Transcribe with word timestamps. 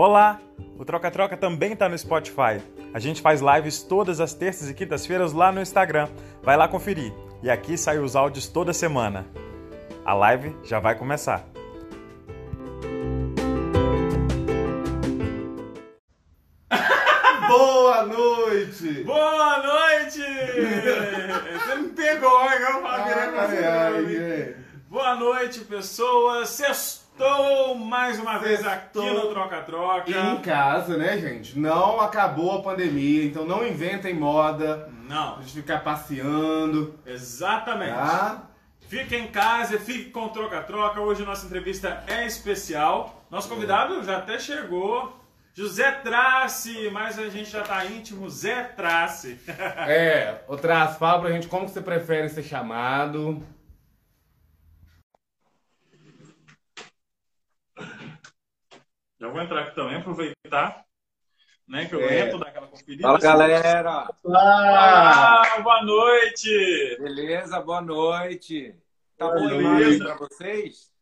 Olá! 0.00 0.38
O 0.78 0.84
Troca 0.84 1.10
Troca 1.10 1.36
também 1.36 1.72
está 1.72 1.88
no 1.88 1.98
Spotify. 1.98 2.62
A 2.94 3.00
gente 3.00 3.20
faz 3.20 3.40
lives 3.40 3.82
todas 3.82 4.20
as 4.20 4.32
terças 4.32 4.70
e 4.70 4.74
quintas-feiras 4.74 5.32
lá 5.32 5.50
no 5.50 5.60
Instagram. 5.60 6.08
Vai 6.40 6.56
lá 6.56 6.68
conferir. 6.68 7.12
E 7.42 7.50
aqui 7.50 7.76
saem 7.76 7.98
os 7.98 8.14
áudios 8.14 8.46
toda 8.46 8.72
semana. 8.72 9.26
A 10.04 10.14
live 10.14 10.56
já 10.62 10.78
vai 10.78 10.94
começar. 10.94 11.44
Boa 17.48 18.06
noite! 18.06 19.02
Boa 19.02 19.62
noite! 19.64 20.22
Você 21.58 21.74
me 21.74 21.88
pegou, 21.88 22.40
hein? 22.44 22.58
Eu 22.60 22.82
falei, 22.82 23.14
Ai, 23.14 23.64
ai, 23.64 24.32
ai. 24.32 24.54
Boa 24.88 25.16
noite, 25.16 25.58
pessoas. 25.62 26.50
Sextou 26.50 27.74
mais 27.74 28.18
uma 28.20 28.38
vez 28.38 28.64
aqui 28.64 29.00
Sextou. 29.48 29.78
no 29.80 29.86
Troca 29.86 30.02
Troca. 30.04 30.10
Em 30.10 30.36
casa, 30.42 30.96
né, 30.96 31.18
gente? 31.18 31.58
Não 31.58 32.00
acabou 32.00 32.58
a 32.58 32.62
pandemia, 32.62 33.24
então 33.24 33.44
não 33.44 33.66
inventem 33.66 34.14
moda. 34.14 34.88
Não, 35.08 35.36
A 35.38 35.40
gente 35.40 35.52
ficar 35.54 35.82
passeando, 35.82 36.94
exatamente. 37.06 37.94
tá? 37.94 38.42
Fique 38.88 39.16
em 39.16 39.26
casa, 39.28 39.78
fique 39.78 40.10
com 40.10 40.26
o 40.26 40.28
Troca 40.30 40.62
Troca. 40.62 41.00
Hoje 41.00 41.24
nossa 41.24 41.46
entrevista 41.46 42.02
é 42.06 42.26
especial. 42.26 43.24
Nosso 43.30 43.48
convidado 43.48 44.02
já 44.02 44.18
até 44.18 44.38
chegou. 44.38 45.14
José 45.54 45.90
Trace, 45.90 46.88
mas 46.92 47.18
a 47.18 47.28
gente 47.28 47.50
já 47.50 47.62
tá 47.62 47.84
íntimo. 47.84 48.28
Zé 48.30 48.62
Trace. 48.62 49.38
É, 49.88 50.42
outras 50.46 50.96
fala 50.96 51.20
pra 51.20 51.30
gente 51.32 51.48
como 51.48 51.64
que 51.66 51.72
você 51.72 51.80
prefere 51.80 52.28
ser 52.28 52.42
chamado. 52.44 53.42
Já 59.20 59.28
vou 59.28 59.40
entrar 59.42 59.62
aqui 59.62 59.74
também, 59.74 59.96
aproveitar, 59.96 60.84
né, 61.66 61.86
que 61.86 61.94
eu 61.94 62.00
É. 62.00 62.20
entro, 62.20 62.38
dar 62.38 62.48
aquela 62.48 62.66
conferida. 62.68 63.02
Fala 63.02 63.18
galera, 63.18 63.90
Ah! 63.90 64.08
Olá, 64.24 65.60
boa 65.60 65.82
noite. 65.84 66.96
beleza? 67.00 67.60
Boa 67.60 67.80
noite. 67.80 68.74
Tá 69.16 69.26
Boa 69.26 69.38
bom 69.40 69.50
imagem 69.60 69.98
pra 69.98 70.14
vocês? 70.16 70.92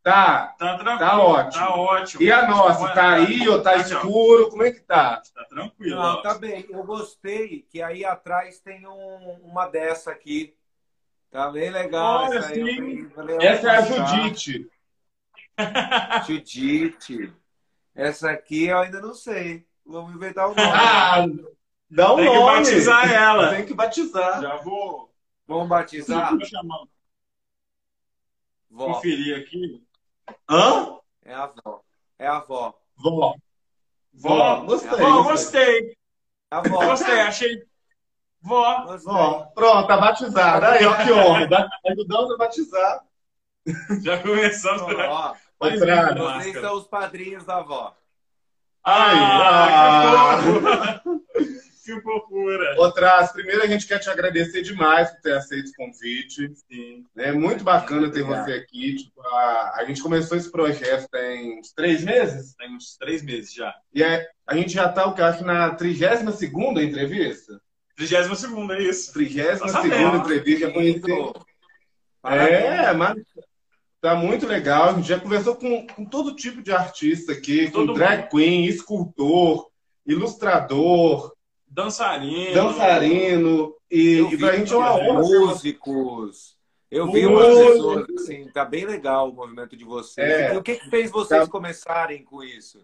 Tá. 0.00 0.54
Tá 0.58 0.78
tranquilo. 0.78 0.98
Tá 1.00 1.20
ótimo. 1.20 1.52
Tá 1.66 1.74
ótimo. 1.74 2.22
E 2.22 2.32
a 2.32 2.46
nossa, 2.48 2.94
tá 2.94 3.14
aí 3.14 3.48
ou 3.48 3.60
tá 3.60 3.72
Aqui, 3.72 3.80
ó. 3.94 3.98
escuro? 3.98 4.48
Como 4.50 4.62
é 4.62 4.70
que 4.70 4.80
tá? 4.80 5.20
Tá 5.34 5.44
tranquilo. 5.44 5.96
Não, 6.00 6.22
tá 6.22 6.34
bem. 6.38 6.64
Eu 6.70 6.84
gostei 6.84 7.62
que 7.68 7.82
aí 7.82 8.04
atrás 8.04 8.60
tem 8.60 8.86
um- 8.86 9.40
uma 9.42 9.66
dessa 9.66 10.12
aqui. 10.12 10.54
Tá 11.30 11.50
bem 11.50 11.68
legal. 11.68 12.26
Olha, 12.26 12.38
essa 12.38 12.52
aí, 12.54 13.08
Essa 13.40 13.70
é 13.72 13.76
a. 13.76 13.80
Judite. 13.82 14.70
Judite. 16.26 17.32
Essa 17.94 18.30
aqui 18.30 18.66
eu 18.66 18.78
ainda 18.78 19.00
não 19.00 19.14
sei. 19.14 19.66
Vamos 19.84 20.14
inventar 20.14 20.46
o 20.46 20.54
nome. 20.54 20.60
Ah, 20.72 21.26
dá 21.90 22.12
um 22.12 22.16
Tem 22.16 22.28
que 22.30 22.34
nome. 22.34 22.56
batizar 22.58 23.12
ela. 23.12 23.50
Tem 23.54 23.66
que 23.66 23.74
batizar. 23.74 24.40
Já 24.42 24.56
vou, 24.56 25.12
Vamos 25.46 25.68
batizar? 25.68 26.30
vou 26.36 26.44
chamar, 26.44 26.78
Vó. 28.70 28.94
conferir 28.94 29.38
aqui. 29.38 29.82
Hã? 30.48 30.98
É 31.24 31.34
a 31.34 31.44
avó. 31.44 31.82
É 32.18 32.26
a 32.26 32.36
avó. 32.36 32.74
Vó. 32.96 33.34
Vó, 34.12 34.60
Gostei. 34.64 34.90
Vó, 34.90 35.22
gostei. 35.22 35.82
gostei. 35.82 35.96
É 36.50 36.54
a 36.54 36.58
avó. 36.58 36.84
Gostei, 36.86 37.20
achei. 37.20 37.62
Vó. 38.42 38.84
Gostei. 38.84 39.12
Ó, 39.12 39.44
pronto, 39.54 39.86
tá 39.88 39.96
batizada. 39.96 40.72
Aí, 40.72 40.84
ó, 40.84 40.94
que 40.96 41.12
honra. 41.12 41.68
Ajudando 41.86 42.34
a 42.34 42.36
batizar. 42.36 43.04
Já 44.02 44.22
começamos. 44.22 44.82
Ó, 44.82 44.86
Mais 44.96 45.47
Uma 45.60 46.40
vocês 46.40 46.60
são 46.60 46.76
os 46.76 46.86
padrinhos 46.86 47.44
da 47.44 47.56
avó. 47.56 47.96
Ah, 48.84 50.36
Aí, 50.36 50.42
que 50.44 50.52
fofura. 50.52 51.02
Fofura. 52.02 52.74
Outras, 52.78 53.32
primeiro 53.32 53.62
a 53.62 53.66
gente 53.66 53.86
quer 53.86 53.98
te 53.98 54.10
agradecer 54.10 54.62
demais 54.62 55.10
por 55.10 55.20
ter 55.20 55.32
aceito 55.32 55.70
o 55.70 55.74
convite. 55.74 56.52
Sim. 56.70 57.04
É 57.16 57.32
muito 57.32 57.64
bacana 57.64 58.10
ter 58.10 58.22
Obrigado. 58.22 58.44
você 58.44 58.52
aqui. 58.52 58.96
Tipo, 58.96 59.20
a, 59.22 59.72
a 59.76 59.84
gente 59.86 60.02
começou 60.02 60.36
esse 60.36 60.50
projeto 60.50 61.08
tem 61.10 61.58
uns 61.58 61.72
três 61.72 62.04
meses. 62.04 62.54
Tem 62.56 62.74
uns 62.74 62.96
três 62.96 63.22
meses 63.22 63.52
já. 63.52 63.74
E 63.92 64.02
é, 64.02 64.28
a 64.46 64.54
gente 64.54 64.72
já 64.72 64.88
tá, 64.88 65.06
o 65.06 65.14
que 65.14 65.20
eu 65.20 65.24
acho, 65.24 65.44
na 65.44 65.74
32 65.74 66.20
entrevista. 66.84 67.60
32 67.96 68.38
segunda, 68.38 68.76
é 68.76 68.82
isso. 68.82 69.12
32 69.12 69.60
Tá 69.60 70.16
entrevista. 70.16 70.66
Já 70.66 70.72
conheci. 70.72 71.00
Lindo. 71.06 71.46
É, 72.24 72.92
mas 72.92 73.16
tá 74.00 74.14
muito 74.14 74.46
legal. 74.46 74.90
A 74.90 74.92
gente 74.94 75.08
já 75.08 75.18
conversou 75.20 75.56
com, 75.56 75.86
com 75.86 76.04
todo 76.04 76.34
tipo 76.34 76.62
de 76.62 76.72
artista 76.72 77.32
aqui, 77.32 77.66
com 77.70 77.86
Todo 77.86 77.94
drag 77.94 78.28
queen, 78.30 78.64
escultor, 78.66 79.68
ilustrador, 80.06 81.32
Dançarino. 81.66 82.54
dançarino. 82.54 83.74
E, 83.90 84.20
e 84.20 84.38
pra 84.38 84.56
gente 84.56 84.72
é 84.72 84.76
uma 84.76 84.94
honra. 84.94 85.20
músicos. 85.20 86.56
Eu 86.90 87.10
vi 87.12 87.26
umas 87.26 87.46
pessoas 87.46 88.06
assim, 88.18 88.48
tá 88.50 88.64
bem 88.64 88.86
legal 88.86 89.28
o 89.28 89.34
movimento 89.34 89.76
de 89.76 89.84
vocês. 89.84 90.26
É. 90.26 90.54
E 90.54 90.56
o 90.56 90.62
que, 90.62 90.76
que 90.76 90.88
fez 90.88 91.10
vocês 91.10 91.44
Tá. 91.44 91.50
começarem 91.50 92.24
com 92.24 92.42
isso? 92.42 92.82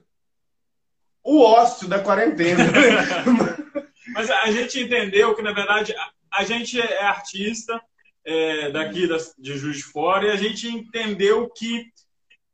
O 1.23 1.41
ócio 1.43 1.89
da 1.89 1.99
quarentena. 1.99 2.65
Mas 4.13 4.31
a 4.31 4.51
gente 4.51 4.79
entendeu 4.83 5.35
que, 5.35 5.41
na 5.41 5.53
verdade, 5.53 5.95
a 6.31 6.45
gente 6.45 6.79
é 6.79 7.03
artista 7.03 7.81
é, 8.25 8.71
daqui 8.71 9.07
das- 9.07 9.35
de 9.39 9.57
Juiz 9.57 9.77
de 9.79 9.85
Fora 9.85 10.27
e 10.27 10.31
a 10.31 10.37
gente 10.37 10.67
entendeu 10.69 11.49
que 11.51 11.87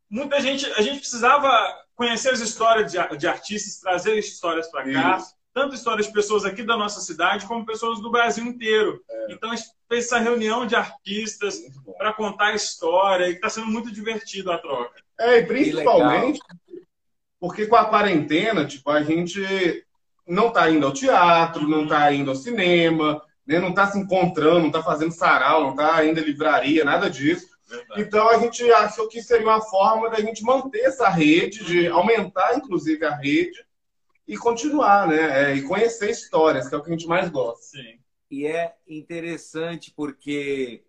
muita 0.09 0.39
gente, 0.41 0.65
a 0.73 0.81
gente 0.81 0.99
precisava 0.99 1.49
conhecer 1.95 2.29
as 2.31 2.39
histórias 2.39 2.91
de, 2.91 3.17
de 3.17 3.27
artistas, 3.27 3.79
trazer 3.79 4.17
histórias 4.17 4.69
para 4.69 4.91
cá, 4.91 5.17
Isso. 5.17 5.33
tanto 5.53 5.75
histórias 5.75 6.07
de 6.07 6.13
pessoas 6.13 6.43
aqui 6.45 6.63
da 6.63 6.75
nossa 6.75 6.99
cidade 6.99 7.45
como 7.45 7.65
pessoas 7.65 8.01
do 8.01 8.11
Brasil 8.11 8.43
inteiro. 8.45 9.01
Então 9.29 9.51
a 9.51 9.55
gente 9.55 9.69
fez 9.87 10.05
essa 10.05 10.17
reunião 10.19 10.65
de 10.65 10.75
artistas 10.75 11.59
para 11.97 12.13
contar 12.13 12.47
a 12.47 12.55
história 12.55 13.27
e 13.27 13.33
está 13.33 13.49
sendo 13.49 13.67
muito 13.67 13.91
divertido 13.91 14.51
a 14.51 14.57
troca. 14.57 15.01
É, 15.19 15.37
e 15.39 15.45
principalmente 15.45 16.39
porque 17.39 17.65
com 17.65 17.75
a 17.75 17.85
quarentena, 17.85 18.65
tipo, 18.65 18.89
a 18.91 19.01
gente 19.01 19.41
não 20.27 20.51
tá 20.51 20.69
indo 20.69 20.85
ao 20.85 20.93
teatro, 20.93 21.67
não 21.67 21.87
tá 21.87 22.11
indo 22.13 22.29
ao 22.29 22.35
cinema, 22.35 23.21
né? 23.45 23.59
não 23.59 23.73
tá 23.73 23.87
se 23.87 23.99
encontrando, 23.99 24.59
não 24.59 24.71
tá 24.71 24.83
fazendo 24.83 25.11
sarau, 25.11 25.61
não 25.61 25.75
tá 25.75 26.03
indo 26.05 26.19
à 26.19 26.23
livraria, 26.23 26.83
nada 26.83 27.09
disso. 27.09 27.51
Verdade. 27.67 28.01
Então 28.01 28.29
a 28.29 28.37
gente 28.37 28.69
achou 28.71 29.07
que 29.07 29.21
seria 29.21 29.47
uma 29.47 29.61
forma 29.61 30.09
da 30.09 30.19
gente 30.19 30.43
manter 30.43 30.81
essa 30.81 31.07
rede, 31.09 31.63
de 31.63 31.87
aumentar 31.87 32.57
inclusive 32.57 33.05
a 33.05 33.15
rede 33.15 33.65
e 34.27 34.37
continuar, 34.37 35.07
né? 35.07 35.51
É, 35.51 35.55
e 35.55 35.61
conhecer 35.63 36.09
histórias, 36.09 36.67
que 36.67 36.75
é 36.75 36.77
o 36.77 36.81
que 36.81 36.89
a 36.89 36.93
gente 36.93 37.07
mais 37.07 37.29
gosta. 37.29 37.77
Sim. 37.77 37.99
E 38.29 38.45
é 38.45 38.73
interessante 38.87 39.91
porque 39.95 40.83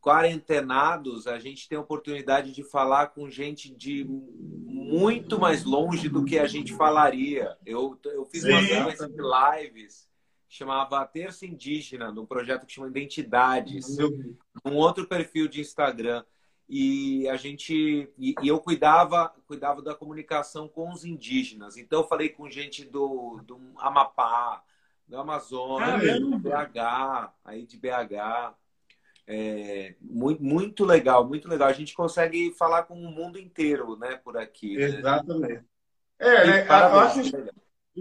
quarentenados 0.00 1.26
a 1.26 1.38
gente 1.38 1.68
tem 1.68 1.78
a 1.78 1.80
oportunidade 1.80 2.52
de 2.52 2.62
falar 2.62 3.08
com 3.08 3.30
gente 3.30 3.74
de 3.74 4.04
muito 4.04 5.38
mais 5.38 5.64
longe 5.64 6.08
do 6.08 6.24
que 6.24 6.38
a 6.38 6.46
gente 6.46 6.74
falaria. 6.74 7.56
Eu, 7.64 7.98
eu 8.04 8.24
fiz 8.26 8.44
uma 8.44 8.60
Sim. 8.60 8.68
sequência 8.68 9.08
de 9.08 9.18
lives 9.20 10.09
chamava 10.50 11.06
Terça 11.06 11.46
Indígena, 11.46 12.10
num 12.10 12.26
projeto 12.26 12.66
que 12.66 12.72
chama 12.72 12.88
Identidades. 12.88 13.96
um 14.64 14.74
outro 14.74 15.06
perfil 15.06 15.46
de 15.46 15.60
Instagram 15.60 16.24
e 16.68 17.28
a 17.28 17.36
gente 17.36 18.08
e, 18.18 18.34
e 18.42 18.48
eu 18.48 18.60
cuidava 18.60 19.34
cuidava 19.44 19.82
da 19.82 19.92
comunicação 19.92 20.68
com 20.68 20.92
os 20.92 21.04
indígenas 21.04 21.76
então 21.76 22.00
eu 22.00 22.06
falei 22.06 22.28
com 22.28 22.48
gente 22.48 22.84
do, 22.84 23.40
do 23.44 23.60
Amapá 23.76 24.62
do 25.08 25.18
Amazonas 25.18 26.00
do 26.20 26.38
BH 26.38 27.32
aí 27.44 27.66
de 27.66 27.76
BH 27.76 28.54
é, 29.26 29.96
muito 30.00 30.44
muito 30.44 30.84
legal 30.84 31.26
muito 31.26 31.48
legal 31.48 31.68
a 31.68 31.72
gente 31.72 31.92
consegue 31.92 32.54
falar 32.56 32.84
com 32.84 32.94
o 32.94 33.10
mundo 33.10 33.36
inteiro 33.36 33.96
né 33.96 34.14
por 34.22 34.36
aqui 34.36 34.76
né? 34.76 34.84
Exatamente. 34.84 35.64
É, 36.20 36.46
né? 36.46 36.66
Eu 36.68 37.00
acho 37.00 37.22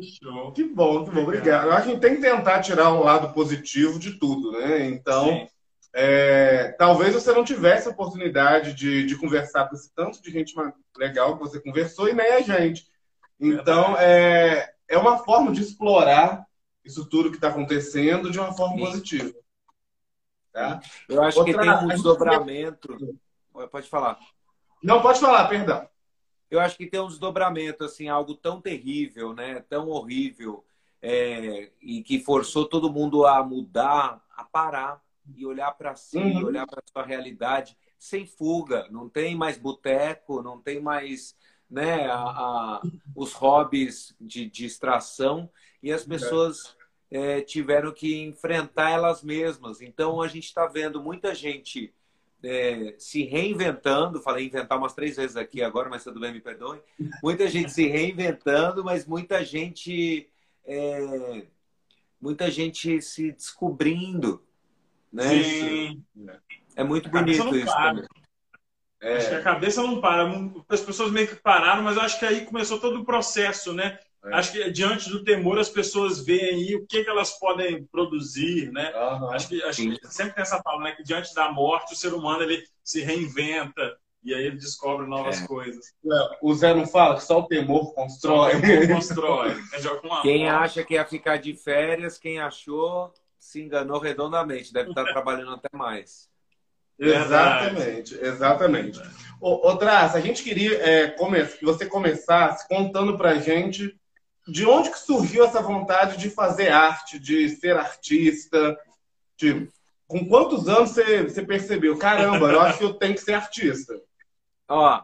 show. 0.02 0.52
que 0.52 0.64
bom, 0.64 1.04
que 1.06 1.12
bom, 1.12 1.24
obrigado. 1.24 1.66
Eu 1.66 1.72
acho 1.74 1.84
que 1.84 1.90
a 1.90 1.94
gente 1.94 2.02
tem 2.02 2.16
que 2.16 2.22
tentar 2.22 2.62
tirar 2.62 2.94
um 2.94 3.04
lado 3.04 3.34
positivo 3.34 4.00
de 4.00 4.14
tudo, 4.20 4.52
né? 4.54 4.86
Então. 4.88 5.48
É, 5.92 6.72
talvez 6.78 7.16
você 7.16 7.34
não 7.34 7.44
tivesse 7.44 7.88
a 7.88 7.92
oportunidade 7.92 8.74
de, 8.76 9.08
de 9.08 9.18
conversar 9.18 9.68
com 9.68 9.76
esse 9.76 9.92
tanto 9.96 10.22
de 10.22 10.30
gente 10.30 10.54
legal 10.96 11.34
que 11.36 11.40
você 11.44 11.60
conversou 11.60 12.08
e 12.08 12.14
nem 12.14 12.32
a 12.32 12.42
gente. 12.42 12.88
Então, 13.40 13.98
é, 13.98 14.72
é 14.88 14.98
uma 15.00 15.18
forma 15.18 15.52
de 15.52 15.64
explorar 15.64 16.46
isso 16.86 17.10
tudo 17.10 17.32
que 17.32 17.38
está 17.38 17.48
acontecendo 17.48 18.30
de 18.30 18.40
uma 18.40 18.54
forma 18.54 18.76
Sim. 18.76 18.86
positiva. 18.86 19.34
Tá? 20.54 20.80
eu 21.08 21.24
acho 21.24 21.44
que 21.44 21.52
Outra- 21.52 21.62
tem 21.62 21.72
a 21.72 21.78
um 21.78 21.82
gente- 21.82 21.90
desdobramento 21.94 22.98
pode 23.72 23.88
falar 23.90 24.20
Não, 24.84 25.02
pode 25.02 25.20
falar, 25.20 25.48
perdão. 25.48 25.88
Eu 26.50 26.60
acho 26.60 26.78
que 26.78 26.88
tem 26.88 27.00
um 27.00 27.08
desdobramento, 27.08 27.84
assim, 27.84 28.08
algo 28.08 28.36
tão 28.36 28.62
terrível, 28.62 29.34
né? 29.34 29.62
Tão 29.70 29.90
horrível, 29.90 30.66
é, 31.02 31.72
e 31.82 32.04
que 32.04 32.20
forçou 32.20 32.68
todo 32.68 32.92
mundo 32.92 33.26
a 33.26 33.44
mudar, 33.44 34.24
a 34.36 34.44
parar 34.44 35.02
e 35.36 35.46
olhar 35.46 35.72
para 35.74 35.96
si, 35.96 36.18
Uhum. 36.20 36.44
olhar 36.44 36.68
para 36.68 36.82
sua 36.92 37.04
realidade 37.06 37.78
sem 37.98 38.26
fuga. 38.26 38.88
Não 38.90 39.08
tem 39.10 39.36
mais 39.36 39.58
boteco, 39.58 40.42
não 40.42 40.60
tem 40.60 40.80
mais 40.82 41.36
né, 41.70 42.08
a, 42.08 42.16
a, 42.16 42.88
os 43.16 43.34
hobbies 43.34 44.16
de 44.20 44.46
distração 44.50 45.50
e 45.84 45.92
as 45.92 46.04
pessoas 46.06 46.76
é, 47.12 47.42
tiveram 47.42 47.94
que 47.94 48.22
enfrentar 48.24 48.92
elas 48.92 49.24
mesmas. 49.24 49.82
Então 49.82 50.22
a 50.22 50.28
gente 50.28 50.46
está 50.46 50.66
vendo 50.68 51.02
muita 51.04 51.34
gente 51.36 51.94
é, 52.44 52.96
se 52.98 53.24
reinventando. 53.24 54.22
Falei 54.22 54.46
inventar 54.46 54.78
umas 54.78 54.94
três 54.94 55.16
vezes 55.16 55.36
aqui 55.36 55.62
agora, 55.62 55.90
mas 55.90 56.04
tudo 56.04 56.20
bem, 56.20 56.34
me 56.34 56.40
perdoe. 56.40 56.80
Muita 57.22 57.48
gente 57.48 57.72
se 57.72 57.88
reinventando, 57.88 58.84
mas 58.84 59.06
muita 59.06 59.44
gente 59.44 60.30
é, 60.66 61.44
muita 62.20 62.50
gente 62.52 63.02
se 63.02 63.32
descobrindo. 63.32 64.44
Né? 65.12 65.44
Sim. 65.44 66.04
É 66.76 66.84
muito 66.84 67.10
bonito 67.10 67.56
isso 67.56 67.74
também. 67.74 68.06
É. 69.02 69.18
Acho 69.18 69.30
que 69.30 69.36
a 69.36 69.42
cabeça 69.42 69.82
não 69.82 70.02
para. 70.02 70.30
As 70.68 70.82
pessoas 70.82 71.12
meio 71.12 71.28
que 71.28 71.36
pararam, 71.36 71.82
mas 71.82 71.96
eu 71.96 72.04
acho 72.04 72.20
que 72.20 72.26
aí 72.26 72.46
começou 72.46 72.80
todo 72.80 73.00
o 73.00 73.06
processo, 73.06 73.74
né? 73.74 73.98
É. 74.26 74.36
Acho 74.36 74.52
que 74.52 74.70
diante 74.72 75.10
do 75.10 75.24
temor 75.24 75.58
as 75.58 75.70
pessoas 75.70 76.20
veem 76.20 76.42
aí 76.42 76.76
o 76.76 76.86
que, 76.86 77.04
que 77.04 77.10
elas 77.10 77.40
podem 77.40 77.86
produzir, 77.86 78.72
né? 78.72 78.92
Uhum. 78.94 79.32
Acho, 79.32 79.48
que, 79.48 79.64
acho 79.64 79.82
que 79.82 80.08
sempre 80.08 80.36
tem 80.36 80.42
essa 80.42 80.62
palavra, 80.62 80.90
né? 80.90 80.96
Que 80.96 81.04
diante 81.04 81.34
da 81.34 81.52
morte 81.52 81.94
o 81.94 81.98
ser 81.98 82.14
humano 82.14 82.44
ele 82.44 82.64
se 82.84 83.02
reinventa 83.02 83.98
e 84.22 84.34
aí 84.34 84.46
ele 84.46 84.58
descobre 84.58 85.08
novas 85.08 85.42
é. 85.42 85.48
coisas. 85.48 85.94
É, 86.06 86.38
o 86.42 86.54
Zé 86.54 86.74
não 86.74 86.86
fala 86.86 87.16
que 87.16 87.24
só 87.24 87.40
o 87.40 87.48
temor 87.48 87.94
constrói. 87.94 88.56
o 88.56 88.62
temor 88.62 88.88
constrói. 88.88 89.56
quem 90.22 90.50
acha 90.50 90.84
que 90.84 90.96
ia 90.96 91.06
ficar 91.06 91.38
de 91.38 91.54
férias, 91.54 92.18
quem 92.18 92.40
achou, 92.40 93.14
se 93.40 93.62
enganou 93.62 94.00
redondamente. 94.00 94.74
Deve 94.74 94.90
estar 94.90 95.06
trabalhando 95.14 95.54
até 95.54 95.70
mais. 95.72 96.28
Exatamente, 97.00 98.16
exatamente. 98.16 99.00
Ô, 99.40 99.70
ô 99.70 99.78
Traça, 99.78 100.18
a 100.18 100.22
gente 100.22 100.44
queria 100.44 100.78
é, 100.84 101.08
que 101.08 101.64
você 101.64 101.86
começasse 101.86 102.68
contando 102.68 103.18
pra 103.18 103.36
gente 103.36 103.98
de 104.52 104.66
onde 104.66 104.92
que 104.92 105.00
surgiu 105.00 105.44
essa 105.44 105.62
vontade 105.62 106.18
de 106.18 106.30
fazer 106.30 106.70
arte, 106.70 107.20
de 107.20 107.50
ser 107.50 107.78
artista, 107.78 108.78
de... 109.38 109.70
com 110.08 110.28
quantos 110.28 110.68
anos 110.68 110.92
você, 110.92 111.24
você 111.24 111.44
percebeu? 111.44 111.98
Caramba, 111.98 112.52
eu 112.52 112.62
acho 112.62 112.80
que 112.80 112.84
eu 112.84 112.94
tenho 112.94 113.16
que 113.16 113.22
ser 113.22 113.34
artista. 113.34 114.02
Ó, 114.68 115.02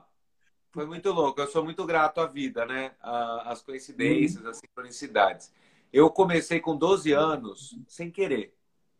foi 0.71 0.85
muito 0.85 1.11
louco. 1.11 1.39
Eu 1.39 1.47
sou 1.47 1.63
muito 1.63 1.85
grato 1.85 2.21
à 2.21 2.25
vida, 2.25 2.65
né? 2.65 2.91
As 3.01 3.61
coincidências, 3.61 4.45
as 4.45 4.57
sincronicidades. 4.57 5.51
Eu 5.91 6.09
comecei 6.09 6.59
com 6.59 6.75
12 6.75 7.11
anos 7.13 7.77
sem 7.87 8.11
querer 8.11 8.55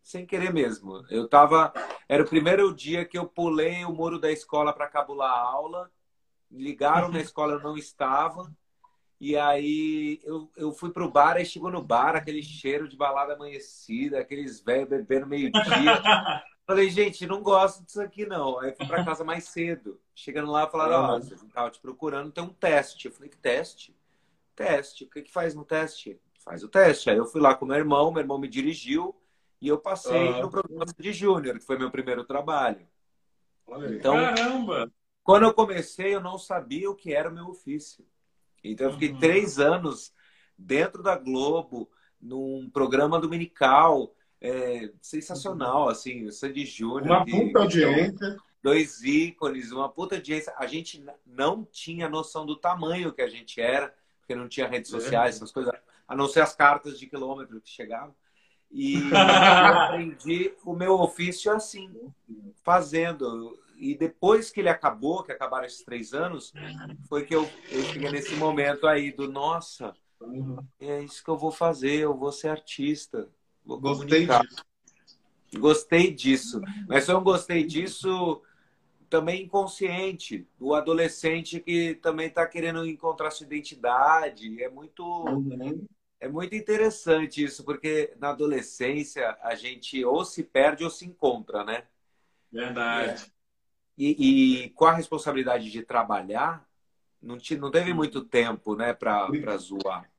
sem 0.05 0.23
querer 0.23 0.53
mesmo. 0.53 1.03
Eu 1.09 1.27
tava. 1.27 1.73
Era 2.07 2.21
o 2.21 2.29
primeiro 2.29 2.73
dia 2.73 3.03
que 3.03 3.17
eu 3.17 3.25
pulei 3.25 3.83
o 3.83 3.91
muro 3.91 4.19
da 4.19 4.31
escola 4.31 4.71
para 4.71 4.87
cabular 4.87 5.31
a 5.31 5.39
aula. 5.39 5.91
Ligaram 6.51 7.09
na 7.09 7.19
escola, 7.19 7.53
eu 7.53 7.59
não 7.59 7.75
estava. 7.75 8.55
E 9.25 9.35
aí 9.35 10.21
eu, 10.23 10.51
eu 10.55 10.71
fui 10.71 10.91
pro 10.91 11.09
bar, 11.09 11.35
aí 11.35 11.43
chegou 11.43 11.71
no 11.71 11.81
bar, 11.81 12.15
aquele 12.15 12.43
cheiro 12.43 12.87
de 12.87 12.95
balada 12.95 13.33
amanhecida, 13.33 14.19
aqueles 14.19 14.61
velhos 14.61 14.87
bebendo 14.87 15.25
meio-dia. 15.25 15.63
Falei, 16.63 16.91
gente, 16.91 17.25
não 17.25 17.41
gosto 17.41 17.83
disso 17.83 17.99
aqui, 17.99 18.23
não. 18.23 18.59
Aí 18.59 18.71
fui 18.75 18.85
para 18.85 19.03
casa 19.03 19.23
mais 19.23 19.45
cedo. 19.45 19.99
Chegando 20.13 20.51
lá, 20.51 20.69
falaram, 20.69 21.15
ó, 21.15 21.17
oh, 21.17 21.21
você 21.23 21.35
tava 21.47 21.71
te 21.71 21.79
procurando, 21.79 22.31
tem 22.31 22.43
um 22.43 22.53
teste. 22.53 23.07
Eu 23.07 23.11
falei, 23.13 23.27
que 23.27 23.37
teste? 23.37 23.97
Teste. 24.55 25.05
O 25.05 25.09
que 25.09 25.23
que 25.23 25.31
faz 25.31 25.55
no 25.55 25.65
teste? 25.65 26.21
Faz 26.43 26.63
o 26.63 26.69
teste. 26.69 27.09
Aí 27.09 27.17
eu 27.17 27.25
fui 27.25 27.41
lá 27.41 27.55
com 27.55 27.65
meu 27.65 27.77
irmão, 27.77 28.11
meu 28.11 28.21
irmão 28.21 28.37
me 28.37 28.47
dirigiu. 28.47 29.15
E 29.59 29.67
eu 29.67 29.79
passei 29.79 30.27
uhum. 30.27 30.41
no 30.43 30.51
programa 30.51 30.85
de 30.85 31.11
Júnior, 31.11 31.57
que 31.57 31.65
foi 31.65 31.79
meu 31.79 31.89
primeiro 31.89 32.23
trabalho. 32.25 32.87
Então, 33.89 34.13
Caramba! 34.13 34.93
Quando 35.23 35.47
eu 35.47 35.53
comecei, 35.55 36.13
eu 36.13 36.21
não 36.21 36.37
sabia 36.37 36.91
o 36.91 36.95
que 36.95 37.11
era 37.11 37.27
o 37.27 37.33
meu 37.33 37.47
ofício. 37.47 38.05
Então, 38.71 38.87
eu 38.87 38.93
fiquei 38.93 39.11
uhum. 39.11 39.19
três 39.19 39.59
anos 39.59 40.13
dentro 40.57 41.03
da 41.03 41.17
Globo, 41.17 41.89
num 42.21 42.69
programa 42.69 43.19
dominical, 43.19 44.13
é, 44.41 44.91
sensacional, 45.01 45.89
assim, 45.89 46.25
o 46.25 46.31
Sandy 46.31 46.65
Júnior. 46.65 47.17
Uma 47.17 47.25
puta 47.25 47.59
audiência. 47.59 48.37
Dois 48.61 49.03
ícones, 49.03 49.71
uma 49.71 49.89
puta 49.89 50.15
audiência. 50.15 50.53
A 50.57 50.65
gente 50.65 51.03
não 51.25 51.63
tinha 51.63 52.09
noção 52.09 52.45
do 52.45 52.55
tamanho 52.55 53.13
que 53.13 53.21
a 53.21 53.27
gente 53.27 53.61
era, 53.61 53.93
porque 54.19 54.35
não 54.35 54.47
tinha 54.47 54.67
redes 54.67 54.89
sociais, 54.89 55.35
é. 55.35 55.37
essas 55.37 55.51
coisas, 55.51 55.71
a 56.07 56.15
não 56.15 56.27
ser 56.27 56.41
as 56.41 56.55
cartas 56.55 56.97
de 56.99 57.07
quilômetro 57.07 57.61
que 57.61 57.69
chegavam. 57.69 58.15
E 58.71 58.95
eu 59.09 59.17
aprendi 59.17 60.53
o 60.65 60.73
meu 60.73 60.93
ofício 60.93 61.51
assim, 61.51 61.91
fazendo. 62.63 63.57
E 63.85 63.95
depois 63.95 64.49
que 64.49 64.59
ele 64.59 64.69
acabou, 64.69 65.21
que 65.21 65.31
acabaram 65.31 65.67
esses 65.67 65.83
três 65.83 66.11
anos, 66.11 66.51
foi 67.07 67.23
que 67.23 67.35
eu, 67.35 67.47
eu 67.69 67.83
cheguei 67.83 68.09
nesse 68.09 68.33
momento 68.35 68.87
aí 68.87 69.11
do 69.11 69.31
nossa, 69.31 69.93
é 70.79 71.03
isso 71.03 71.23
que 71.23 71.29
eu 71.29 71.37
vou 71.37 71.51
fazer, 71.51 71.99
eu 71.99 72.17
vou 72.17 72.31
ser 72.31 72.47
artista. 72.47 73.29
Vou 73.63 73.79
gostei 73.79 74.25
disso. 74.25 74.65
Gostei 75.59 76.11
disso. 76.11 76.61
Mas 76.87 77.07
eu 77.07 77.21
gostei 77.21 77.63
disso 77.63 78.41
também 79.07 79.43
inconsciente. 79.43 80.47
O 80.59 80.73
adolescente 80.73 81.59
que 81.59 81.93
também 82.01 82.27
está 82.27 82.47
querendo 82.47 82.87
encontrar 82.87 83.29
sua 83.29 83.45
identidade. 83.45 84.63
É 84.63 84.69
muito. 84.69 85.03
Uhum. 85.03 85.85
É 86.19 86.27
muito 86.27 86.55
interessante 86.55 87.43
isso, 87.43 87.63
porque 87.63 88.13
na 88.17 88.29
adolescência 88.29 89.37
a 89.43 89.53
gente 89.53 90.03
ou 90.03 90.25
se 90.25 90.43
perde 90.43 90.83
ou 90.83 90.89
se 90.89 91.05
encontra, 91.05 91.63
né? 91.63 91.83
Verdade. 92.51 93.34
E, 93.97 94.65
e, 94.65 94.69
com 94.71 94.85
a 94.85 94.93
responsabilidade 94.93 95.71
de 95.71 95.81
trabalhar, 95.81 96.67
não, 97.21 97.37
te, 97.37 97.57
não 97.57 97.71
teve 97.71 97.93
muito 97.93 98.21
tempo, 98.23 98.75
né, 98.75 98.93
para 98.93 99.57
zoar. 99.57 100.09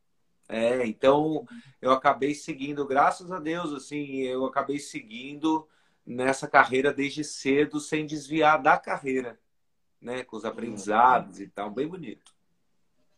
É, 0.49 0.87
então 0.87 1.47
eu 1.83 1.91
acabei 1.91 2.35
seguindo, 2.35 2.87
graças 2.87 3.33
a 3.33 3.39
Deus, 3.39 3.73
assim, 3.73 4.23
eu 4.23 4.45
acabei 4.45 4.79
seguindo 4.79 5.69
nessa 6.07 6.47
carreira 6.47 6.93
desde 6.93 7.25
cedo, 7.25 7.81
sem 7.81 8.07
desviar 8.07 8.63
da 8.63 8.79
carreira, 8.79 9.39
né, 10.01 10.23
com 10.23 10.37
os 10.37 10.45
aprendizados 10.45 11.41
e 11.41 11.49
tal, 11.49 11.71
bem 11.71 11.89
bonito. 11.89 12.33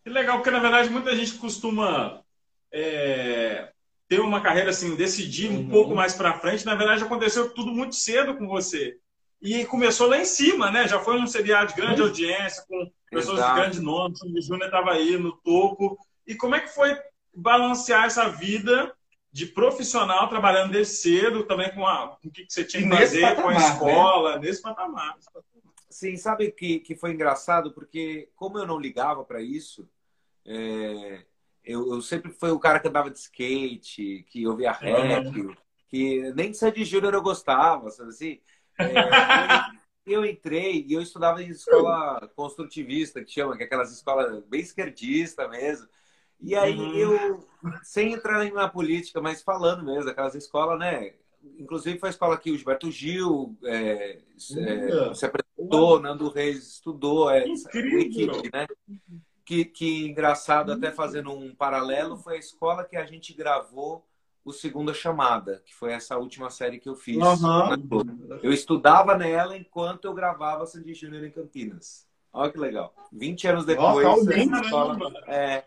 Que 0.03 0.11
legal, 0.11 0.39
porque 0.39 0.51
na 0.51 0.59
verdade 0.59 0.89
muita 0.89 1.15
gente 1.15 1.35
costuma 1.35 2.25
é, 2.73 3.73
ter 4.09 4.21
uma 4.21 4.41
carreira 4.41 4.71
assim, 4.71 4.97
decidir 4.97 5.51
uhum. 5.51 5.61
um 5.61 5.69
pouco 5.69 5.95
mais 5.95 6.15
para 6.15 6.39
frente, 6.39 6.65
na 6.65 6.75
verdade 6.75 7.05
aconteceu 7.05 7.53
tudo 7.53 7.71
muito 7.71 7.95
cedo 7.95 8.37
com 8.37 8.49
você. 8.49 8.99
E 9.41 9.65
começou 9.67 10.09
lá 10.09 10.19
em 10.19 10.25
cima, 10.25 10.71
né? 10.71 10.89
Já 10.89 10.99
foi 10.99 11.21
um 11.21 11.27
seriado 11.27 11.69
de 11.73 11.81
grande 11.81 12.01
uhum. 12.01 12.09
audiência, 12.09 12.65
com 12.69 12.91
pessoas 13.11 13.39
Exato. 13.39 13.55
de 13.55 13.61
grande 13.61 13.81
nome, 13.81 14.15
o 14.37 14.43
Júnior 14.43 14.67
estava 14.67 14.93
aí 14.93 15.17
no 15.17 15.33
topo. 15.33 15.99
E 16.27 16.35
como 16.35 16.55
é 16.55 16.61
que 16.61 16.75
foi 16.75 16.97
balancear 17.35 18.05
essa 18.05 18.29
vida 18.29 18.93
de 19.31 19.47
profissional, 19.47 20.29
trabalhando 20.29 20.73
desde 20.73 20.95
cedo, 20.95 21.45
também 21.45 21.73
com, 21.73 21.87
a, 21.87 22.17
com 22.21 22.29
o 22.29 22.31
que, 22.31 22.47
você 22.49 22.65
tinha 22.65 22.83
que 22.83 22.97
fazer 22.97 23.21
patamar, 23.21 23.43
com 23.43 23.49
a 23.49 23.55
escola, 23.57 24.33
né? 24.35 24.39
nesse 24.41 24.63
patamar. 24.63 25.17
Sim, 25.89 26.17
sabe 26.17 26.51
que, 26.51 26.81
que 26.81 26.97
foi 26.97 27.13
engraçado? 27.13 27.73
Porque 27.73 28.29
como 28.35 28.59
eu 28.59 28.67
não 28.67 28.79
ligava 28.79 29.25
para 29.25 29.41
isso, 29.41 29.89
é, 30.45 31.25
eu, 31.65 31.95
eu, 31.95 32.03
sempre 32.03 32.33
fui 32.33 32.51
o 32.51 32.59
cara 32.59 32.81
que 32.81 32.89
andava 32.89 33.11
de 33.11 33.19
skate, 33.19 34.25
que 34.29 34.47
ouvia 34.47 34.73
rap, 34.73 35.41
uhum. 35.41 35.55
que 35.89 36.33
nem 36.33 36.51
de 36.51 36.57
Sandy 36.57 36.85
Júnior 36.85 37.15
eu 37.15 37.23
gostava, 37.23 37.91
sabe 37.91 38.09
assim? 38.11 38.41
É, 38.79 39.79
eu 40.07 40.25
entrei 40.25 40.85
e 40.87 40.93
eu 40.93 41.03
estudava 41.03 41.43
em 41.43 41.49
escola 41.49 42.31
construtivista, 42.35 43.23
que 43.23 43.33
chama, 43.33 43.57
que 43.57 43.63
é 43.63 43.67
aquelas 43.67 43.93
escolas 43.93 44.43
bem 44.45 44.61
esquerdista 44.61 45.49
mesmo. 45.49 45.89
E 46.41 46.55
aí 46.55 46.79
uhum. 46.79 46.95
eu, 46.95 47.49
sem 47.83 48.13
entrar 48.13 48.45
na 48.53 48.69
política, 48.69 49.21
mas 49.21 49.43
falando 49.43 49.85
mesmo, 49.85 50.09
aquelas 50.09 50.35
escolas, 50.35 50.79
né? 50.79 51.15
Inclusive 51.59 51.99
foi 51.99 52.09
a 52.09 52.11
escola 52.11 52.39
que 52.39 52.51
o 52.51 52.57
Gilberto 52.57 52.91
Gil 52.91 53.57
é, 53.65 54.19
é, 54.57 55.15
se 55.15 55.27
apresentou, 55.27 56.01
Nando 56.01 56.29
Reis 56.29 56.75
estudou, 56.75 57.31
é, 57.31 57.47
Incrível. 57.47 58.01
equipe, 58.01 58.51
né? 58.53 58.67
que, 59.49 59.65
que 59.65 60.07
engraçado, 60.07 60.73
até 60.73 60.93
fazendo 60.93 61.33
um 61.33 61.55
paralelo, 61.55 62.19
foi 62.19 62.37
a 62.37 62.39
escola 62.39 62.85
que 62.85 62.99
a 62.99 63.07
gente 63.07 63.33
gravou 63.33 64.07
o 64.49 64.53
Segunda 64.53 64.95
Chamada, 64.95 65.63
que 65.65 65.75
foi 65.75 65.93
essa 65.93 66.17
última 66.17 66.51
série 66.51 66.79
que 66.79 66.89
eu 66.89 66.95
fiz. 66.95 67.17
Uhum. 67.17 68.39
Eu 68.43 68.53
estudava 68.53 69.17
nela 69.17 69.57
enquanto 69.57 70.05
eu 70.07 70.15
gravava 70.15 70.67
Sandy 70.67 70.95
Júnior 70.95 71.25
em 71.25 71.31
Campinas. 71.31 72.07
Olha 72.33 72.51
que 72.53 72.59
legal. 72.59 72.95
20 73.13 73.47
anos 73.49 73.65
depois. 73.65 74.07
Nossa, 74.07 74.39
escola, 74.39 74.99
é, 75.27 75.65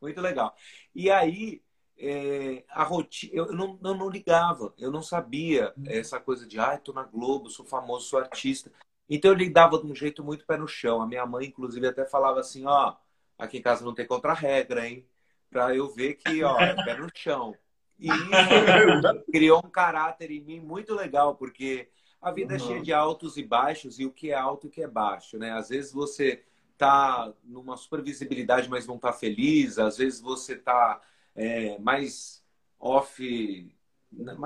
muito 0.00 0.20
legal. 0.20 0.54
E 0.94 1.10
aí, 1.10 1.62
é, 1.98 2.64
a 2.70 2.82
rotina, 2.82 3.32
eu 3.34 3.52
não, 3.52 3.78
não, 3.80 3.94
não, 3.94 4.08
ligava, 4.08 4.72
eu 4.78 4.90
não 4.90 5.02
sabia 5.02 5.72
essa 5.86 6.20
coisa 6.20 6.46
de, 6.46 6.58
ah, 6.58 6.78
tô 6.78 6.92
na 6.92 7.02
Globo, 7.02 7.50
sou 7.50 7.64
famoso, 7.64 8.06
sou 8.06 8.18
artista. 8.18 8.70
Então 9.08 9.30
eu 9.30 9.36
lidava 9.36 9.78
de 9.78 9.86
um 9.86 9.94
jeito 9.94 10.24
muito 10.24 10.46
pé 10.46 10.56
no 10.56 10.66
chão. 10.66 11.02
A 11.02 11.06
minha 11.06 11.26
mãe, 11.26 11.46
inclusive, 11.46 11.86
até 11.86 12.04
falava 12.04 12.40
assim, 12.40 12.64
ó, 12.66 12.94
Aqui 13.38 13.58
em 13.58 13.62
casa 13.62 13.84
não 13.84 13.94
tem 13.94 14.06
contra-regra, 14.06 14.86
hein? 14.86 15.06
Para 15.50 15.74
eu 15.74 15.88
ver 15.92 16.14
que, 16.14 16.42
ó, 16.42 16.58
é 16.58 16.74
pé 16.84 16.96
no 16.96 17.08
chão. 17.14 17.54
E 17.98 18.08
isso 18.08 19.24
criou 19.32 19.62
um 19.64 19.70
caráter 19.70 20.30
em 20.30 20.40
mim 20.40 20.60
muito 20.60 20.94
legal, 20.94 21.34
porque 21.36 21.88
a 22.20 22.30
vida 22.30 22.54
uhum. 22.54 22.56
é 22.56 22.58
cheia 22.58 22.82
de 22.82 22.92
altos 22.92 23.36
e 23.36 23.42
baixos, 23.42 23.98
e 23.98 24.06
o 24.06 24.10
que 24.10 24.30
é 24.30 24.34
alto 24.34 24.66
e 24.66 24.68
o 24.68 24.70
que 24.70 24.82
é 24.82 24.88
baixo, 24.88 25.38
né? 25.38 25.52
Às 25.52 25.68
vezes 25.68 25.92
você 25.92 26.42
tá 26.76 27.32
numa 27.44 27.76
supervisibilidade, 27.76 28.68
mas 28.68 28.86
não 28.86 28.98
tá 28.98 29.12
feliz. 29.12 29.78
Às 29.78 29.98
vezes 29.98 30.20
você 30.20 30.56
tá 30.56 31.00
é, 31.34 31.78
mais 31.78 32.42
off, 32.78 33.74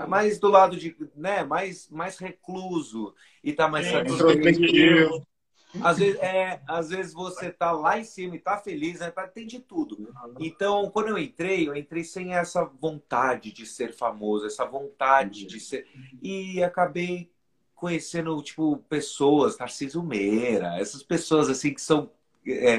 mais 0.07 0.39
do 0.39 0.49
lado 0.49 0.77
de, 0.77 0.97
né, 1.15 1.45
mais, 1.45 1.89
mais 1.91 2.19
recluso 2.19 3.15
e 3.43 3.53
tá 3.53 3.69
mais 3.69 3.87
satisfeito. 3.87 5.27
Às 5.83 5.99
vezes, 5.99 6.19
é, 6.21 6.61
às 6.67 6.89
vezes 6.89 7.13
você 7.13 7.51
tá 7.51 7.73
lá 7.73 7.99
em 7.99 8.05
cima 8.05 8.37
e 8.37 8.39
tá 8.39 8.57
feliz, 8.57 9.01
né? 9.01 9.11
Tá, 9.11 9.29
tem 9.29 9.47
de 9.47 9.61
tudo. 9.61 10.13
Então, 10.41 10.91
quando 10.91 11.09
eu 11.09 11.19
entrei, 11.19 11.69
eu 11.69 11.77
entrei 11.77 12.05
sem 12.05 12.35
essa 12.35 12.65
vontade 12.65 13.53
de 13.53 13.67
ser 13.67 13.93
famoso, 13.93 14.47
essa 14.47 14.65
vontade 14.65 15.45
de 15.45 15.61
ser. 15.61 15.87
E 16.23 16.63
acabei 16.63 17.31
conhecendo, 17.75 18.41
tipo, 18.43 18.79
pessoas, 18.89 19.57
Tarcísio 19.57 20.03
Meira, 20.03 20.79
essas 20.79 21.03
pessoas 21.03 21.49
assim 21.49 21.75
que 21.75 21.81
são. 21.81 22.11
É, 22.47 22.79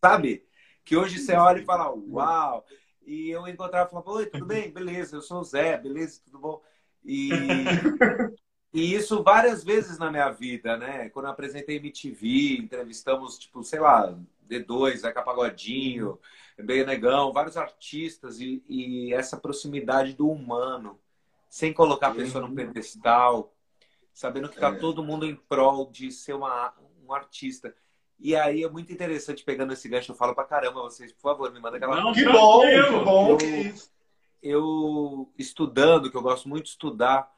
sabe? 0.00 0.44
Que 0.84 0.96
hoje 0.96 1.18
você 1.18 1.34
olha 1.34 1.60
e 1.60 1.64
fala, 1.64 1.92
uau! 1.92 2.64
E 3.04 3.30
eu 3.30 3.46
encontrava 3.48 3.88
e 3.88 3.90
falava, 3.90 4.10
oi, 4.12 4.26
tudo 4.26 4.46
bem? 4.46 4.70
Beleza, 4.70 5.16
eu 5.16 5.22
sou 5.22 5.40
o 5.40 5.44
Zé, 5.44 5.76
beleza, 5.76 6.20
tudo 6.24 6.38
bom? 6.38 6.62
E 7.04 7.28
E 8.72 8.94
isso 8.94 9.22
várias 9.22 9.64
vezes 9.64 9.98
na 9.98 10.10
minha 10.10 10.30
vida, 10.30 10.76
né? 10.76 11.08
Quando 11.10 11.26
eu 11.26 11.32
apresentei 11.32 11.76
MTV, 11.76 12.58
entrevistamos, 12.58 13.36
tipo, 13.36 13.64
sei 13.64 13.80
lá, 13.80 14.16
D2, 14.48 14.98
Zeca 14.98 15.22
Pagodinho, 15.22 16.18
Bem 16.56 16.84
Negão, 16.84 17.32
vários 17.32 17.56
artistas 17.56 18.40
e, 18.40 18.62
e, 18.68 19.12
essa 19.12 19.36
proximidade 19.36 20.14
do 20.14 20.28
humano, 20.28 20.98
sem 21.48 21.72
colocar 21.72 22.08
a 22.08 22.14
pessoa 22.14 22.46
no 22.46 22.54
pedestal, 22.54 23.52
sabendo 24.12 24.48
que 24.48 24.58
tá 24.58 24.68
é. 24.68 24.76
todo 24.78 25.02
mundo 25.02 25.26
em 25.26 25.34
prol 25.34 25.90
de 25.90 26.12
ser 26.12 26.34
uma, 26.34 26.72
um 27.04 27.12
artista. 27.12 27.74
E 28.18 28.36
aí 28.36 28.62
é 28.62 28.68
muito 28.68 28.92
interessante, 28.92 29.42
pegando 29.42 29.72
esse 29.72 29.88
gancho, 29.88 30.12
eu 30.12 30.16
falo 30.16 30.34
pra 30.34 30.44
caramba 30.44 30.82
vocês, 30.82 31.12
por 31.12 31.22
favor, 31.22 31.50
me 31.52 31.58
manda 31.58 31.76
aquela... 31.76 32.00
Não, 32.00 32.12
que 32.12 32.24
bom, 32.24 32.60
que 32.60 33.04
bom 33.04 33.36
que 33.36 33.46
isso. 33.46 33.90
Eu, 34.42 35.30
estudando, 35.38 36.10
que 36.10 36.16
eu 36.16 36.22
gosto 36.22 36.48
muito 36.48 36.64
de 36.64 36.70
estudar, 36.70 37.32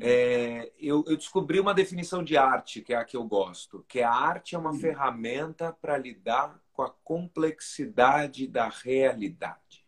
é, 0.00 0.72
eu, 0.78 1.04
eu, 1.06 1.16
descobri 1.16 1.60
uma 1.60 1.72
definição 1.72 2.22
de 2.22 2.36
arte, 2.36 2.82
que 2.82 2.92
é 2.92 2.96
a 2.96 3.04
que 3.04 3.16
eu 3.16 3.24
gosto, 3.24 3.84
que 3.88 4.02
a 4.02 4.12
arte 4.12 4.54
é 4.54 4.58
uma 4.58 4.70
hum. 4.70 4.78
ferramenta 4.78 5.72
para 5.80 5.96
lidar 5.96 6.60
com 6.72 6.82
a 6.82 6.90
complexidade 6.90 8.46
da 8.46 8.68
realidade. 8.68 9.86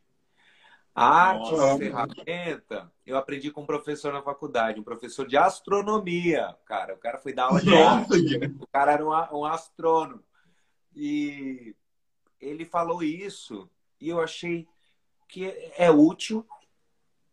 A 0.95 1.07
arte 1.07 1.51
Nossa. 1.51 1.63
é 1.63 1.65
uma 1.65 1.79
ferramenta, 1.79 2.93
eu 3.07 3.17
aprendi 3.17 3.51
com 3.51 3.63
um 3.63 3.67
professor 3.67 4.13
na 4.13 4.23
faculdade, 4.23 4.79
um 4.79 4.85
professor 4.85 5.27
de 5.27 5.37
astronomia, 5.37 6.55
cara. 6.67 6.95
O 6.95 6.99
cara 6.99 7.19
foi 7.19 7.33
dar 7.33 7.45
aula 7.45 7.61
de 7.61 7.71
Nossa, 7.71 8.15
arte. 8.15 8.57
O 8.61 8.67
cara 8.67 8.93
era 8.93 9.05
um, 9.05 9.39
um 9.39 9.45
astrônomo. 9.45 10.23
E 10.95 11.75
ele 12.39 12.67
falou 12.67 13.03
isso 13.03 13.71
e 13.99 14.11
eu 14.11 14.21
achei 14.21 14.69
que 15.29 15.47
é 15.79 15.91
útil 15.91 16.47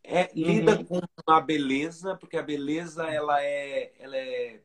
é, 0.03 0.29
lida 0.33 0.77
uhum. 0.77 0.85
com 0.85 1.01
a 1.31 1.41
beleza, 1.41 2.15
porque 2.15 2.37
a 2.37 2.43
beleza 2.43 3.05
ela 3.07 3.41
é, 3.43 3.93
ela 3.99 4.17
é, 4.17 4.61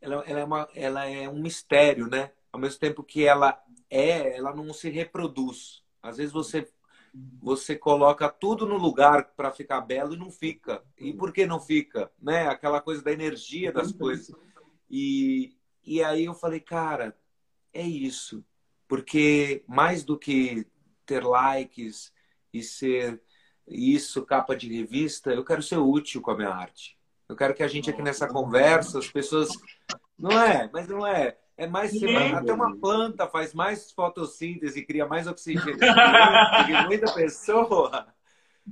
ela, 0.00 0.24
ela, 0.26 0.40
é 0.40 0.44
uma, 0.44 0.68
ela 0.74 1.06
é 1.06 1.28
um 1.28 1.40
mistério, 1.40 2.06
né? 2.06 2.32
Ao 2.52 2.58
mesmo 2.58 2.80
tempo 2.80 3.02
que 3.02 3.24
ela 3.24 3.62
é, 3.88 4.36
ela 4.36 4.54
não 4.54 4.72
se 4.72 4.88
reproduz. 4.90 5.82
Às 6.02 6.16
vezes 6.16 6.32
você 6.32 6.68
você 7.12 7.74
coloca 7.74 8.28
tudo 8.28 8.66
no 8.66 8.76
lugar 8.76 9.32
para 9.34 9.50
ficar 9.50 9.80
belo 9.80 10.14
e 10.14 10.18
não 10.18 10.30
fica. 10.30 10.82
E 10.96 11.12
por 11.12 11.32
que 11.32 11.44
não 11.44 11.60
fica? 11.60 12.10
Né? 12.20 12.46
Aquela 12.46 12.80
coisa 12.80 13.02
da 13.02 13.12
energia 13.12 13.72
das 13.72 13.92
coisas. 13.92 14.32
E, 14.88 15.56
e 15.84 16.02
aí 16.02 16.26
eu 16.26 16.34
falei, 16.34 16.60
cara, 16.60 17.16
é 17.72 17.82
isso. 17.82 18.44
Porque 18.86 19.64
mais 19.66 20.04
do 20.04 20.18
que 20.18 20.66
ter 21.04 21.24
likes 21.24 22.12
e 22.52 22.62
ser 22.62 23.20
isso, 23.70 24.26
capa 24.26 24.56
de 24.56 24.68
revista, 24.68 25.32
eu 25.32 25.44
quero 25.44 25.62
ser 25.62 25.78
útil 25.78 26.20
com 26.20 26.32
a 26.32 26.36
minha 26.36 26.50
arte. 26.50 26.98
Eu 27.28 27.36
quero 27.36 27.54
que 27.54 27.62
a 27.62 27.68
gente 27.68 27.88
aqui 27.88 28.02
nessa 28.02 28.26
conversa, 28.26 28.98
as 28.98 29.06
pessoas. 29.06 29.48
Não 30.18 30.32
é, 30.32 30.68
mas 30.72 30.88
não 30.88 31.06
é. 31.06 31.36
É 31.56 31.66
mais. 31.66 31.92
Até 32.34 32.52
uma 32.52 32.76
planta 32.76 33.28
faz 33.28 33.54
mais 33.54 33.92
fotossíntese, 33.92 34.84
cria 34.84 35.06
mais 35.06 35.26
oxigênio 35.26 35.78
que 35.78 36.86
muita 36.86 37.12
pessoa. 37.14 38.08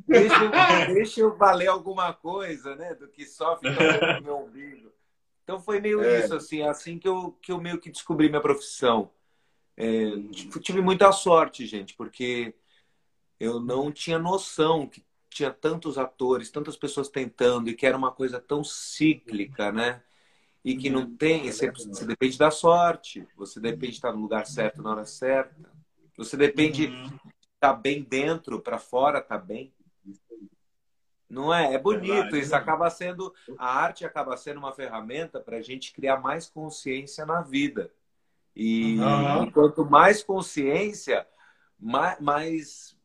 Deixa 0.06 0.34
eu, 0.44 0.94
deixa 0.94 1.20
eu 1.20 1.36
valer 1.36 1.68
alguma 1.68 2.12
coisa, 2.12 2.74
né? 2.74 2.94
Do 2.94 3.08
que 3.08 3.24
só 3.24 3.56
ficar 3.58 4.20
no 4.20 4.22
meu 4.22 4.38
umbigo. 4.38 4.90
Então 5.44 5.60
foi 5.60 5.80
meio 5.80 6.02
é. 6.02 6.20
isso, 6.20 6.34
assim, 6.34 6.62
assim 6.62 6.98
que 6.98 7.08
eu, 7.08 7.36
que 7.40 7.52
eu 7.52 7.60
meio 7.60 7.78
que 7.78 7.90
descobri 7.90 8.28
minha 8.28 8.40
profissão. 8.40 9.10
É, 9.76 10.10
tive 10.60 10.80
muita 10.80 11.12
sorte, 11.12 11.64
gente, 11.64 11.94
porque 11.94 12.54
eu 13.38 13.60
não 13.60 13.92
tinha 13.92 14.18
noção 14.18 14.86
que 14.86 15.04
tinha 15.30 15.50
tantos 15.50 15.98
atores, 15.98 16.50
tantas 16.50 16.76
pessoas 16.76 17.08
tentando 17.08 17.68
e 17.68 17.74
que 17.74 17.86
era 17.86 17.96
uma 17.96 18.10
coisa 18.10 18.40
tão 18.40 18.64
cíclica, 18.64 19.70
né? 19.70 20.02
E 20.64 20.76
que 20.76 20.90
não 20.90 21.14
tem, 21.16 21.50
você, 21.50 21.70
você 21.70 22.04
depende 22.04 22.36
da 22.36 22.50
sorte, 22.50 23.26
você 23.36 23.60
depende 23.60 23.92
de 23.92 23.98
estar 23.98 24.12
no 24.12 24.20
lugar 24.20 24.46
certo 24.46 24.82
na 24.82 24.90
hora 24.90 25.04
certa, 25.04 25.70
você 26.16 26.36
depende 26.36 26.88
de 26.88 27.20
estar 27.54 27.74
bem 27.74 28.02
dentro, 28.02 28.60
para 28.60 28.78
fora 28.78 29.20
tá 29.20 29.38
bem. 29.38 29.72
Não 31.28 31.52
é? 31.54 31.74
É 31.74 31.78
bonito. 31.78 32.36
Isso 32.36 32.54
acaba 32.56 32.88
sendo. 32.88 33.34
A 33.58 33.78
arte 33.80 34.04
acaba 34.04 34.36
sendo 34.36 34.58
uma 34.58 34.72
ferramenta 34.72 35.38
para 35.38 35.58
a 35.58 35.62
gente 35.62 35.92
criar 35.92 36.18
mais 36.20 36.48
consciência 36.48 37.26
na 37.26 37.42
vida. 37.42 37.92
E, 38.56 38.98
uhum. 38.98 39.44
e 39.44 39.52
quanto 39.52 39.84
mais 39.84 40.24
consciência, 40.24 41.26
mais, 41.78 42.18
mais, 42.18 42.97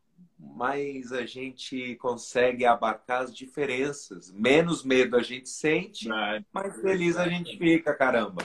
mais 0.56 1.12
a 1.12 1.26
gente 1.26 1.96
consegue 1.96 2.66
abarcar 2.66 3.22
as 3.24 3.36
diferenças. 3.36 4.32
Menos 4.32 4.84
medo 4.84 5.16
a 5.16 5.24
gente 5.24 5.50
sente, 5.50 6.10
mais 6.52 6.82
feliz 6.82 7.16
a 7.16 7.28
gente 7.28 7.58
fica, 7.58 7.94
caramba. 7.94 8.44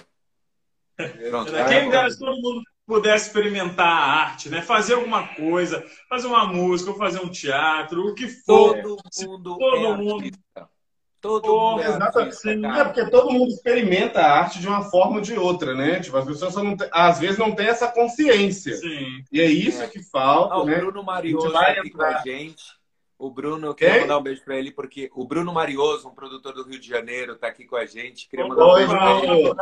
Pronto, 1.30 1.52
Quem 1.68 1.90
dera 1.90 2.10
se 2.10 2.18
todo 2.18 2.40
mundo 2.40 2.62
pudesse 2.86 3.26
experimentar 3.28 3.86
a 3.86 4.22
arte, 4.22 4.48
né? 4.48 4.62
Fazer 4.62 4.94
alguma 4.94 5.28
coisa, 5.34 5.84
fazer 6.08 6.26
uma 6.26 6.46
música, 6.46 6.90
ou 6.90 6.96
fazer 6.96 7.20
um 7.20 7.30
teatro, 7.30 8.06
o 8.06 8.14
que 8.14 8.28
for. 8.28 8.80
Todo 8.80 8.98
mundo 9.26 9.58
todo 9.58 9.86
é 9.86 9.96
mundo 9.96 10.24
artista. 10.24 10.70
Todo 11.20 11.48
mundo 11.48 11.82
é, 11.82 11.86
artista, 11.86 12.50
é 12.50 12.84
porque 12.84 13.10
todo 13.10 13.32
mundo 13.32 13.48
experimenta 13.48 14.20
a 14.20 14.38
arte 14.38 14.60
de 14.60 14.68
uma 14.68 14.82
forma 14.84 15.16
ou 15.16 15.20
de 15.20 15.36
outra, 15.36 15.74
né? 15.74 15.98
Tipo, 15.98 16.16
as 16.16 16.24
pessoas 16.24 16.54
não 16.54 16.76
tem, 16.76 16.88
às 16.92 17.18
vezes 17.18 17.38
não 17.38 17.52
têm 17.52 17.66
essa 17.66 17.88
consciência. 17.88 18.76
Sim. 18.76 19.24
E 19.32 19.40
é 19.40 19.46
isso 19.46 19.82
é. 19.82 19.88
que 19.88 20.00
falta, 20.00 20.54
ah, 20.54 20.64
né? 20.64 20.76
O 20.76 20.80
Bruno 20.80 21.02
Marioso 21.02 21.50
vai 21.50 21.76
aqui 21.76 21.88
entrar. 21.88 22.12
com 22.12 22.18
a 22.18 22.22
gente. 22.22 22.77
O 23.18 23.32
Bruno, 23.32 23.66
eu 23.66 23.74
queria 23.74 24.02
mandar 24.02 24.16
um 24.18 24.22
beijo 24.22 24.44
para 24.44 24.54
ele, 24.54 24.70
porque 24.70 25.10
o 25.12 25.24
Bruno 25.24 25.52
Marioso, 25.52 26.06
um 26.06 26.14
produtor 26.14 26.54
do 26.54 26.62
Rio 26.62 26.78
de 26.78 26.86
Janeiro, 26.86 27.32
está 27.32 27.48
aqui 27.48 27.64
com 27.64 27.74
a 27.74 27.84
gente. 27.84 28.28
Queria 28.28 28.46
mandar 28.46 28.64
um 28.64 28.74
beijo 28.74 28.90
para 28.92 29.24
ele. 29.24 29.54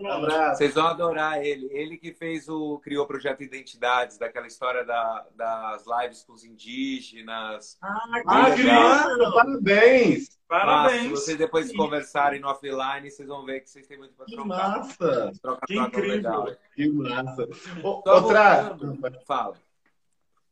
Um 0.00 0.10
abraço. 0.10 0.58
Vocês 0.58 0.74
vão 0.74 0.88
adorar 0.88 1.40
ele. 1.40 1.68
Ele 1.70 1.96
que 1.96 2.12
fez 2.12 2.48
o. 2.48 2.80
criou 2.80 3.04
o 3.04 3.06
projeto 3.06 3.44
Identidades, 3.44 4.18
daquela 4.18 4.48
história 4.48 4.84
da, 4.84 5.24
das 5.36 5.84
lives 5.86 6.24
com 6.24 6.32
os 6.32 6.44
indígenas. 6.44 7.78
Ah, 7.80 8.50
que 8.50 8.62
lindo! 8.62 9.34
Parabéns! 9.34 10.38
Parabéns! 10.48 11.02
se 11.02 11.08
vocês 11.08 11.38
depois 11.38 11.68
Sim. 11.68 11.76
conversarem 11.76 12.40
no 12.40 12.48
offline, 12.48 13.08
vocês 13.08 13.28
vão 13.28 13.44
ver 13.44 13.60
que 13.60 13.70
vocês 13.70 13.86
têm 13.86 13.98
muito 13.98 14.14
para 14.14 14.26
trocar. 14.26 14.42
Que 14.42 14.48
massa! 14.48 15.32
Troca, 15.40 15.66
que 15.66 15.76
incrível! 15.76 16.42
Legal. 16.42 16.56
Que 16.74 16.88
massa! 16.88 17.48
Outra. 17.84 18.76
Fala. 19.24 19.65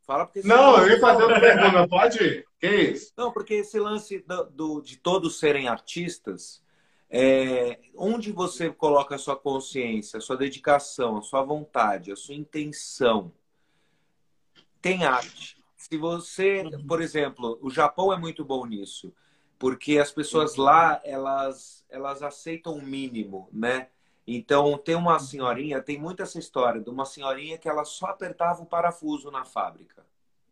Fala 0.06 0.26
porque 0.26 0.46
Não, 0.46 0.78
eu 0.78 0.88
ia 0.90 1.00
fazer 1.00 1.22
outra 1.22 1.40
pergunta, 1.40 1.88
pode 1.88 2.22
ir? 2.22 2.46
Que 2.58 2.68
isso? 2.68 3.12
Não, 3.16 3.32
porque 3.32 3.54
esse 3.54 3.78
lance 3.78 4.18
do, 4.18 4.44
do 4.44 4.80
de 4.82 4.96
todos 4.96 5.38
serem 5.38 5.66
artistas, 5.68 6.62
é, 7.08 7.78
onde 7.96 8.30
você 8.32 8.70
coloca 8.70 9.14
a 9.14 9.18
sua 9.18 9.36
consciência, 9.36 10.18
a 10.18 10.20
sua 10.20 10.36
dedicação, 10.36 11.16
a 11.18 11.22
sua 11.22 11.42
vontade, 11.42 12.12
a 12.12 12.16
sua 12.16 12.34
intenção, 12.34 13.32
tem 14.80 15.04
arte. 15.04 15.56
Se 15.76 15.96
você, 15.96 16.64
por 16.86 17.00
exemplo, 17.00 17.58
o 17.62 17.70
Japão 17.70 18.12
é 18.12 18.18
muito 18.18 18.44
bom 18.44 18.66
nisso, 18.66 19.12
porque 19.58 19.98
as 19.98 20.10
pessoas 20.10 20.56
lá, 20.56 21.00
elas, 21.04 21.84
elas 21.88 22.22
aceitam 22.22 22.74
o 22.74 22.82
mínimo, 22.82 23.48
né? 23.52 23.88
Então, 24.26 24.78
tem 24.78 24.94
uma 24.94 25.18
senhorinha, 25.18 25.82
tem 25.82 25.98
muita 25.98 26.22
essa 26.22 26.38
história 26.38 26.80
de 26.80 26.88
uma 26.88 27.04
senhorinha 27.04 27.58
que 27.58 27.68
ela 27.68 27.84
só 27.84 28.06
apertava 28.06 28.62
o 28.62 28.66
parafuso 28.66 29.30
na 29.30 29.44
fábrica. 29.44 30.04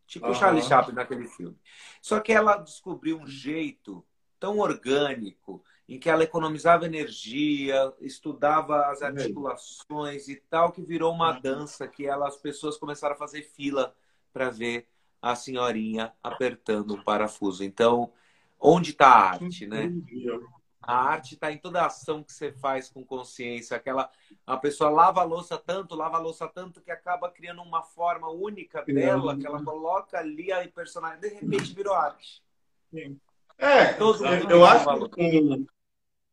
Tipo 0.05 0.27
uhum. 0.27 0.31
o 0.31 0.35
Charlie 0.35 0.61
Chaplin 0.61 0.93
naquele 0.93 1.27
filme. 1.27 1.57
Só 2.01 2.19
que 2.19 2.31
ela 2.31 2.57
descobriu 2.57 3.17
um 3.17 3.25
jeito 3.25 4.05
tão 4.39 4.59
orgânico 4.59 5.63
em 5.87 5.99
que 5.99 6.09
ela 6.09 6.23
economizava 6.23 6.85
energia, 6.85 7.93
estudava 7.99 8.87
as 8.87 9.01
articulações 9.01 10.27
e 10.27 10.35
tal, 10.35 10.71
que 10.71 10.81
virou 10.81 11.11
uma 11.13 11.31
dança 11.31 11.87
que 11.87 12.05
ela, 12.05 12.27
as 12.27 12.37
pessoas 12.37 12.77
começaram 12.77 13.15
a 13.15 13.17
fazer 13.17 13.41
fila 13.41 13.95
para 14.31 14.49
ver 14.49 14.87
a 15.21 15.35
senhorinha 15.35 16.13
apertando 16.21 16.95
um 16.95 17.03
parafuso. 17.03 17.63
Então, 17.63 18.11
onde 18.59 18.91
está 18.91 19.07
a 19.07 19.29
arte, 19.31 19.65
né? 19.65 19.91
A 20.85 20.95
arte 20.95 21.35
está 21.35 21.49
em 21.49 21.57
toda 21.57 21.81
a 21.81 21.85
ação 21.85 22.21
que 22.21 22.33
você 22.33 22.51
faz 22.51 22.89
com 22.89 23.05
consciência. 23.05 23.77
Aquela 23.77 24.09
a 24.45 24.57
pessoa 24.57 24.89
lava 24.89 25.21
a 25.21 25.23
louça 25.23 25.57
tanto, 25.57 25.95
lava 25.95 26.17
a 26.17 26.19
louça 26.19 26.47
tanto 26.47 26.81
que 26.81 26.91
acaba 26.91 27.29
criando 27.29 27.61
uma 27.61 27.81
forma 27.81 28.29
única 28.29 28.83
dela, 28.83 29.37
que 29.37 29.47
ela 29.47 29.63
coloca 29.63 30.19
ali 30.19 30.51
a 30.51 30.67
personagem, 30.67 31.21
de 31.21 31.29
repente 31.29 31.73
virou 31.73 31.93
arte. 31.93 32.43
É, 33.57 33.93
Todo 33.93 34.25
eu 34.25 34.65
acho 34.65 35.09
que 35.09 35.21
um, 35.21 35.65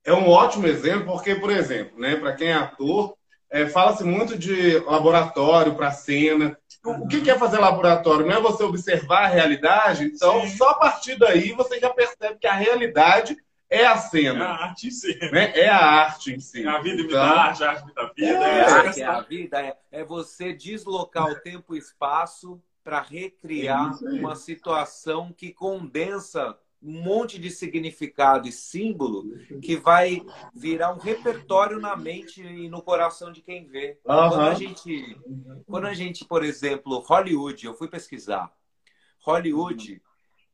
é 0.05 0.13
um 0.13 0.29
ótimo 0.29 0.67
exemplo, 0.67 1.13
porque, 1.13 1.37
por 1.37 1.51
exemplo, 1.51 1.99
né, 1.99 2.17
para 2.17 2.35
quem 2.35 2.49
é 2.49 2.55
ator, 2.55 3.17
é, 3.49 3.67
fala-se 3.67 4.03
muito 4.03 4.37
de 4.37 4.79
laboratório 4.81 5.75
para 5.77 5.93
cena. 5.93 6.59
O 6.85 7.07
que 7.07 7.31
é 7.31 7.39
fazer 7.39 7.59
laboratório? 7.59 8.27
Não 8.27 8.35
é 8.35 8.41
você 8.41 8.65
observar 8.65 9.25
a 9.25 9.29
realidade? 9.29 10.05
Então, 10.05 10.43
Sim. 10.43 10.57
só 10.57 10.71
a 10.71 10.75
partir 10.75 11.19
daí 11.19 11.53
você 11.53 11.79
já 11.79 11.91
percebe 11.91 12.39
que 12.39 12.47
a 12.47 12.55
realidade 12.55 13.37
é 13.71 13.87
a 13.87 13.97
cena. 13.97 14.45
É 14.45 14.49
a 14.49 14.53
arte 14.53 14.89
em 14.89 14.91
si. 14.91 15.19
Né? 15.31 15.53
É 15.57 15.69
a 15.69 15.79
arte 15.79 16.33
em 16.33 16.41
si. 16.41 16.65
É 16.65 16.69
a 16.69 16.81
vida 16.81 17.03
então, 17.03 17.05
imita 17.05 17.21
a 17.21 17.41
arte, 17.41 17.65
a 17.65 17.71
arte 17.71 17.83
imita 17.83 18.01
a 18.01 18.13
vida. 18.13 18.27
É, 18.27 18.59
é, 18.59 18.65
arte, 18.65 19.03
é 19.03 19.07
a 19.07 19.21
vida. 19.21 19.61
É, 19.61 19.79
é 19.93 20.05
você 20.05 20.53
deslocar 20.53 21.31
o 21.31 21.37
tempo 21.37 21.77
e 21.77 21.79
espaço 21.79 22.61
para 22.83 23.01
recriar 23.01 23.97
uma 24.03 24.35
situação 24.35 25.33
que 25.33 25.53
condensa 25.53 26.59
um 26.83 27.03
monte 27.03 27.39
de 27.39 27.51
significado 27.51 28.49
e 28.49 28.53
símbolo 28.53 29.25
que 29.61 29.77
vai 29.77 30.25
virar 30.55 30.95
um 30.95 30.99
repertório 30.99 31.79
na 31.79 31.95
mente 31.95 32.43
e 32.43 32.71
no 32.71 32.83
coração 32.83 33.31
de 33.31 33.43
quem 33.43 33.67
vê. 33.67 33.99
Uhum. 34.05 34.31
Quando 34.31 34.41
a 34.41 34.55
gente, 34.55 35.21
quando 35.67 35.87
a 35.87 35.95
gente, 35.95 36.25
por 36.25 36.43
exemplo, 36.43 36.99
Hollywood, 37.01 37.67
eu 37.67 37.75
fui 37.75 37.87
pesquisar. 37.87 38.51
Hollywood 39.21 40.01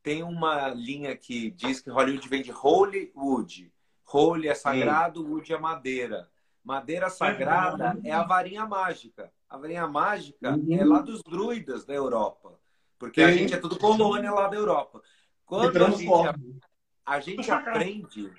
tem 0.07 0.23
uma 0.23 0.69
linha 0.69 1.17
que 1.17 1.51
diz 1.51 1.81
que 1.81 1.89
Hollywood 1.89 2.29
vem 2.29 2.41
de 2.41 2.53
Holywood. 2.53 3.69
Holy 4.05 4.47
é 4.47 4.55
sagrado, 4.55 5.21
Sim. 5.21 5.27
wood 5.27 5.53
é 5.53 5.59
madeira. 5.59 6.29
Madeira 6.63 7.09
sagrada 7.09 7.99
é 8.05 8.13
a 8.13 8.23
varinha 8.23 8.65
mágica. 8.65 9.29
A 9.49 9.57
varinha 9.57 9.85
mágica 9.85 10.55
uhum. 10.55 10.79
é 10.79 10.85
lá 10.85 10.99
dos 10.99 11.21
druidas 11.23 11.83
da 11.83 11.93
Europa. 11.93 12.57
Porque 12.97 13.19
Sim. 13.19 13.27
a 13.27 13.31
gente 13.33 13.53
é 13.53 13.57
tudo 13.57 13.77
colônia 13.77 14.31
lá 14.31 14.47
da 14.47 14.55
Europa. 14.55 15.01
Quando 15.45 15.75
a 15.75 15.89
gente, 15.89 16.09
a 17.05 17.19
gente 17.19 17.51
aprende, 17.51 18.31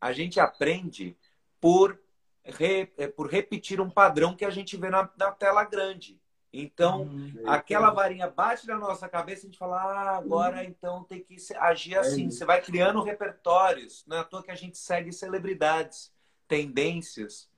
a 0.00 0.12
gente 0.12 0.40
aprende 0.40 1.16
por, 1.60 1.96
re, 2.42 2.86
por 3.14 3.28
repetir 3.30 3.80
um 3.80 3.88
padrão 3.88 4.34
que 4.34 4.44
a 4.44 4.50
gente 4.50 4.76
vê 4.76 4.90
na, 4.90 5.08
na 5.16 5.30
tela 5.30 5.62
grande. 5.62 6.20
Então, 6.58 7.02
hum, 7.02 7.32
aquela 7.46 7.90
varinha 7.90 8.28
bate 8.28 8.66
na 8.66 8.78
nossa 8.78 9.08
cabeça 9.08 9.42
e 9.42 9.44
a 9.44 9.50
gente 9.50 9.58
fala, 9.58 9.76
ah, 9.76 10.16
agora 10.16 10.60
hum. 10.60 10.64
então 10.64 11.04
tem 11.04 11.20
que 11.20 11.36
agir 11.56 11.94
é 11.94 11.98
assim. 11.98 12.30
Você 12.30 12.44
vai 12.44 12.62
criando 12.62 13.02
repertórios. 13.02 14.04
Não 14.06 14.16
é 14.16 14.20
à 14.20 14.24
toa 14.24 14.42
que 14.42 14.50
a 14.50 14.56
gente 14.56 14.78
segue 14.78 15.12
celebridades, 15.12 16.12
tendências 16.48 17.48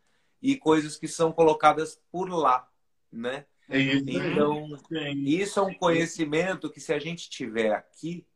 e 0.42 0.56
coisas 0.56 0.96
que 0.96 1.06
são 1.06 1.32
colocadas 1.32 2.00
por 2.10 2.28
lá, 2.28 2.68
né? 3.12 3.46
É 3.68 3.78
isso. 3.78 4.04
Então, 4.08 4.78
isso 5.16 5.60
é 5.60 5.62
um 5.62 5.74
conhecimento 5.74 6.70
que 6.70 6.80
se 6.80 6.92
a 6.92 6.98
gente 6.98 7.28
tiver 7.28 7.72
aqui, 7.72 8.26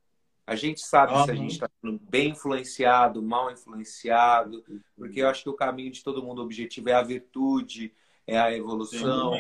a 0.46 0.54
gente 0.54 0.80
sabe 0.80 1.14
uhum. 1.14 1.24
se 1.24 1.30
a 1.30 1.34
gente 1.34 1.52
está 1.52 1.70
bem 2.02 2.30
influenciado, 2.30 3.22
mal 3.22 3.50
influenciado, 3.50 4.62
porque 4.96 5.22
eu 5.22 5.28
acho 5.28 5.44
que 5.44 5.48
o 5.48 5.54
caminho 5.54 5.90
de 5.90 6.02
todo 6.02 6.22
mundo, 6.22 6.42
objetivo 6.42 6.90
é 6.90 6.92
a 6.92 7.02
virtude, 7.02 7.94
é 8.26 8.38
a 8.38 8.56
evolução, 8.56 9.34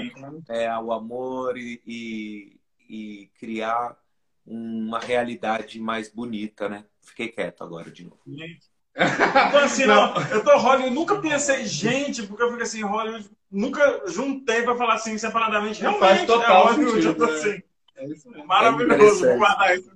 é 0.48 0.78
o 0.78 0.92
amor 0.92 1.56
e, 1.56 1.80
e, 1.86 2.60
e, 2.88 3.30
criar 3.38 3.96
uma 4.44 4.98
realidade 4.98 5.78
mais 5.80 6.10
bonita, 6.10 6.68
né? 6.68 6.84
Fiquei 7.00 7.28
quieto 7.28 7.62
agora 7.62 7.90
de 7.90 8.04
novo. 8.04 8.20
Então, 8.26 9.60
assim, 9.60 9.86
não. 9.86 10.14
não. 10.14 10.28
eu 10.28 10.44
tô 10.44 10.56
Hollywood, 10.58 10.94
nunca 10.94 11.20
pensei, 11.20 11.64
gente, 11.64 12.24
porque 12.24 12.42
eu 12.42 12.50
fico 12.50 12.62
assim, 12.62 12.82
Hollywood, 12.82 13.30
nunca 13.50 14.02
juntei 14.06 14.62
para 14.62 14.76
falar 14.76 14.94
assim 14.94 15.16
separadamente. 15.16 15.80
Realmente, 15.80 16.00
faz 16.00 16.26
total 16.26 16.68
é 16.68 16.72
Hollywood, 16.72 17.02
sentido, 17.02 17.08
eu 17.08 17.26
tô 17.26 17.32
né? 17.32 17.38
assim. 17.38 17.62
É 17.96 18.06
isso 18.06 18.30
mesmo. 18.30 18.46
Maravilhoso. 18.46 19.26
É 19.26 19.36
guardar 19.36 19.78
isso. 19.78 19.90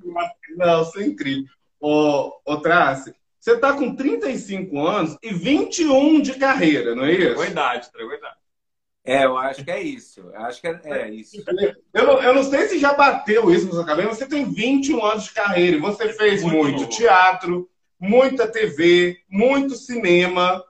Não, 0.56 0.82
isso 0.82 0.98
é 1.00 1.06
incrível. 1.06 1.50
Ô, 1.80 2.32
ô 2.44 2.56
Trace, 2.58 3.14
você 3.38 3.52
está 3.52 3.72
com 3.74 3.94
35 3.94 4.86
anos 4.86 5.16
e 5.22 5.32
21 5.32 6.20
de 6.20 6.34
carreira, 6.34 6.94
não 6.94 7.04
é 7.04 7.12
isso? 7.12 7.34
Boa 7.34 7.46
idade, 7.46 7.90
boa 7.92 8.14
idade. 8.14 8.36
É, 9.06 9.24
eu 9.24 9.38
acho 9.38 9.64
que 9.64 9.70
é 9.70 9.80
isso. 9.80 10.20
Eu 10.20 10.40
acho 10.40 10.60
que 10.60 10.66
é, 10.66 10.80
é 10.84 11.10
isso. 11.10 11.42
Eu 11.94 12.06
não, 12.06 12.22
eu 12.22 12.34
não, 12.34 12.44
sei 12.44 12.68
se 12.68 12.78
já 12.78 12.92
bateu 12.92 13.50
isso 13.50 13.66
na 13.66 13.72
sua 13.72 13.86
cabeça. 13.86 14.14
Você 14.14 14.26
tem 14.26 14.44
21 14.44 15.04
anos 15.04 15.24
de 15.24 15.32
carreira 15.32 15.76
e 15.76 15.80
você 15.80 16.12
fez 16.12 16.42
muito, 16.42 16.78
muito 16.78 16.88
teatro, 16.88 17.70
muita 17.98 18.48
TV, 18.48 19.18
muito 19.28 19.76
cinema. 19.76 20.62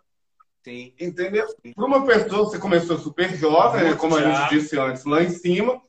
Sim. 0.62 0.92
Entendeu? 1.01 1.46
Para 1.75 1.87
uma 1.87 2.05
pessoa, 2.05 2.44
você 2.44 2.59
começou 2.59 2.99
super 2.99 3.35
jovem, 3.35 3.85
muito 3.85 3.99
como 3.99 4.16
teatro. 4.16 4.33
a 4.33 4.40
gente 4.40 4.61
disse 4.61 4.79
antes, 4.79 5.05
lá 5.05 5.22
em 5.22 5.31
cima 5.31 5.81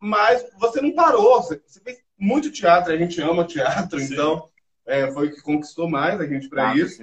mas 0.00 0.42
você 0.58 0.80
não 0.80 0.92
parou. 0.92 1.42
Você, 1.42 1.60
você 1.64 1.78
fez 1.80 1.98
muito 2.18 2.50
teatro, 2.50 2.92
a 2.92 2.96
gente 2.96 3.20
ama 3.20 3.44
teatro, 3.44 4.00
Sim. 4.00 4.14
então 4.14 4.48
é, 4.86 5.12
foi 5.12 5.28
o 5.28 5.34
que 5.34 5.42
conquistou 5.42 5.88
mais 5.88 6.18
a 6.18 6.26
gente 6.26 6.48
para 6.48 6.70
ah, 6.70 6.74
isso. 6.74 7.02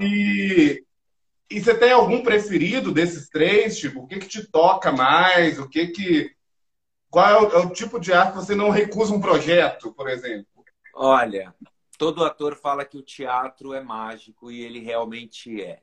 E, 0.00 0.84
e 1.52 1.60
você 1.62 1.74
tem 1.74 1.92
algum 1.92 2.22
preferido 2.22 2.92
desses 2.92 3.28
três? 3.28 3.78
Tipo, 3.78 4.00
o 4.00 4.06
que, 4.06 4.18
que 4.18 4.28
te 4.28 4.46
toca 4.50 4.90
mais? 4.90 5.58
O 5.58 5.68
que 5.68 5.88
que. 5.88 6.34
Qual 7.10 7.26
é 7.28 7.40
o, 7.40 7.52
é 7.52 7.66
o 7.66 7.70
tipo 7.70 8.00
de 8.00 8.12
arte 8.12 8.32
que 8.32 8.38
você 8.38 8.54
não 8.54 8.70
recusa 8.70 9.14
um 9.14 9.20
projeto, 9.20 9.92
por 9.92 10.08
exemplo? 10.08 10.46
Olha, 10.94 11.54
todo 11.98 12.24
ator 12.24 12.56
fala 12.56 12.84
que 12.84 12.96
o 12.96 13.02
teatro 13.02 13.74
é 13.74 13.82
mágico 13.82 14.50
e 14.50 14.62
ele 14.62 14.80
realmente 14.80 15.62
é. 15.62 15.82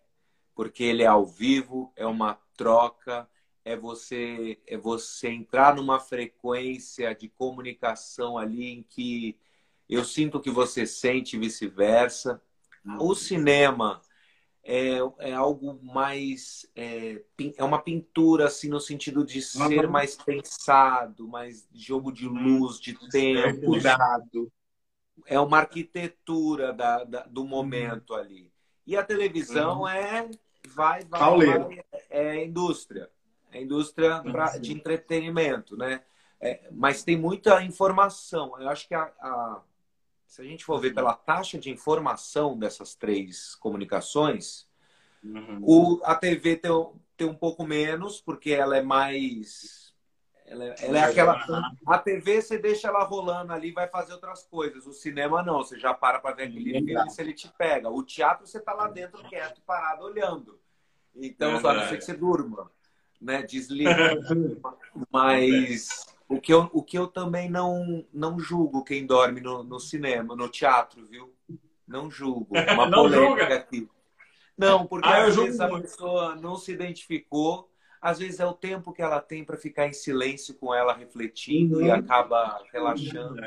Porque 0.55 0.83
ele 0.83 1.03
é 1.03 1.07
ao 1.07 1.25
vivo, 1.25 1.93
é 1.95 2.05
uma 2.05 2.39
troca, 2.57 3.29
é 3.63 3.75
você 3.75 4.57
é 4.65 4.75
você 4.75 5.29
entrar 5.29 5.75
numa 5.75 5.99
frequência 5.99 7.13
de 7.13 7.29
comunicação 7.29 8.37
ali 8.37 8.67
em 8.71 8.83
que 8.83 9.37
eu 9.87 10.03
sinto 10.03 10.39
que 10.39 10.49
você 10.49 10.85
sente 10.85 11.35
e 11.35 11.39
vice-versa. 11.39 12.41
O 12.99 13.13
cinema 13.13 14.01
é, 14.71 14.99
é 15.29 15.33
algo 15.33 15.79
mais 15.81 16.69
é, 16.75 17.23
é, 17.57 17.63
uma 17.63 17.81
pintura 17.81 18.45
assim 18.45 18.69
no 18.69 18.79
sentido 18.79 19.25
de 19.25 19.41
ser 19.41 19.89
mais 19.89 20.15
pensado, 20.15 21.27
mais 21.27 21.67
jogo 21.73 22.11
de 22.11 22.27
luz, 22.27 22.79
de 22.79 22.93
tempo, 23.09 23.75
é 25.25 25.39
uma 25.39 25.57
arquitetura 25.57 26.71
da, 26.71 27.03
da, 27.03 27.23
do 27.23 27.43
momento 27.43 28.13
ali. 28.13 28.53
E 28.85 28.95
a 28.95 29.03
televisão 29.03 29.81
uhum. 29.81 29.87
é 29.87 30.29
vai, 30.67 31.03
vai, 31.03 31.47
vai, 31.47 31.85
é 32.07 32.45
indústria. 32.45 33.09
É 33.51 33.59
indústria 33.59 34.21
pra, 34.21 34.55
de 34.59 34.71
entretenimento, 34.71 35.75
né? 35.75 36.03
É, 36.39 36.69
mas 36.71 37.03
tem 37.03 37.17
muita 37.17 37.63
informação. 37.63 38.53
Eu 38.61 38.69
acho 38.69 38.87
que 38.87 38.93
a, 38.93 39.11
a, 39.19 39.63
se 40.29 40.41
a 40.41 40.45
gente 40.45 40.63
for 40.63 40.79
ver 40.79 40.93
pela 40.93 41.13
taxa 41.13 41.57
de 41.57 41.69
informação 41.69 42.57
dessas 42.57 42.95
três 42.95 43.55
comunicações, 43.55 44.65
uhum. 45.23 45.59
o, 45.61 46.01
a 46.05 46.15
TV 46.15 46.55
tem, 46.55 46.71
tem 47.17 47.27
um 47.27 47.35
pouco 47.35 47.65
menos, 47.65 48.21
porque 48.21 48.51
ela 48.51 48.77
é 48.77 48.81
mais. 48.81 49.93
Ela, 50.45 50.65
é, 50.65 50.75
ela 50.79 50.97
é 50.99 51.01
aquela. 51.01 51.45
A 51.85 51.97
TV 51.97 52.41
você 52.41 52.57
deixa 52.57 52.87
ela 52.87 53.03
rolando 53.03 53.51
ali 53.51 53.71
vai 53.71 53.87
fazer 53.87 54.13
outras 54.13 54.43
coisas. 54.43 54.85
O 54.85 54.93
cinema 54.93 55.43
não, 55.43 55.57
você 55.57 55.77
já 55.77 55.93
para 55.93 56.19
para 56.19 56.35
ver 56.35 56.43
aquele 56.43 56.85
filme 56.85 57.09
se 57.09 57.21
ele 57.21 57.33
te 57.33 57.51
pega. 57.57 57.89
O 57.89 58.03
teatro 58.03 58.47
você 58.47 58.59
tá 58.59 58.73
lá 58.73 58.87
dentro 58.87 59.27
quieto, 59.27 59.61
parado, 59.65 60.05
olhando. 60.05 60.59
Então, 61.15 61.55
é 61.55 61.59
só 61.59 61.73
não 61.73 61.89
ser 61.89 61.97
que 61.97 62.05
você 62.05 62.13
durma 62.13 62.71
né? 63.19 63.43
Desliga. 63.43 64.17
Mas 65.11 66.05
o 66.29 66.39
que, 66.39 66.53
eu, 66.53 66.69
o 66.71 66.83
que 66.83 66.97
eu 66.97 67.07
também 67.07 67.49
não, 67.49 68.05
não 68.13 68.39
julgo 68.39 68.83
quem 68.83 69.03
dorme 69.03 69.41
no, 69.41 69.63
no 69.63 69.79
cinema, 69.79 70.35
no 70.35 70.47
teatro, 70.47 71.03
viu? 71.07 71.33
Não 71.87 72.09
julgo. 72.09 72.55
Uma 72.55 72.85
não 72.87 73.01
polêmica 73.01 73.41
julga. 73.41 73.55
aqui. 73.55 73.89
Não, 74.55 74.85
porque 74.85 75.07
ah, 75.07 75.25
às 75.25 75.35
vezes 75.35 75.59
a 75.59 75.67
pessoa 75.67 76.35
não 76.35 76.55
se 76.55 76.71
identificou. 76.71 77.67
Às 77.99 78.19
vezes 78.19 78.39
é 78.39 78.45
o 78.45 78.53
tempo 78.53 78.93
que 78.93 79.01
ela 79.01 79.19
tem 79.19 79.43
para 79.43 79.57
ficar 79.57 79.87
em 79.87 79.93
silêncio 79.93 80.53
com 80.53 80.73
ela, 80.73 80.93
refletindo 80.93 81.77
uhum. 81.77 81.87
e 81.87 81.91
acaba 81.91 82.63
relaxando. 82.71 83.41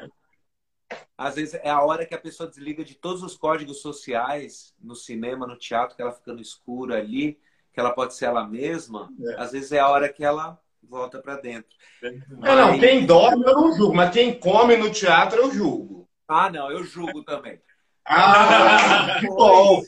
Às 1.17 1.37
vezes 1.37 1.55
é 1.55 1.71
a 1.71 1.81
hora 1.81 2.05
que 2.05 2.15
a 2.15 2.21
pessoa 2.21 2.49
desliga 2.49 2.85
de 2.85 2.97
todos 2.97 3.23
os 3.23 3.37
códigos 3.37 3.81
sociais 3.81 4.75
no 4.81 4.97
cinema, 4.97 5.47
no 5.47 5.57
teatro, 5.57 5.95
que 5.95 6.03
ela 6.03 6.13
fica 6.13 6.33
no 6.33 6.41
escuro 6.41 6.93
ali 6.93 7.39
que 7.73 7.81
ela 7.81 7.93
pode 7.93 8.15
ser 8.15 8.27
ela 8.27 8.47
mesma, 8.47 9.11
é. 9.25 9.41
às 9.41 9.53
vezes 9.53 9.73
é 9.73 9.79
a 9.79 9.89
hora 9.89 10.09
que 10.09 10.23
ela 10.23 10.61
volta 10.83 11.21
para 11.21 11.37
dentro. 11.37 11.71
É, 12.03 12.11
mas... 12.39 12.57
não, 12.57 12.79
quem 12.79 13.07
dorme 13.07 13.45
eu 13.45 13.55
não 13.55 13.77
julgo, 13.77 13.95
mas 13.95 14.13
quem 14.13 14.39
come 14.39 14.77
no 14.77 14.91
teatro 14.91 15.39
eu 15.39 15.53
julgo. 15.53 16.09
Ah, 16.29 16.51
não, 16.51 16.71
eu 16.71 16.85
julgo 16.85 17.23
também. 17.25 17.61
ah, 18.07 19.19
que 19.21 19.27
bom. 19.27 19.83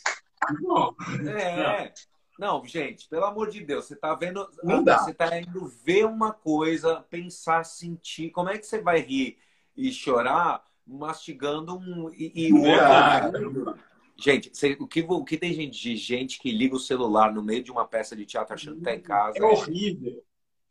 É. 1.28 1.92
Não, 2.38 2.64
gente, 2.66 3.08
pelo 3.08 3.24
amor 3.24 3.48
de 3.48 3.64
Deus, 3.64 3.86
você 3.86 3.96
tá 3.96 4.14
vendo. 4.14 4.46
Não 4.62 4.82
dá. 4.82 4.98
Você 4.98 5.14
tá 5.14 5.38
indo 5.40 5.66
ver 5.84 6.04
uma 6.04 6.32
coisa, 6.32 7.04
pensar, 7.08 7.64
sentir. 7.64 8.30
Como 8.30 8.50
é 8.50 8.58
que 8.58 8.66
você 8.66 8.80
vai 8.80 9.00
rir 9.00 9.38
e 9.76 9.92
chorar 9.92 10.62
mastigando 10.86 11.76
um. 11.76 12.10
E, 12.12 12.48
e 12.48 12.52
o 12.52 12.62
outro. 12.62 13.78
Gente, 14.16 14.52
o 14.78 14.86
que, 14.86 15.04
o 15.08 15.24
que 15.24 15.36
tem 15.36 15.52
gente, 15.52 15.80
de 15.80 15.96
gente 15.96 16.38
que 16.38 16.52
liga 16.52 16.76
o 16.76 16.80
celular 16.80 17.32
no 17.32 17.42
meio 17.42 17.64
de 17.64 17.72
uma 17.72 17.86
peça 17.86 18.14
de 18.14 18.24
teatro 18.24 18.54
achando 18.54 18.76
que 18.76 18.82
tá 18.82 18.94
em 18.94 19.00
casa? 19.00 19.38
É 19.38 19.42
horrível. 19.42 20.22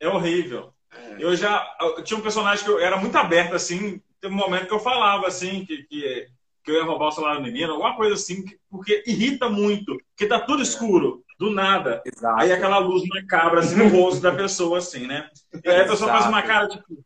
É 0.04 0.10
horrível. 0.10 0.74
É. 0.92 1.16
Eu 1.18 1.36
já. 1.36 1.66
Eu 1.80 2.04
tinha 2.04 2.20
um 2.20 2.24
personagem 2.24 2.64
que 2.64 2.70
eu 2.70 2.80
era 2.80 2.98
muito 2.98 3.18
aberto, 3.18 3.56
assim. 3.56 4.02
Teve 4.20 4.34
um 4.34 4.38
momento 4.38 4.68
que 4.68 4.74
eu 4.74 4.80
falava, 4.80 5.28
assim, 5.28 5.66
que, 5.66 5.84
que, 5.84 6.28
que 6.64 6.72
eu 6.72 6.76
ia 6.76 6.84
roubar 6.84 7.08
o 7.08 7.12
celular 7.12 7.36
da 7.36 7.42
menina, 7.42 7.72
alguma 7.72 7.96
coisa 7.96 8.14
assim, 8.14 8.46
porque 8.70 9.04
irrita 9.08 9.50
muito. 9.50 9.98
Porque 10.10 10.28
tá 10.28 10.40
tudo 10.40 10.62
escuro, 10.62 11.24
do 11.40 11.50
nada. 11.50 12.02
Exato. 12.06 12.42
Aí 12.42 12.52
aquela 12.52 12.80
luz 12.80 13.04
macabra, 13.08 13.62
assim, 13.62 13.76
no 13.76 13.88
rosto 13.88 14.22
da 14.22 14.34
pessoa, 14.34 14.78
assim, 14.78 15.08
né? 15.08 15.30
E 15.64 15.70
aí 15.70 15.82
a 15.82 15.88
pessoa 15.88 16.10
Exato. 16.10 16.12
faz 16.12 16.26
uma 16.28 16.42
cara, 16.42 16.68
tipo, 16.68 17.06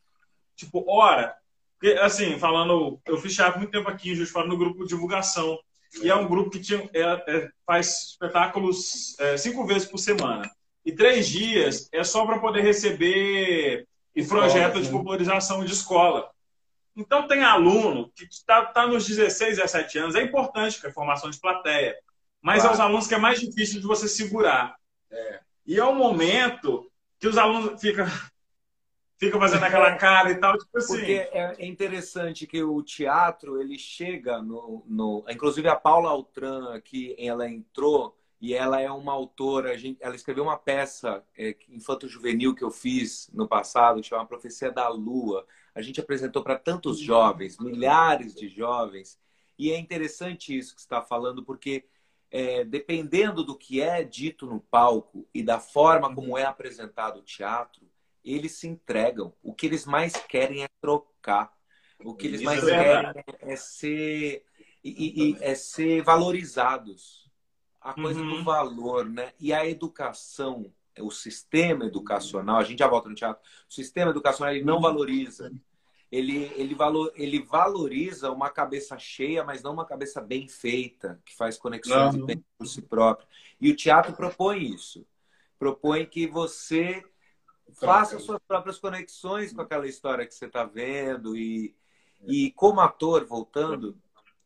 tipo, 0.56 0.86
ora. 0.88 1.36
Porque, 1.80 1.98
assim, 2.00 2.40
falando. 2.40 3.00
Eu 3.06 3.18
fiz 3.18 3.36
teatro 3.36 3.60
muito 3.60 3.72
tempo 3.72 3.90
aqui, 3.90 4.16
justo 4.16 4.34
falando 4.34 4.50
no 4.50 4.58
grupo 4.58 4.84
de 4.84 4.90
divulgação. 4.90 5.58
E 6.02 6.10
é 6.10 6.16
um 6.16 6.28
grupo 6.28 6.50
que 6.50 6.60
tinha, 6.60 6.90
é, 6.94 7.02
é, 7.02 7.50
faz 7.66 8.10
espetáculos 8.10 9.18
é, 9.20 9.38
cinco 9.38 9.66
vezes 9.66 9.88
por 9.88 9.98
semana. 10.00 10.50
E 10.88 10.94
três 10.94 11.28
dias 11.28 11.90
é 11.92 12.02
só 12.02 12.26
para 12.26 12.40
poder 12.40 12.62
receber 12.62 13.86
e 14.16 14.26
projeto 14.26 14.82
de 14.82 14.90
popularização 14.90 15.66
de 15.66 15.74
escola. 15.74 16.32
Então, 16.96 17.28
tem 17.28 17.44
aluno 17.44 18.10
que 18.16 18.24
está 18.24 18.66
tá 18.68 18.88
nos 18.88 19.06
16, 19.06 19.58
17 19.58 20.00
anos, 20.00 20.16
é 20.16 20.24
importante 20.24 20.80
que 20.80 20.88
a 20.88 20.94
formação 20.94 21.30
de 21.30 21.42
plateia, 21.42 21.94
mas 22.42 22.62
claro. 22.62 22.70
é 22.70 22.74
os 22.74 22.80
alunos 22.80 23.06
que 23.06 23.14
é 23.14 23.18
mais 23.18 23.38
difícil 23.38 23.82
de 23.82 23.86
você 23.86 24.08
segurar. 24.08 24.78
É. 25.12 25.42
E 25.66 25.78
é 25.78 25.84
um 25.84 25.94
momento 25.94 26.90
que 27.20 27.28
os 27.28 27.38
alunos 27.38 27.82
ficam 27.82 28.06
fica 29.20 29.38
fazendo 29.38 29.66
aquela 29.66 29.94
cara 29.98 30.32
e 30.32 30.36
tal, 30.36 30.58
tipo 30.58 30.78
assim. 30.78 31.00
Porque 31.00 31.30
é, 31.34 31.56
é 31.60 31.66
interessante 31.66 32.48
que 32.48 32.64
o 32.64 32.82
teatro, 32.82 33.60
ele 33.60 33.78
chega 33.78 34.42
no... 34.42 34.86
no... 34.88 35.26
Inclusive, 35.28 35.68
a 35.68 35.76
Paula 35.76 36.12
Altran, 36.12 36.80
que 36.80 37.14
ela 37.20 37.46
entrou 37.46 38.18
e 38.40 38.54
ela 38.54 38.80
é 38.80 38.90
uma 38.92 39.14
autora, 39.14 39.76
ela 40.00 40.16
escreveu 40.16 40.44
uma 40.44 40.58
peça 40.58 41.24
é, 41.36 41.56
infanto-juvenil 41.70 42.54
que 42.54 42.64
eu 42.64 42.70
fiz 42.70 43.30
no 43.34 43.48
passado, 43.48 44.00
que 44.00 44.08
chama 44.08 44.28
Profecia 44.28 44.72
da 44.72 44.88
Lua. 44.90 45.46
A 45.74 45.82
gente 45.82 46.00
apresentou 46.00 46.44
para 46.44 46.58
tantos 46.58 47.00
jovens, 47.00 47.58
milhares 47.58 48.36
de 48.36 48.48
jovens, 48.48 49.20
e 49.58 49.72
é 49.72 49.80
interessante 49.80 50.56
isso 50.56 50.76
que 50.76 50.82
você 50.82 50.86
está 50.86 51.02
falando, 51.02 51.44
porque 51.44 51.86
é, 52.30 52.64
dependendo 52.64 53.44
do 53.44 53.58
que 53.58 53.82
é 53.82 54.04
dito 54.04 54.46
no 54.46 54.60
palco 54.60 55.28
e 55.34 55.42
da 55.42 55.60
forma 55.60 56.14
como 56.14 56.38
é 56.38 56.44
apresentado 56.44 57.20
o 57.20 57.24
teatro, 57.24 57.90
eles 58.24 58.52
se 58.52 58.68
entregam. 58.68 59.34
O 59.42 59.54
que 59.54 59.66
eles 59.66 59.86
mais 59.86 60.14
querem 60.14 60.64
é 60.64 60.68
trocar. 60.80 61.52
O 62.04 62.14
que 62.14 62.28
eles 62.28 62.44
mais 62.44 62.68
é 62.68 62.84
querem 62.84 63.24
é 63.40 63.56
ser, 63.56 64.46
e, 64.84 65.32
e, 65.32 65.38
é 65.42 65.56
ser 65.56 66.04
valorizados 66.04 67.27
a 67.88 67.94
coisa 67.94 68.20
uhum. 68.20 68.30
do 68.30 68.44
valor, 68.44 69.06
né? 69.06 69.32
E 69.40 69.54
a 69.54 69.66
educação, 69.66 70.70
o 71.00 71.10
sistema 71.10 71.86
educacional, 71.86 72.58
a 72.58 72.64
gente 72.66 72.80
já 72.80 72.88
volta 72.88 73.08
no 73.08 73.16
teatro, 73.16 73.42
o 73.70 73.74
sistema 73.74 74.12
educacional 74.12 74.54
ele 74.54 74.66
não 74.66 74.82
valoriza. 74.82 75.50
Ele, 76.12 76.52
ele, 76.56 76.76
valor, 76.76 77.14
ele 77.16 77.42
valoriza 77.42 78.30
uma 78.30 78.50
cabeça 78.50 79.00
cheia, 79.00 79.44
mas 79.44 79.64
não 79.64 79.72
uma 79.72 79.86
cabeça 79.86 80.20
bem 80.20 80.50
feita, 80.50 81.22
que 81.26 81.34
faz 81.34 81.58
conexões 81.58 82.16
uhum. 82.16 82.26
bem 82.26 82.44
por 82.58 82.68
si 82.68 82.82
próprio. 82.82 83.26
E 83.60 83.72
o 83.72 83.76
teatro 83.76 84.14
propõe 84.14 84.74
isso. 84.74 85.08
Propõe 85.58 86.06
que 86.06 86.28
você 86.28 87.06
faça 87.74 88.20
suas 88.20 88.40
próprias 88.46 88.78
conexões 88.78 89.54
com 89.54 89.62
aquela 89.62 89.88
história 89.88 90.28
que 90.28 90.36
você 90.36 90.46
está 90.46 90.66
vendo. 90.66 91.38
E, 91.38 91.74
e 92.26 92.52
como 92.52 92.82
ator, 92.82 93.26
voltando, 93.26 93.98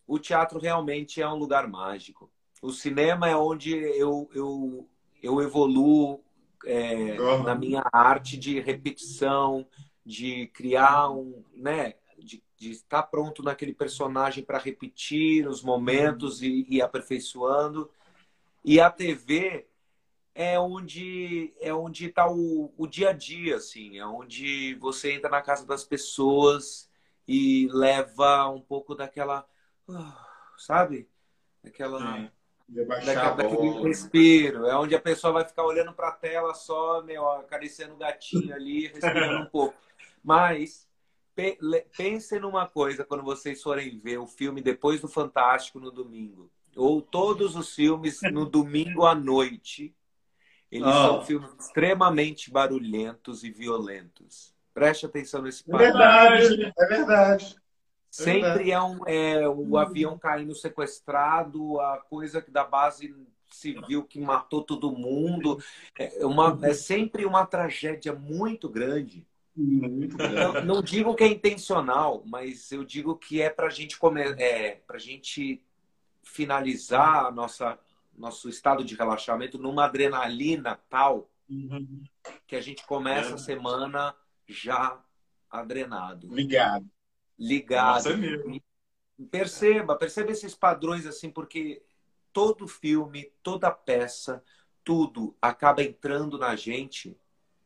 o 0.05 0.19
teatro 0.19 0.59
realmente 0.59 1.21
é 1.21 1.27
um 1.27 1.37
lugar 1.37 1.67
mágico. 1.67 2.30
O 2.61 2.71
cinema 2.71 3.27
é 3.27 3.35
onde 3.35 3.73
eu, 3.73 4.29
eu, 4.33 4.87
eu 5.21 5.41
evoluo 5.41 6.23
é, 6.65 7.17
na 7.43 7.55
minha 7.55 7.83
arte 7.91 8.37
de 8.37 8.59
repetição, 8.59 9.65
de 10.05 10.47
criar 10.47 11.09
um, 11.09 11.43
né, 11.55 11.95
de, 12.19 12.43
de 12.55 12.71
estar 12.71 13.03
pronto 13.03 13.41
naquele 13.41 13.73
personagem 13.73 14.43
para 14.43 14.59
repetir 14.59 15.47
os 15.47 15.63
momentos 15.63 16.41
e, 16.43 16.65
e 16.69 16.81
aperfeiçoando. 16.81 17.89
E 18.63 18.79
a 18.79 18.91
TV 18.91 19.67
é 20.35 20.59
onde 20.59 21.53
é 21.59 21.73
onde 21.73 22.05
está 22.05 22.31
o, 22.31 22.71
o 22.77 22.87
dia 22.87 23.09
a 23.09 23.13
dia, 23.13 23.55
assim, 23.55 23.97
é 23.97 24.05
onde 24.05 24.75
você 24.75 25.13
entra 25.13 25.29
na 25.29 25.41
casa 25.41 25.65
das 25.65 25.83
pessoas 25.83 26.89
e 27.27 27.67
leva 27.71 28.47
um 28.49 28.61
pouco 28.61 28.95
daquela, 28.95 29.45
uh, 29.89 30.13
sabe, 30.57 31.09
aquela 31.63 32.19
é. 32.19 32.31
Daquele 32.71 33.83
respiro. 33.83 34.65
É 34.65 34.75
onde 34.75 34.95
a 34.95 35.01
pessoa 35.01 35.33
vai 35.33 35.45
ficar 35.45 35.63
olhando 35.63 35.93
para 35.93 36.07
a 36.07 36.13
tela 36.13 36.53
só, 36.53 37.01
meu, 37.03 37.27
acariciando 37.29 37.95
o 37.95 37.97
gatinho 37.97 38.53
ali, 38.55 38.87
respirando 38.87 39.43
um 39.43 39.45
pouco. 39.45 39.75
Mas 40.23 40.87
pe 41.35 41.57
pense 41.97 42.39
numa 42.39 42.67
coisa 42.67 43.03
quando 43.03 43.23
vocês 43.23 43.61
forem 43.61 43.99
ver 43.99 44.17
o 44.17 44.27
filme 44.27 44.61
depois 44.61 45.01
do 45.01 45.07
Fantástico 45.07 45.79
no 45.79 45.91
domingo. 45.91 46.49
Ou 46.75 47.01
todos 47.01 47.55
os 47.55 47.75
filmes 47.75 48.19
no 48.31 48.45
domingo 48.45 49.05
à 49.05 49.13
noite. 49.13 49.93
Eles 50.71 50.87
oh. 50.87 50.91
são 50.91 51.25
filmes 51.25 51.49
extremamente 51.59 52.49
barulhentos 52.49 53.43
e 53.43 53.51
violentos. 53.51 54.55
Preste 54.73 55.05
atenção 55.05 55.41
nesse 55.41 55.65
papo. 55.65 55.83
É 55.83 55.87
verdade, 55.87 56.73
é 56.77 56.85
verdade. 56.85 57.60
Sempre 58.11 58.71
é, 58.71 58.81
um, 58.81 58.99
é 59.07 59.47
o 59.47 59.77
avião 59.77 60.19
caindo 60.19 60.53
sequestrado, 60.53 61.79
a 61.79 61.97
coisa 61.97 62.45
da 62.49 62.65
base 62.65 63.15
civil 63.49 64.03
que 64.03 64.19
matou 64.19 64.61
todo 64.61 64.91
mundo. 64.91 65.63
É, 65.97 66.25
uma, 66.25 66.59
é 66.61 66.73
sempre 66.73 67.25
uma 67.25 67.45
tragédia 67.45 68.13
muito 68.13 68.67
grande. 68.67 69.25
Não, 69.55 70.65
não, 70.65 70.81
digo 70.81 71.15
que 71.15 71.23
é 71.23 71.27
intencional, 71.27 72.21
mas 72.25 72.69
eu 72.73 72.83
digo 72.83 73.15
que 73.15 73.41
é 73.41 73.49
para 73.49 73.69
gente 73.69 73.97
comer, 73.97 74.37
é, 74.37 74.81
a 74.89 74.97
gente 74.97 75.63
finalizar 76.21 77.25
a 77.25 77.31
nossa 77.31 77.79
nosso 78.17 78.49
estado 78.49 78.83
de 78.83 78.93
relaxamento 78.93 79.57
numa 79.57 79.85
adrenalina 79.85 80.79
tal 80.89 81.29
uhum. 81.49 82.03
que 82.45 82.57
a 82.57 82.61
gente 82.61 82.85
começa 82.85 83.31
é. 83.31 83.33
a 83.33 83.37
semana 83.37 84.13
já 84.47 85.01
adrenado. 85.49 86.27
Ligado 86.27 86.85
ligado. 87.41 88.15
Nossa, 88.15 88.61
perceba, 89.31 89.95
perceba 89.95 90.31
esses 90.31 90.53
padrões 90.53 91.05
assim, 91.05 91.29
porque 91.29 91.81
todo 92.31 92.67
filme, 92.67 93.31
toda 93.41 93.71
peça, 93.71 94.43
tudo 94.83 95.35
acaba 95.41 95.81
entrando 95.83 96.37
na 96.37 96.55
gente 96.55 97.17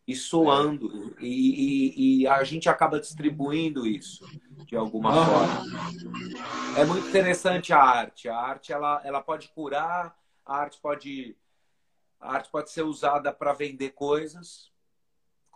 e 0.08 0.16
soando. 0.16 1.16
É. 1.18 1.24
E, 1.24 1.28
e, 1.28 2.22
e, 2.22 2.28
a 2.28 2.44
gente 2.44 2.70
acaba 2.70 3.00
distribuindo 3.00 3.86
isso 3.86 4.26
de 4.66 4.76
alguma 4.76 5.12
ah. 5.12 5.26
forma. 5.26 6.80
É 6.80 6.86
muito 6.86 7.08
interessante 7.08 7.74
a 7.74 7.82
arte. 7.82 8.30
A 8.30 8.38
arte 8.38 8.72
ela, 8.72 9.02
ela 9.04 9.22
pode 9.22 9.50
curar, 9.50 10.18
a 10.46 10.56
arte 10.56 10.80
pode, 10.80 11.36
a 12.20 12.34
arte 12.34 12.50
pode 12.50 12.72
ser 12.72 12.84
usada 12.84 13.34
para 13.34 13.54
vender 13.54 13.92
coisas, 13.92 14.72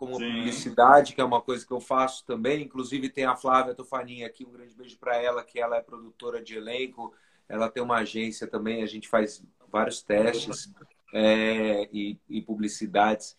como 0.00 0.16
Sim. 0.16 0.32
publicidade, 0.32 1.14
que 1.14 1.20
é 1.20 1.24
uma 1.24 1.42
coisa 1.42 1.66
que 1.66 1.72
eu 1.74 1.78
faço 1.78 2.24
também. 2.24 2.62
Inclusive 2.62 3.10
tem 3.10 3.26
a 3.26 3.36
Flávia 3.36 3.74
Tofaninha 3.74 4.26
aqui, 4.26 4.46
um 4.46 4.50
grande 4.50 4.74
beijo 4.74 4.96
para 4.96 5.14
ela, 5.18 5.44
que 5.44 5.60
ela 5.60 5.76
é 5.76 5.82
produtora 5.82 6.42
de 6.42 6.56
elenco. 6.56 7.14
Ela 7.46 7.68
tem 7.68 7.82
uma 7.82 7.98
agência 7.98 8.46
também, 8.46 8.82
a 8.82 8.86
gente 8.86 9.06
faz 9.06 9.44
vários 9.68 10.00
testes 10.00 10.72
é, 11.12 11.86
e, 11.92 12.18
e 12.30 12.40
publicidades. 12.40 13.36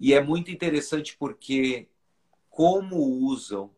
E 0.00 0.12
é 0.12 0.20
muito 0.20 0.50
interessante 0.50 1.16
porque 1.16 1.86
como 2.50 2.96
usam 2.96 3.70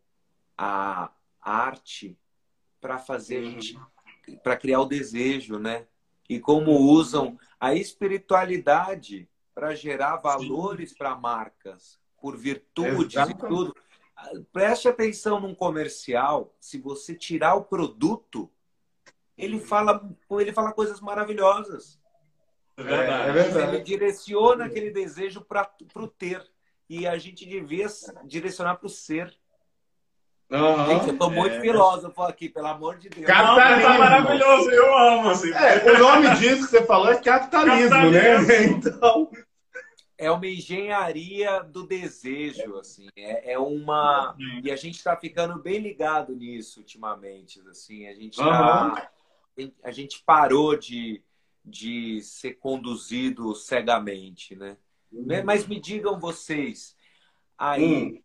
a 0.56 1.12
arte 1.42 2.16
para 2.80 2.96
fazer 2.96 3.40
a 3.40 3.42
gente 3.42 3.78
para 4.42 4.56
criar 4.56 4.80
o 4.80 4.86
desejo, 4.86 5.58
né? 5.58 5.86
E 6.26 6.40
como 6.40 6.70
usam 6.72 7.38
a 7.60 7.74
espiritualidade 7.74 9.28
para 9.58 9.74
gerar 9.74 10.18
valores 10.18 10.96
para 10.96 11.16
marcas, 11.16 11.98
por 12.22 12.36
virtudes 12.36 13.16
Exatamente. 13.16 13.44
e 13.44 13.48
tudo. 13.48 13.76
Preste 14.52 14.86
atenção 14.86 15.40
num 15.40 15.52
comercial, 15.52 16.54
se 16.60 16.78
você 16.78 17.12
tirar 17.12 17.56
o 17.56 17.64
produto, 17.64 18.48
ele 19.36 19.58
fala, 19.58 20.08
ele 20.38 20.52
fala 20.52 20.72
coisas 20.72 21.00
maravilhosas. 21.00 21.98
É 22.76 22.82
verdade. 22.84 23.28
É 23.28 23.32
verdade. 23.32 23.74
Ele 23.74 23.82
direciona 23.82 24.66
aquele 24.66 24.92
desejo 24.92 25.40
para 25.40 25.68
o 25.96 26.06
ter. 26.06 26.40
E 26.88 27.04
a 27.04 27.18
gente 27.18 27.44
devia 27.44 27.88
direcionar 28.26 28.76
para 28.76 28.86
o 28.86 28.90
ser. 28.90 29.36
Uhum. 30.50 30.86
Gente, 30.86 31.08
eu 31.08 31.18
tô 31.18 31.30
muito 31.30 31.56
é. 31.56 31.60
filósofo 31.60 32.22
aqui, 32.22 32.48
pelo 32.48 32.68
amor 32.68 32.96
de 32.96 33.08
Deus. 33.08 33.26
Capitalismo. 33.26 33.82
Tá 33.82 33.98
maravilhoso, 33.98 34.70
eu 34.70 34.98
amo. 34.98 35.30
Assim. 35.30 35.52
É, 35.52 35.90
o 35.90 35.98
nome 35.98 36.36
disso 36.36 36.64
que 36.64 36.70
você 36.70 36.86
falou 36.86 37.10
é 37.10 37.20
capitalismo, 37.20 38.10
né? 38.10 38.36
capitalismo. 38.36 38.46
né? 38.46 38.64
Então, 38.88 39.30
é 40.18 40.31
uma 40.33 40.46
engenharia 40.48 41.61
do 41.61 41.87
desejo, 41.87 42.76
assim. 42.76 43.09
É, 43.16 43.52
é 43.52 43.59
uma 43.59 44.37
e 44.64 44.70
a 44.70 44.76
gente 44.76 44.96
está 44.96 45.16
ficando 45.16 45.62
bem 45.62 45.78
ligado 45.78 46.35
nisso 46.35 46.81
ultimamente, 46.81 47.62
assim. 47.70 48.09
A 48.09 48.14
gente 48.14 48.40
a 49.83 49.90
gente 49.90 50.22
parou 50.24 50.76
de, 50.76 51.22
de 51.64 52.20
ser 52.22 52.54
conduzido 52.54 53.54
cegamente, 53.54 54.57
né? 54.57 54.76
Uhum. 55.11 55.26
Mas 55.44 55.66
me 55.66 55.81
digam 55.81 56.18
vocês, 56.18 56.96
aí 57.57 58.02
uhum. 58.02 58.22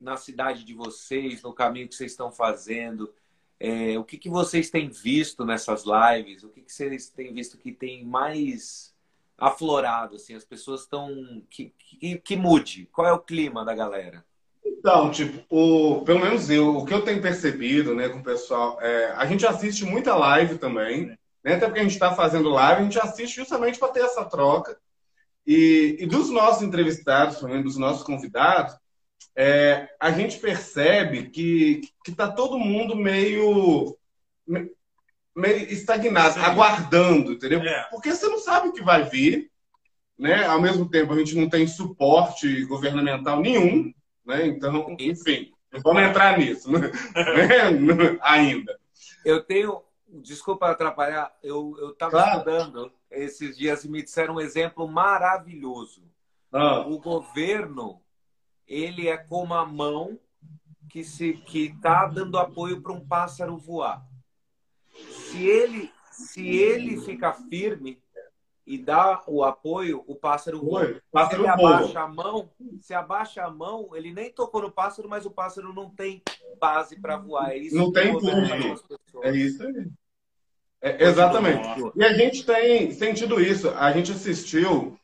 na 0.00 0.16
cidade 0.16 0.64
de 0.64 0.74
vocês, 0.74 1.42
no 1.42 1.52
caminho 1.52 1.88
que 1.88 1.94
vocês 1.94 2.12
estão 2.12 2.30
fazendo, 2.30 3.12
é, 3.58 3.98
o 3.98 4.04
que, 4.04 4.18
que 4.18 4.28
vocês 4.28 4.68
têm 4.68 4.90
visto 4.90 5.44
nessas 5.44 5.84
lives? 5.84 6.44
O 6.44 6.50
que, 6.50 6.60
que 6.60 6.72
vocês 6.72 7.08
têm 7.08 7.32
visto 7.32 7.56
que 7.56 7.72
tem 7.72 8.04
mais 8.04 8.95
aflorado? 9.38 10.16
Assim, 10.16 10.34
as 10.34 10.44
pessoas 10.44 10.82
estão. 10.82 11.42
Que, 11.50 11.72
que, 11.78 12.18
que 12.18 12.36
mude? 12.36 12.88
Qual 12.92 13.06
é 13.06 13.12
o 13.12 13.18
clima 13.18 13.64
da 13.64 13.74
galera? 13.74 14.24
Então, 14.64 15.10
tipo, 15.10 15.42
o, 15.48 16.04
pelo 16.04 16.20
menos 16.20 16.48
eu, 16.48 16.76
o 16.76 16.84
que 16.84 16.94
eu 16.94 17.02
tenho 17.02 17.20
percebido 17.20 17.94
né, 17.94 18.08
com 18.08 18.18
o 18.18 18.22
pessoal, 18.22 18.80
é, 18.80 19.12
a 19.16 19.26
gente 19.26 19.46
assiste 19.46 19.84
muita 19.84 20.14
live 20.14 20.58
também, 20.58 21.06
né, 21.42 21.54
até 21.54 21.66
porque 21.66 21.80
a 21.80 21.82
gente 21.82 21.92
está 21.92 22.14
fazendo 22.14 22.50
live, 22.50 22.80
a 22.80 22.84
gente 22.84 22.98
assiste 23.00 23.36
justamente 23.36 23.78
para 23.78 23.88
ter 23.88 24.00
essa 24.00 24.24
troca. 24.24 24.78
E, 25.46 25.96
e, 26.00 26.06
dos 26.06 26.30
nossos 26.30 26.62
entrevistados, 26.62 27.38
também 27.38 27.62
dos 27.62 27.76
nossos 27.76 28.02
convidados, 28.02 28.76
é, 29.34 29.88
a 30.00 30.10
gente 30.10 30.38
percebe 30.38 31.30
que 31.30 31.80
está 32.06 32.30
todo 32.30 32.58
mundo 32.58 32.96
meio, 32.96 33.96
meio 35.36 35.70
estagnado, 35.70 36.34
Sim. 36.34 36.40
aguardando, 36.40 37.32
entendeu? 37.32 37.60
É. 37.60 37.82
Porque 37.90 38.14
você 38.14 38.26
não 38.26 38.38
sabe 38.38 38.68
o 38.68 38.72
que 38.72 38.82
vai 38.82 39.04
vir, 39.04 39.50
né? 40.18 40.46
Ao 40.46 40.60
mesmo 40.60 40.88
tempo, 40.88 41.12
a 41.12 41.18
gente 41.18 41.36
não 41.36 41.48
tem 41.48 41.66
suporte 41.66 42.64
governamental 42.64 43.40
nenhum, 43.40 43.92
né? 44.24 44.46
Então, 44.46 44.96
enfim, 44.98 45.52
vamos 45.82 46.02
entrar 46.02 46.38
nisso, 46.38 46.72
né? 46.72 46.90
ainda. 48.22 48.78
Eu 49.24 49.42
tenho, 49.42 49.82
desculpa 50.08 50.70
atrapalhar, 50.70 51.36
eu 51.42 51.90
estava 51.90 52.12
claro. 52.12 52.38
estudando 52.38 52.92
esses 53.10 53.56
dias 53.56 53.84
e 53.84 53.90
me 53.90 54.02
disseram 54.02 54.36
um 54.36 54.40
exemplo 54.40 54.88
maravilhoso. 54.88 56.02
Ah. 56.50 56.80
O 56.80 56.98
governo 56.98 58.00
ele 58.66 59.08
é 59.08 59.16
como 59.16 59.54
a 59.54 59.64
mão 59.64 60.18
que 60.88 61.04
se 61.04 61.34
que 61.34 61.66
está 61.66 62.06
dando 62.06 62.38
apoio 62.38 62.80
para 62.80 62.92
um 62.92 63.06
pássaro 63.06 63.56
voar. 63.58 64.04
Se 65.08 65.46
ele 65.46 65.90
se 66.10 66.48
ele 66.48 67.00
fica 67.02 67.32
firme 67.32 67.98
e 68.66 68.78
dá 68.78 69.22
o 69.26 69.44
apoio, 69.44 70.02
o 70.06 70.16
pássaro 70.16 70.60
voa. 70.60 71.00
Pássaro 71.12 71.42
se 71.44 71.48
ele 71.48 71.48
abaixa 71.48 72.00
a 72.00 72.08
mão, 72.08 72.50
se 72.80 72.94
abaixa 72.94 73.44
a 73.44 73.50
mão, 73.50 73.90
ele 73.94 74.12
nem 74.12 74.32
tocou 74.32 74.62
no 74.62 74.72
pássaro, 74.72 75.08
mas 75.08 75.26
o 75.26 75.30
pássaro 75.30 75.72
não 75.74 75.90
tem 75.90 76.22
base 76.58 76.98
para 76.98 77.16
voar. 77.16 77.54
É 77.54 77.60
não 77.70 77.92
tem 77.92 78.10
impulso. 78.10 78.98
É 79.22 79.30
isso 79.30 79.62
aí. 79.62 79.86
É, 80.80 81.04
exatamente. 81.04 81.68
E 81.94 82.04
a 82.04 82.12
gente 82.12 82.44
tem 82.44 82.90
sentido 82.90 83.40
isso. 83.40 83.70
A 83.70 83.92
gente 83.92 84.12
assistiu 84.12 84.98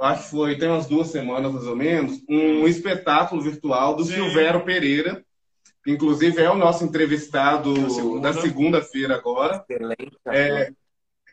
acho 0.00 0.24
que 0.24 0.30
foi, 0.30 0.56
tem 0.56 0.68
umas 0.68 0.86
duas 0.86 1.08
semanas 1.08 1.52
mais 1.52 1.66
ou 1.66 1.74
menos, 1.74 2.22
um 2.28 2.66
espetáculo 2.68 3.42
virtual 3.42 3.96
do 3.96 4.04
Sim. 4.04 4.14
Silvério 4.14 4.64
Pereira, 4.64 5.24
inclusive 5.92 6.42
é 6.42 6.50
o 6.50 6.56
nosso 6.56 6.84
entrevistado 6.84 7.74
segunda. 7.90 8.32
da 8.32 8.40
segunda-feira 8.40 9.14
agora. 9.14 9.64
Excelente. 9.68 10.18
É, 10.26 10.70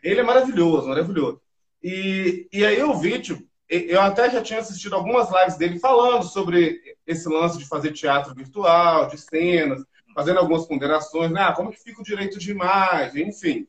ele 0.01 0.21
é 0.21 0.23
maravilhoso, 0.23 0.87
maravilhoso. 0.87 1.41
E, 1.83 2.47
e 2.51 2.65
aí 2.65 2.79
eu 2.79 2.93
vi, 2.95 3.19
tipo, 3.19 3.43
eu 3.67 3.99
até 3.99 4.29
já 4.29 4.41
tinha 4.41 4.59
assistido 4.59 4.95
algumas 4.95 5.29
lives 5.29 5.57
dele 5.57 5.79
falando 5.79 6.23
sobre 6.23 6.79
esse 7.05 7.27
lance 7.27 7.57
de 7.57 7.67
fazer 7.67 7.91
teatro 7.91 8.33
virtual, 8.33 9.07
de 9.07 9.17
cenas, 9.17 9.83
fazendo 10.13 10.39
algumas 10.39 10.65
ponderações, 10.65 11.31
né? 11.31 11.41
Ah, 11.41 11.53
como 11.53 11.71
que 11.71 11.83
fica 11.83 12.01
o 12.01 12.05
direito 12.05 12.39
de 12.39 12.51
imagem, 12.51 13.27
enfim. 13.27 13.67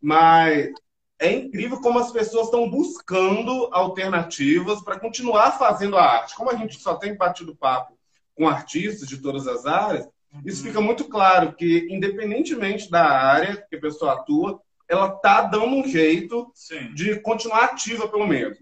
Mas 0.00 0.70
é 1.18 1.32
incrível 1.32 1.80
como 1.80 1.98
as 1.98 2.10
pessoas 2.10 2.46
estão 2.46 2.68
buscando 2.68 3.68
alternativas 3.72 4.82
para 4.82 4.98
continuar 4.98 5.58
fazendo 5.58 5.96
a 5.96 6.04
arte. 6.04 6.34
Como 6.34 6.50
a 6.50 6.56
gente 6.56 6.78
só 6.80 6.96
tem 6.96 7.16
batido 7.16 7.56
papo 7.56 7.99
com 8.34 8.48
artistas 8.48 9.08
de 9.08 9.18
todas 9.18 9.46
as 9.46 9.66
áreas, 9.66 10.06
uhum. 10.32 10.42
isso 10.44 10.62
fica 10.62 10.80
muito 10.80 11.04
claro 11.04 11.52
que, 11.54 11.86
independentemente 11.90 12.90
da 12.90 13.04
área 13.04 13.64
que 13.68 13.76
a 13.76 13.80
pessoa 13.80 14.14
atua, 14.14 14.60
ela 14.88 15.06
está 15.06 15.42
dando 15.42 15.66
um 15.66 15.86
jeito 15.86 16.50
Sim. 16.54 16.92
de 16.94 17.20
continuar 17.20 17.64
ativa, 17.64 18.08
pelo 18.08 18.26
menos. 18.26 18.58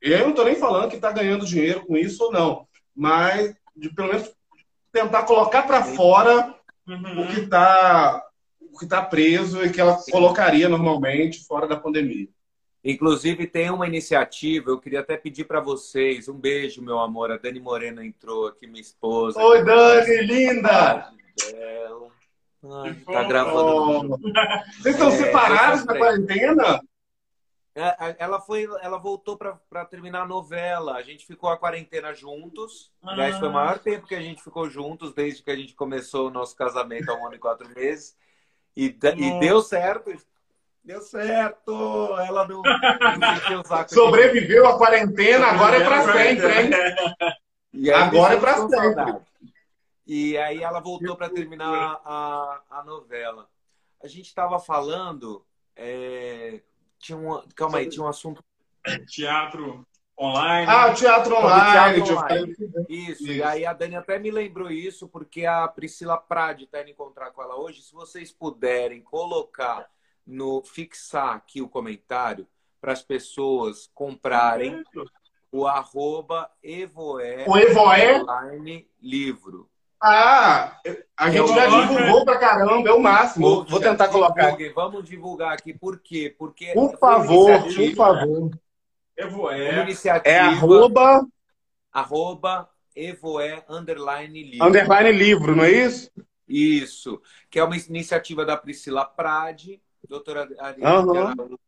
Eu 0.00 0.20
não 0.20 0.30
estou 0.30 0.44
nem 0.44 0.56
falando 0.56 0.90
que 0.90 0.96
está 0.96 1.12
ganhando 1.12 1.46
dinheiro 1.46 1.84
com 1.86 1.96
isso 1.96 2.24
ou 2.24 2.32
não, 2.32 2.66
mas 2.94 3.54
de 3.76 3.88
pelo 3.94 4.08
menos 4.08 4.32
tentar 4.92 5.22
colocar 5.24 5.62
para 5.62 5.84
fora 5.84 6.54
uhum. 6.86 7.22
o 7.22 7.28
que 7.28 7.40
está 7.40 8.24
que 8.78 8.84
está 8.84 9.02
preso 9.02 9.64
e 9.64 9.70
que 9.70 9.80
ela 9.80 9.98
Sim. 9.98 10.12
colocaria 10.12 10.68
normalmente 10.68 11.44
fora 11.44 11.66
da 11.66 11.76
pandemia. 11.76 12.28
Inclusive, 12.84 13.46
tem 13.46 13.70
uma 13.70 13.86
iniciativa, 13.86 14.70
eu 14.70 14.78
queria 14.78 15.00
até 15.00 15.16
pedir 15.16 15.44
para 15.44 15.60
vocês, 15.60 16.28
um 16.28 16.38
beijo, 16.38 16.80
meu 16.80 16.98
amor. 16.98 17.30
A 17.30 17.36
Dani 17.36 17.60
Morena 17.60 18.04
entrou 18.04 18.46
aqui, 18.46 18.66
minha 18.66 18.80
esposa. 18.80 19.40
Oi, 19.40 19.64
Dani, 19.64 20.22
linda! 20.22 21.12
Ai, 22.64 22.94
tá 23.04 23.24
gravando. 23.24 24.18
Vocês 24.80 24.94
estão 24.94 25.08
é, 25.08 25.16
separados 25.16 25.84
na 25.84 25.96
quarentena? 25.96 26.80
É, 27.74 28.16
ela 28.18 28.40
foi, 28.40 28.64
ela 28.80 28.98
voltou 28.98 29.36
para 29.36 29.84
terminar 29.84 30.22
a 30.22 30.26
novela. 30.26 30.94
A 30.94 31.02
gente 31.02 31.24
ficou 31.24 31.48
a 31.48 31.56
quarentena 31.56 32.12
juntos. 32.12 32.92
Ah. 33.02 33.12
Aliás, 33.12 33.38
foi 33.38 33.48
o 33.48 33.52
maior 33.52 33.78
tempo 33.78 34.06
que 34.06 34.14
a 34.14 34.20
gente 34.20 34.42
ficou 34.42 34.68
juntos 34.68 35.12
desde 35.14 35.42
que 35.42 35.50
a 35.50 35.56
gente 35.56 35.74
começou 35.74 36.26
o 36.26 36.30
nosso 36.30 36.56
casamento 36.56 37.10
há 37.10 37.14
um 37.14 37.26
ano 37.26 37.36
e 37.36 37.38
quatro 37.38 37.68
meses. 37.74 38.16
E, 38.76 38.86
e 38.86 39.40
deu 39.40 39.60
certo. 39.62 40.10
Deu 40.88 41.02
certo. 41.02 42.16
Ela 42.18 42.48
não, 42.48 42.62
Sobreviveu 43.88 44.66
a 44.66 44.78
quarentena, 44.78 45.48
agora 45.48 45.76
é 45.76 45.84
para 45.84 46.12
sempre, 46.14 46.62
hein? 46.62 46.70
E 47.74 47.90
agora 47.90 48.32
é 48.32 48.40
para 48.40 48.66
sempre. 48.66 49.20
E 50.06 50.38
aí 50.38 50.62
ela 50.62 50.80
voltou 50.80 51.14
para 51.14 51.28
terminar 51.28 52.00
a, 52.02 52.62
a 52.70 52.84
novela. 52.84 53.50
A 54.02 54.08
gente 54.08 54.28
estava 54.28 54.58
falando. 54.58 55.44
É, 55.76 56.62
tinha 56.98 57.18
um, 57.18 57.42
calma 57.54 57.76
aí, 57.76 57.88
tinha 57.90 58.02
um 58.02 58.08
assunto. 58.08 58.42
Teatro 59.08 59.86
online. 60.18 60.72
Ah, 60.72 60.90
o 60.90 60.94
teatro 60.94 61.36
online. 61.36 62.02
Teatro 62.02 62.16
online. 62.16 62.56
Isso, 62.88 63.24
isso, 63.24 63.26
e 63.26 63.42
aí 63.42 63.66
a 63.66 63.74
Dani 63.74 63.96
até 63.96 64.18
me 64.18 64.30
lembrou 64.30 64.70
isso, 64.70 65.06
porque 65.06 65.44
a 65.44 65.68
Priscila 65.68 66.16
Prade 66.16 66.64
está 66.64 66.80
indo 66.80 66.88
encontrar 66.88 67.30
com 67.32 67.42
ela 67.42 67.56
hoje. 67.56 67.82
Se 67.82 67.92
vocês 67.92 68.32
puderem 68.32 69.02
colocar 69.02 69.86
no 70.28 70.62
fixar 70.62 71.34
aqui 71.34 71.62
o 71.62 71.68
comentário 71.68 72.46
para 72.78 72.92
as 72.92 73.02
pessoas 73.02 73.90
comprarem 73.94 74.84
o 75.50 75.66
arroba 75.66 76.50
evoé, 76.62 77.46
o 77.48 77.56
evoé? 77.56 78.20
online 78.20 78.86
livro. 79.00 79.68
Ah, 80.00 80.78
a 81.16 81.30
gente 81.30 81.48
já 81.48 81.66
divulgou 81.66 82.24
pra 82.24 82.38
caramba, 82.38 82.88
é 82.88 82.92
o 82.92 83.00
máximo. 83.00 83.64
Vou 83.64 83.80
tentar 83.80 84.08
colocar. 84.08 84.56
Vamos 84.74 85.08
divulgar 85.08 85.54
aqui, 85.54 85.72
por 85.72 85.98
quê? 85.98 86.32
Porque 86.38 86.72
por 86.72 86.96
favor, 86.98 87.62
por 87.64 87.94
favor. 87.96 88.50
Evoé. 89.16 89.86
É 90.24 90.38
arroba. 90.38 91.26
Arroba 91.90 92.68
Evoé 92.94 93.64
underline 93.68 94.42
livro. 94.42 94.66
Underline 94.66 95.12
livro, 95.12 95.56
não 95.56 95.64
é 95.64 95.70
isso? 95.70 96.10
Isso. 96.46 97.20
Que 97.50 97.58
é 97.58 97.64
uma 97.64 97.76
iniciativa 97.76 98.44
da 98.44 98.56
Priscila 98.56 99.04
Prade, 99.04 99.80
doutora 100.08 100.48
Ariana. 100.58 101.34
Uhum. 101.42 101.58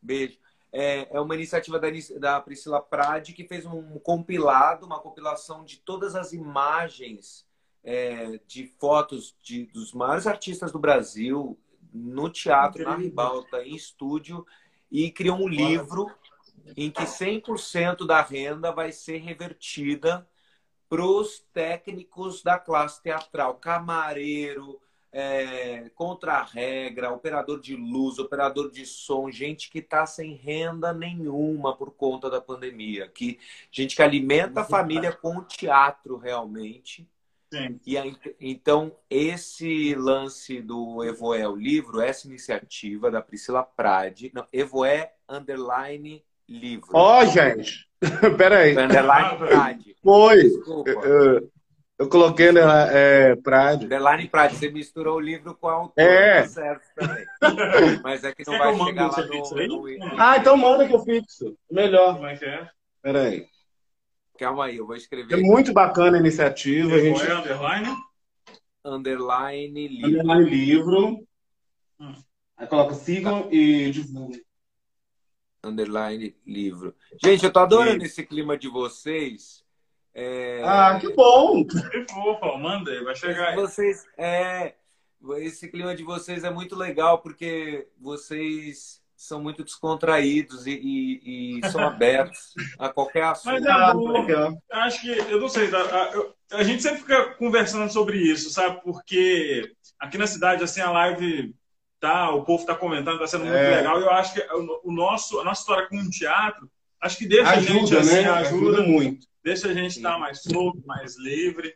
Beijo. 0.00 0.38
É, 0.72 1.16
é 1.16 1.20
uma 1.20 1.34
iniciativa 1.34 1.78
da, 1.78 1.88
da 2.18 2.40
Priscila 2.40 2.82
Prade 2.82 3.32
que 3.32 3.44
fez 3.44 3.64
um 3.64 3.98
compilado, 3.98 4.84
uma 4.84 5.00
compilação 5.00 5.64
de 5.64 5.78
todas 5.78 6.14
as 6.14 6.32
imagens 6.32 7.46
é, 7.82 8.40
de 8.46 8.66
fotos 8.78 9.34
de, 9.42 9.66
dos 9.66 9.92
maiores 9.92 10.26
artistas 10.26 10.72
do 10.72 10.78
Brasil 10.78 11.58
no 11.92 12.28
teatro, 12.28 12.82
Incrível. 12.82 12.98
na 12.98 13.04
ribalta, 13.04 13.62
em 13.62 13.74
estúdio, 13.74 14.44
e 14.90 15.10
criou 15.10 15.38
um 15.38 15.48
livro 15.48 16.10
em 16.76 16.90
que 16.90 17.04
100% 17.04 18.06
da 18.06 18.20
renda 18.20 18.72
vai 18.72 18.92
ser 18.92 19.18
revertida 19.18 20.28
para 20.88 21.04
os 21.04 21.40
técnicos 21.52 22.42
da 22.42 22.58
classe 22.58 23.02
teatral, 23.02 23.54
camareiro, 23.54 24.80
é, 25.18 25.90
contra-regra, 25.94 27.10
operador 27.10 27.58
de 27.58 27.74
luz, 27.74 28.18
operador 28.18 28.70
de 28.70 28.84
som, 28.84 29.30
gente 29.30 29.70
que 29.70 29.78
está 29.78 30.04
sem 30.04 30.34
renda 30.34 30.92
nenhuma 30.92 31.74
por 31.74 31.90
conta 31.92 32.28
da 32.28 32.38
pandemia, 32.38 33.08
que 33.08 33.38
gente 33.72 33.96
que 33.96 34.02
alimenta 34.02 34.60
a 34.60 34.64
família 34.64 35.10
com 35.10 35.38
o 35.38 35.42
teatro 35.42 36.18
realmente. 36.18 37.08
Sim. 37.50 37.80
E 37.86 37.96
aí, 37.96 38.14
então, 38.38 38.94
esse 39.08 39.94
lance 39.94 40.60
do 40.60 41.02
Evoé, 41.02 41.48
o 41.48 41.56
livro, 41.56 42.02
essa 42.02 42.26
iniciativa 42.26 43.10
da 43.10 43.22
Priscila 43.22 43.62
Prade, 43.62 44.30
não, 44.34 44.46
Evoé 44.52 45.14
Underline 45.26 46.22
livro. 46.46 46.90
Ó, 46.92 47.22
oh, 47.22 47.24
gente. 47.24 47.88
Peraí. 48.36 48.76
Underline 48.76 49.96
Foi. 50.02 50.42
Desculpa. 50.42 50.90
Uh, 50.90 51.55
Eu 51.98 52.10
coloquei 52.10 52.52
na 52.52 52.90
é, 52.92 53.34
Prade. 53.36 53.86
Underline 53.86 54.28
Prade, 54.28 54.56
você 54.56 54.70
misturou 54.70 55.16
o 55.16 55.20
livro 55.20 55.54
com 55.54 55.66
a 55.66 55.72
autor, 55.72 56.02
É. 56.02 56.42
tá 56.42 56.48
certo 56.48 56.82
também. 56.94 57.26
Mas 58.04 58.22
é 58.22 58.34
que 58.34 58.44
não 58.46 58.52
Quer 58.52 58.58
vai 58.58 58.86
chegar 58.86 59.06
lá 59.06 59.10
você 59.12 59.66
no, 59.66 59.82
no... 59.82 60.20
Ah, 60.20 60.36
então 60.36 60.56
manda 60.58 60.86
que 60.86 60.94
eu 60.94 61.02
fixo. 61.02 61.56
Melhor. 61.70 62.16
Como 62.16 62.26
é 62.26 62.36
que 62.36 62.44
é? 62.44 62.68
Peraí. 63.00 63.46
Calma 64.38 64.66
aí, 64.66 64.76
eu 64.76 64.86
vou 64.86 64.94
É 64.94 64.98
escrever 64.98 65.36
muito 65.38 65.72
bacana 65.72 66.18
a 66.18 66.20
iniciativa. 66.20 66.94
A 66.94 66.98
gente 66.98 67.18
Qual 67.18 67.30
é 67.30 67.40
underline? 67.40 67.96
underline 68.84 69.88
livro. 69.88 70.20
underline 70.20 70.50
livro. 70.50 71.26
Hum. 71.98 72.14
Aí 72.58 72.66
coloca 72.66 72.94
sigam 72.94 73.48
e 73.50 73.90
divulguem. 73.90 74.44
Underline 75.64 76.36
livro. 76.46 76.94
Gente, 77.22 77.44
eu 77.44 77.52
tô 77.52 77.60
adorando 77.60 78.04
esse 78.04 78.24
clima 78.24 78.56
de 78.56 78.68
vocês. 78.68 79.64
É... 80.18 80.62
Ah, 80.64 80.98
que 80.98 81.12
bom! 81.12 81.62
Que 81.66 82.06
fofa, 82.10 82.56
manda 82.56 82.90
aí, 82.90 83.04
vai 83.04 83.14
chegar 83.14 83.48
aí. 83.50 83.54
Vocês, 83.54 84.02
é, 84.16 84.72
esse 85.40 85.68
clima 85.68 85.94
de 85.94 86.02
vocês 86.02 86.42
é 86.42 86.48
muito 86.50 86.74
legal 86.74 87.18
porque 87.18 87.86
vocês 88.00 89.02
são 89.14 89.42
muito 89.42 89.62
descontraídos 89.62 90.66
e, 90.66 90.70
e- 90.72 91.58
e 91.60 91.70
são 91.70 91.80
abertos 91.86 92.54
a 92.78 92.88
qualquer 92.88 93.24
assunto. 93.24 93.52
Mas 93.52 93.66
é 93.66 93.70
Ah, 93.70 93.92
bom. 93.92 94.10
legal. 94.12 94.56
Acho 94.72 95.02
que, 95.02 95.10
eu 95.10 95.38
não 95.38 95.48
sei, 95.50 95.68
a, 95.74 95.78
a- 95.78 96.10
eu- 96.14 96.34
a 96.52 96.62
gente 96.62 96.82
sempre 96.82 97.00
fica 97.00 97.34
conversando 97.34 97.92
sobre 97.92 98.16
isso, 98.16 98.48
sabe? 98.48 98.80
Porque 98.82 99.70
aqui 99.98 100.16
na 100.16 100.26
cidade, 100.26 100.64
assim, 100.64 100.80
a 100.80 100.90
live 100.92 101.54
tá, 102.00 102.30
o 102.30 102.42
povo 102.42 102.64
tá 102.64 102.74
comentando, 102.74 103.18
tá 103.18 103.26
sendo 103.26 103.44
muito 103.44 103.56
É. 103.56 103.76
legal. 103.76 104.00
E 104.00 104.02
eu 104.02 104.10
acho 104.10 104.32
que 104.32 104.40
o, 104.40 104.80
o 104.84 104.92
nosso, 104.92 105.38
a 105.40 105.44
nossa 105.44 105.60
história 105.60 105.86
com 105.88 105.98
o 105.98 106.08
teatro, 106.10 106.70
acho 107.02 107.18
que 107.18 107.26
deixa 107.26 107.50
a 107.50 107.60
gente, 107.60 107.94
Ajuda, 107.94 108.00
assim, 108.00 108.14
né? 108.22 108.30
ajuda, 108.30 108.48
Ajuda 108.78 108.82
muito. 108.82 109.26
Deixa 109.46 109.68
a 109.68 109.72
gente 109.72 109.98
estar 109.98 110.18
mais 110.18 110.42
solto, 110.42 110.84
mais 110.84 111.16
livre. 111.16 111.72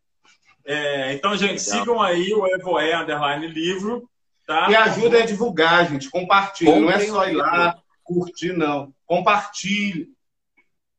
É, 0.64 1.14
então, 1.14 1.36
gente, 1.36 1.64
Legal. 1.64 1.78
sigam 1.78 2.02
aí 2.02 2.34
o 2.34 2.44
Evoé 2.48 2.96
Underline 2.96 3.46
Livro, 3.46 4.10
tá? 4.44 4.68
E 4.68 4.74
ajuda 4.74 5.22
a 5.22 5.26
divulgar, 5.26 5.88
gente. 5.88 6.10
Compartilha. 6.10 6.80
Não 6.80 6.90
é 6.90 6.98
só 6.98 7.24
ir 7.26 7.34
livro. 7.34 7.42
lá, 7.42 7.80
curtir, 8.02 8.52
não. 8.52 8.92
Compartilhe. 9.06 10.12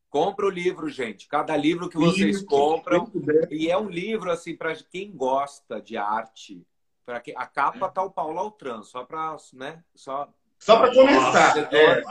Compra 0.09 0.45
o 0.45 0.49
livro, 0.49 0.89
gente. 0.89 1.27
Cada 1.27 1.57
livro 1.57 1.89
que 1.89 1.97
vocês 1.97 2.37
Isso. 2.37 2.45
compram. 2.45 3.05
Puder. 3.05 3.51
E 3.51 3.69
é 3.69 3.77
um 3.77 3.89
livro, 3.89 4.31
assim, 4.31 4.55
para 4.55 4.73
quem 4.75 5.11
gosta 5.11 5.81
de 5.81 5.97
arte. 5.97 6.65
Para 7.05 7.19
que 7.19 7.33
a 7.35 7.45
capa 7.45 7.89
tá 7.89 8.01
o 8.01 8.11
Paulo 8.11 8.39
Altran, 8.39 8.83
só 8.83 9.03
para, 9.03 9.35
né? 9.53 9.83
Só 9.93 10.29
Só 10.61 10.77
para 10.77 10.93
começar. 10.93 11.55
Nossa, 11.55 11.69
É. 11.75 12.03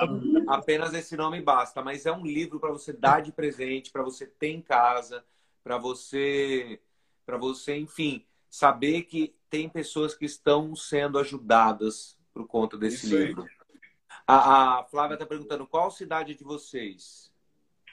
apenas 0.49 0.93
esse 0.93 1.17
nome 1.17 1.41
basta, 1.41 1.81
mas 1.83 2.05
é 2.05 2.11
um 2.13 2.27
livro 2.27 2.59
para 2.59 2.71
você 2.71 2.93
dar 2.93 3.23
de 3.23 3.31
presente, 3.31 3.91
para 3.93 4.03
você 4.03 4.27
ter 4.27 4.49
em 4.49 4.61
casa, 4.61 5.25
para 5.63 5.79
você, 5.79 6.81
para 7.25 7.37
você, 7.39 7.77
enfim, 7.77 8.25
saber 8.51 9.03
que 9.03 9.33
tem 9.49 9.69
pessoas 9.69 10.15
que 10.15 10.25
estão 10.25 10.75
sendo 10.75 11.17
ajudadas 11.19 12.19
por 12.35 12.45
conta 12.47 12.77
desse 12.77 13.07
Isso 13.07 13.17
aí. 13.17 13.27
livro. 13.27 13.47
A, 14.27 14.81
a 14.81 14.85
Flávia 14.85 15.15
está 15.15 15.25
perguntando 15.27 15.67
qual 15.67 15.91
cidade 15.91 16.35
de 16.35 16.43
vocês? 16.43 17.31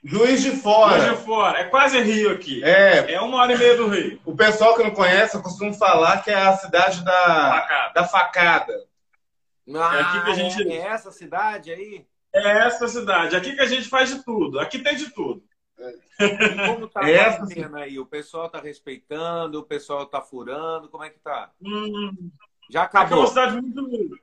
Juiz 0.04 0.42
de 0.42 0.52
Fora. 0.52 1.16
fora. 1.18 1.60
É 1.60 1.64
quase 1.66 2.00
Rio 2.02 2.32
aqui. 2.32 2.64
É, 2.64 3.14
É 3.14 3.22
uma 3.22 3.38
hora 3.38 3.54
e 3.54 3.58
meia 3.58 3.76
do 3.78 3.88
Rio. 3.88 4.20
o 4.26 4.36
pessoal 4.36 4.76
que 4.76 4.84
não 4.84 4.92
conhece, 4.92 5.36
eu 5.36 5.42
costumo 5.42 5.74
falar 5.74 6.24
que 6.24 6.30
é 6.32 6.36
a 6.36 6.56
cidade 6.58 7.04
da, 7.04 7.12
Facada. 7.14 7.94
da 7.94 8.04
facada. 8.08 8.87
Ah, 9.76 10.00
aqui 10.00 10.26
que 10.26 10.32
a 10.32 10.34
gente- 10.34 10.72
é, 10.72 10.76
é 10.76 10.88
essa 10.88 11.12
cidade 11.12 11.72
aí? 11.72 12.06
É 12.34 12.66
essa 12.68 12.88
cidade. 12.88 13.36
Aqui 13.36 13.54
que 13.56 13.62
a 13.62 13.66
gente 13.66 13.88
faz 13.90 14.10
de 14.10 14.24
tudo. 14.24 14.60
Aqui 14.60 14.80
tem 14.80 14.96
de 14.96 15.10
tudo. 15.12 15.44
E 16.20 16.68
como 16.68 16.88
tá 16.88 17.02
a 17.06 17.10
Essa 17.10 17.38
quarentena 17.40 17.80
aí? 17.80 18.00
O 18.00 18.06
pessoal 18.06 18.50
tá 18.50 18.60
respeitando, 18.60 19.60
o 19.60 19.64
pessoal 19.64 20.06
tá 20.06 20.22
furando, 20.22 20.90
como 20.90 21.04
é 21.04 21.10
que 21.10 21.20
tá? 21.20 21.52
Hum, 21.62 22.32
Já 22.70 22.84
aqui 22.84 22.98
é 22.98 23.00
acabou. 23.02 23.20
uma 23.20 23.28
cidade 23.28 23.62
muito, 23.62 24.18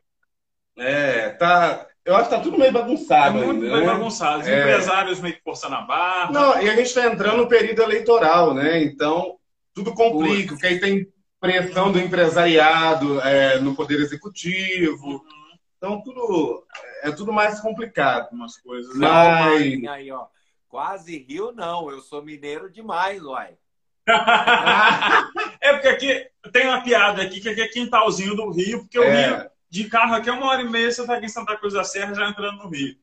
É, 0.77 1.31
tá. 1.31 1.87
Eu 2.05 2.17
acho 2.17 2.29
que 2.29 2.35
tá 2.37 2.43
tudo 2.43 2.59
meio 2.59 2.69
é 2.69 2.73
bagunçado 2.73 3.39
muito 3.39 3.65
ainda, 3.65 3.77
bem 3.77 3.87
né? 3.87 3.93
bagunçado. 3.93 4.43
Os 4.43 4.49
É. 4.49 4.61
empresários 4.61 5.21
meio 5.21 5.35
que 5.37 5.43
forçando 5.43 5.75
a 5.77 5.81
barra. 5.83 6.33
Não, 6.33 6.61
e 6.63 6.69
a 6.69 6.77
gente 6.77 6.87
está 6.87 7.07
entrando 7.07 7.39
no 7.39 7.49
período 7.49 7.83
eleitoral, 7.83 8.53
né? 8.53 8.83
Então, 8.83 9.39
tudo 9.73 9.95
complica, 9.95 10.53
porque 10.55 10.67
aí 10.67 10.81
tem 10.81 11.07
pressão 11.45 11.93
do 11.93 11.99
empresariado 11.99 13.21
é, 13.21 13.59
no 13.61 13.75
poder 13.75 14.01
executivo. 14.01 15.25
Então, 15.77 16.01
tudo 16.03 16.67
é 17.03 17.11
tudo 17.11 17.33
mais 17.33 17.61
complicado. 17.61 18.33
Umas 18.33 18.57
coisas. 18.57 18.97
Mas- 18.97 19.01
Não, 19.01 19.51
Marinho, 19.51 19.91
aí, 19.91 20.11
ó. 20.11 20.27
Quase 20.69 21.19
Rio, 21.19 21.53
não. 21.53 21.91
Eu 21.91 22.01
sou 22.01 22.23
mineiro 22.25 22.71
demais, 22.71 23.23
uai. 23.23 23.55
É 25.61 25.73
porque 25.73 25.89
aqui 25.89 26.27
tem 26.53 26.67
uma 26.67 26.83
piada 26.83 27.23
aqui 27.23 27.41
que 27.41 27.49
aqui 27.49 27.61
é 27.63 27.69
quintalzinho 27.69 28.35
do 28.35 28.51
Rio, 28.51 28.81
porque 28.81 28.99
o 28.99 29.03
É. 29.05 29.27
Rio 29.39 29.51
de 29.71 29.85
carro 29.89 30.15
aqui 30.15 30.29
é 30.29 30.33
uma 30.33 30.47
hora 30.47 30.63
e 30.63 30.69
meia, 30.69 30.91
você 30.91 31.05
tá 31.07 31.15
aqui 31.15 31.27
em 31.27 31.29
Santa 31.29 31.57
Cruz 31.57 31.75
da 31.75 31.83
Serra 31.85 32.15
já 32.15 32.29
entrando 32.29 32.59
no 32.63 32.69
Rio. 32.69 32.95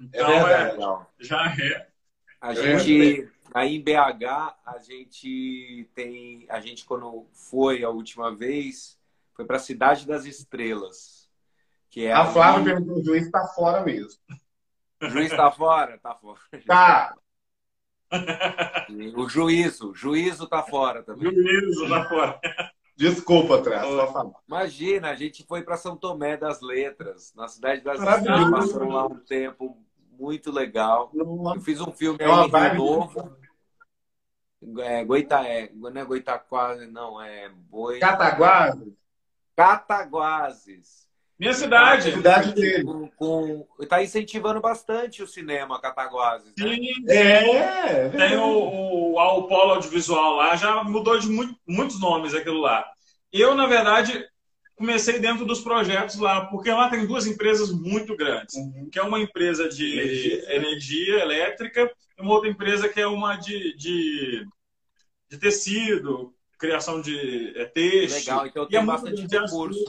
É 0.00 0.04
Então 0.04 0.26
verdade. 0.26 0.72
Legal. 0.72 1.12
já 1.18 1.44
é. 1.58 1.86
A 2.40 2.52
É. 2.52 2.54
gente, 2.54 3.28
aí 3.54 3.76
em 3.76 3.82
BH, 3.82 4.24
a 4.64 4.78
gente 4.78 5.88
tem. 5.94 6.46
A 6.48 6.60
gente, 6.60 6.84
quando 6.84 7.26
foi 7.32 7.82
a 7.84 7.90
última 7.90 8.34
vez, 8.34 8.98
foi 9.34 9.44
para 9.44 9.56
a 9.56 9.60
Cidade 9.60 10.06
das 10.06 10.24
Estrelas. 10.24 11.28
Que 11.90 12.06
é 12.06 12.12
A 12.12 12.22
ali- 12.22 12.32
Flávia 12.32 12.64
perguntou: 12.74 12.98
o 12.98 13.04
juiz 13.04 13.24
está 13.26 13.46
fora 13.48 13.82
mesmo. 13.82 14.20
O 15.02 15.08
juiz 15.08 15.30
tá 15.30 15.50
fora? 15.50 15.98
Tá 15.98 16.14
fora. 16.14 16.40
Tá. 16.66 17.14
O 19.16 19.28
juízo. 19.28 19.90
O 19.90 19.94
juízo 19.94 20.46
tá 20.46 20.62
fora 20.62 21.02
também. 21.02 21.32
Juízo 21.32 21.86
lá 21.86 22.08
fora. 22.08 22.40
Desculpa, 22.96 23.62
falar. 24.12 24.32
Imagina, 24.48 25.10
a 25.10 25.14
gente 25.14 25.44
foi 25.44 25.62
para 25.62 25.76
São 25.76 25.96
Tomé 25.96 26.36
das 26.36 26.62
Letras, 26.62 27.34
na 27.34 27.46
cidade 27.46 27.82
das. 27.82 28.00
Estrelas, 28.00 28.50
passamos 28.50 28.94
lá 28.94 29.06
um 29.06 29.18
tempo 29.18 29.76
muito 30.18 30.50
legal. 30.50 31.10
Eu 31.14 31.60
fiz 31.60 31.80
um 31.80 31.92
filme 31.92 32.18
É 32.20 32.26
aí 32.26 32.70
Rio 32.72 32.74
Novo. 32.74 33.36
É, 34.78 35.04
Goita, 35.04 35.46
é, 35.46 35.70
não 35.74 35.90
é 36.00 36.04
Goitaquá, 36.04 36.74
não, 36.90 37.22
é 37.22 37.48
Boi... 37.48 37.98
Cataguases, 37.98 38.92
Cataguases. 39.54 41.06
Minha 41.38 41.52
cidade. 41.52 42.12
cidade 42.12 42.54
dele. 42.54 42.82
Com, 42.82 43.08
com, 43.10 43.66
tá 43.88 44.02
incentivando 44.02 44.60
bastante 44.60 45.22
o 45.22 45.26
cinema 45.26 45.80
Cataguases, 45.80 46.48
né? 46.48 46.54
Sim, 46.58 47.08
É, 47.08 48.08
Tem 48.08 48.36
o, 48.38 48.42
o, 48.42 49.18
o 49.18 49.46
polo 49.46 49.74
audiovisual 49.74 50.36
lá, 50.36 50.56
já 50.56 50.82
mudou 50.82 51.18
de 51.18 51.28
muito- 51.28 51.58
muitos 51.66 52.00
nomes 52.00 52.34
aquilo 52.34 52.60
lá. 52.60 52.84
Eu, 53.30 53.54
na 53.54 53.66
verdade, 53.66 54.26
comecei 54.76 55.18
dentro 55.18 55.44
dos 55.44 55.60
projetos 55.60 56.16
lá, 56.16 56.46
porque 56.46 56.70
lá 56.70 56.88
tem 56.90 57.06
duas 57.06 57.26
empresas 57.26 57.70
muito 57.72 58.14
grandes, 58.16 58.54
Uhum. 58.56 58.88
que 58.92 58.98
é 58.98 59.02
uma 59.02 59.18
empresa 59.18 59.68
de 59.68 59.92
Energia. 59.98 60.54
energia, 60.54 61.18
elétrica 61.22 61.90
e 62.18 62.22
uma 62.22 62.32
outra 62.34 62.48
empresa 62.50 62.88
que 62.88 63.00
é 63.00 63.06
uma 63.06 63.36
de, 63.36 63.74
de, 63.76 64.46
de 65.30 65.38
tecido, 65.38 66.34
criação 66.58 67.00
de 67.00 67.52
é, 67.58 67.64
têxtil. 67.64 68.18
Legal, 68.34 68.46
então 68.46 68.62
E 68.64 68.66
é 68.66 68.68
tem 68.78 68.78
muito 68.86 69.02
bastante 69.02 69.26
recurso. 69.26 69.84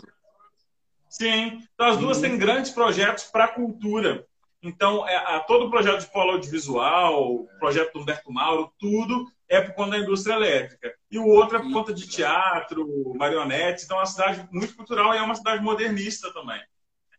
Sim, 1.10 1.62
então 1.73 1.88
as 1.88 1.97
duas 1.97 2.17
Uhum. 2.17 2.23
têm 2.23 2.38
grandes 2.38 2.71
projetos 2.71 3.26
para 3.26 3.45
a 3.45 3.47
cultura. 3.50 4.26
Então, 4.62 5.08
é, 5.08 5.15
a, 5.15 5.39
todo 5.39 5.65
o 5.67 5.69
projeto 5.69 6.02
de 6.02 6.12
polo 6.12 6.32
audiovisual, 6.32 7.34
o 7.36 7.47
projeto 7.60 7.93
do 7.93 8.00
Humberto 8.02 8.32
Mauro, 8.32 8.71
tudo 8.80 9.26
é 9.50 9.62
por 9.62 9.74
conta 9.76 9.92
da 9.92 10.00
indústria 10.00 10.34
elétrica. 10.34 10.94
E 11.10 11.18
o 11.18 11.26
outro 11.26 11.58
é 11.58 11.62
por 11.62 11.72
conta 11.72 11.94
de 11.94 12.08
teatro, 12.08 13.14
marionetes. 13.16 13.86
Então, 13.86 13.98
é 13.98 14.02
uma 14.02 14.06
cidade 14.06 14.48
muito 14.52 14.76
cultural 14.76 15.14
e 15.14 15.18
é 15.18 15.22
uma 15.22 15.36
cidade 15.36 15.64
modernista 15.64 16.32
também. 16.34 16.62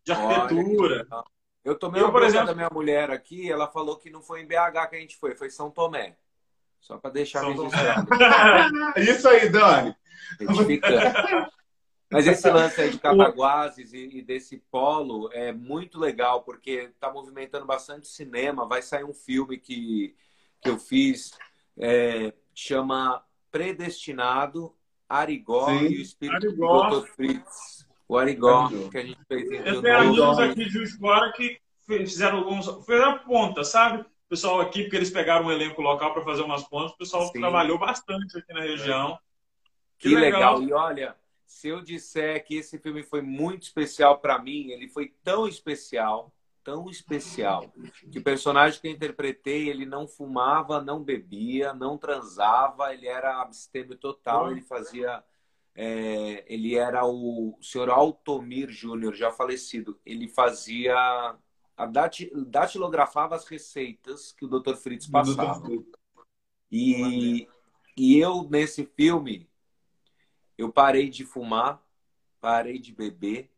De 0.05 0.13
Olha, 0.13 0.43
arquitetura. 0.43 1.07
Eu 1.65 1.79
tomei 1.79 2.01
Eu, 2.01 2.07
uma 2.07 2.13
por 2.13 2.23
exemplo- 2.23 2.47
da 2.47 2.55
minha 2.55 2.71
mulher 2.71 3.11
aqui, 3.11 3.51
ela 3.51 3.67
falou 3.67 3.97
que 3.97 4.11
não 4.11 4.23
foi 4.23 4.41
em 4.43 4.47
BH 4.47 4.87
que 4.89 4.97
a 4.97 5.01
gente 5.01 5.17
foi, 5.17 5.35
foi 5.35 5.51
São 5.51 5.71
Tomé. 5.71 6.17
Só 6.81 6.97
para 6.97 7.11
deixar 7.11 7.41
São 7.41 7.55
registrado. 7.55 8.09
Isso 9.01 9.29
aí, 9.29 9.49
Dani. 9.49 9.97
Mas 12.11 12.27
esse 12.27 12.49
lance 12.51 12.81
aí 12.81 12.91
de 12.91 12.99
Cataguases 12.99 13.93
e, 13.93 14.19
e 14.19 14.23
desse 14.23 14.59
polo 14.71 15.31
é 15.33 15.53
muito 15.53 15.99
legal, 15.99 16.43
porque 16.43 16.91
está 16.95 17.13
movimentando 17.13 17.67
bastante 17.67 18.09
cinema. 18.09 18.67
Vai 18.67 18.81
sair 18.81 19.05
um 19.05 19.13
filme 19.13 19.59
que, 19.59 20.17
que 20.63 20.71
eu 20.71 20.79
fiz, 20.79 21.33
é, 21.79 22.33
chama 22.55 23.23
Predestinado, 23.51 24.75
Arigó 25.09 25.67
Sim. 25.67 25.87
e 25.87 25.99
o 25.99 26.03
Espírito 26.03 26.47
Arigó. 26.49 26.89
do 26.91 27.01
Dr. 27.01 27.09
Fritz. 27.09 27.87
O 28.07 28.17
Arigó, 28.17 28.67
Arigó. 28.67 28.89
que 28.91 28.99
a 28.99 29.03
gente 29.03 29.21
fez 29.27 29.51
em 29.51 29.57
Eu 29.57 29.65
Rio 29.65 29.83
tenho 29.83 30.05
Novo. 30.05 30.23
amigos 30.23 30.39
aqui 30.39 30.65
de 30.65 30.71
Juiz 30.71 30.93
de 30.93 30.99
Fora 30.99 31.33
que 31.33 31.61
fizeram 31.87 32.39
alguns. 32.39 32.67
Fizeram 32.85 33.11
a 33.11 33.19
ponta, 33.19 33.65
sabe? 33.65 34.01
O 34.03 34.29
pessoal 34.29 34.61
aqui, 34.61 34.83
porque 34.83 34.97
eles 34.97 35.11
pegaram 35.11 35.47
um 35.47 35.53
elenco 35.53 35.81
local 35.81 36.13
para 36.13 36.25
fazer 36.25 36.43
umas 36.43 36.65
pontas, 36.65 36.93
o 36.93 36.99
pessoal 36.99 37.27
Sim. 37.29 37.41
trabalhou 37.41 37.79
bastante 37.79 38.37
aqui 38.39 38.53
na 38.53 38.61
região. 38.61 39.19
Que 39.99 40.15
legal. 40.15 40.63
E 40.63 40.73
olha, 40.73 41.17
se 41.47 41.69
eu 41.69 41.81
disser 41.81 42.45
que 42.45 42.57
esse 42.57 42.79
filme 42.79 43.03
foi 43.03 43.23
muito 43.23 43.63
especial 43.63 44.19
para 44.19 44.39
mim, 44.39 44.71
ele 44.71 44.87
foi 44.89 45.15
tão 45.25 45.49
especial, 45.49 46.33
tão 46.69 46.91
especial 46.91 47.73
que 48.13 48.19
o 48.19 48.23
personagem 48.23 48.79
que 48.79 48.89
eu 48.89 48.93
interpretei 48.93 49.71
ele 49.71 49.87
não 49.87 50.07
fumava, 50.07 50.83
não 50.83 51.03
bebia, 51.03 51.73
não 51.73 51.97
transava, 51.97 52.93
ele 52.93 53.09
era 53.09 53.41
abstêmio 53.41 53.97
total, 53.97 54.51
ele 54.51 54.61
fazia 54.61 55.25
é, 55.75 56.45
ele 56.47 56.75
era 56.75 57.07
o, 57.07 57.57
o 57.59 57.63
senhor 57.63 57.89
Altomir 57.89 58.71
Júnior, 58.71 59.15
já 59.15 59.31
falecido. 59.31 59.99
Ele 60.05 60.29
fazia 60.29 60.95
a 61.75 61.87
dati, 61.87 62.31
datilografava 62.35 63.35
as 63.35 63.47
receitas 63.47 64.33
que 64.33 64.45
o 64.45 64.49
Dr. 64.49 64.75
Fritz 64.75 65.07
passava. 65.07 65.71
E, 66.71 67.49
e 67.97 68.19
eu 68.19 68.47
nesse 68.51 68.85
filme 68.85 69.49
eu 70.59 70.71
parei 70.71 71.09
de 71.09 71.25
fumar, 71.25 71.83
parei 72.43 72.79
de 72.79 72.93
beber, 72.93 73.51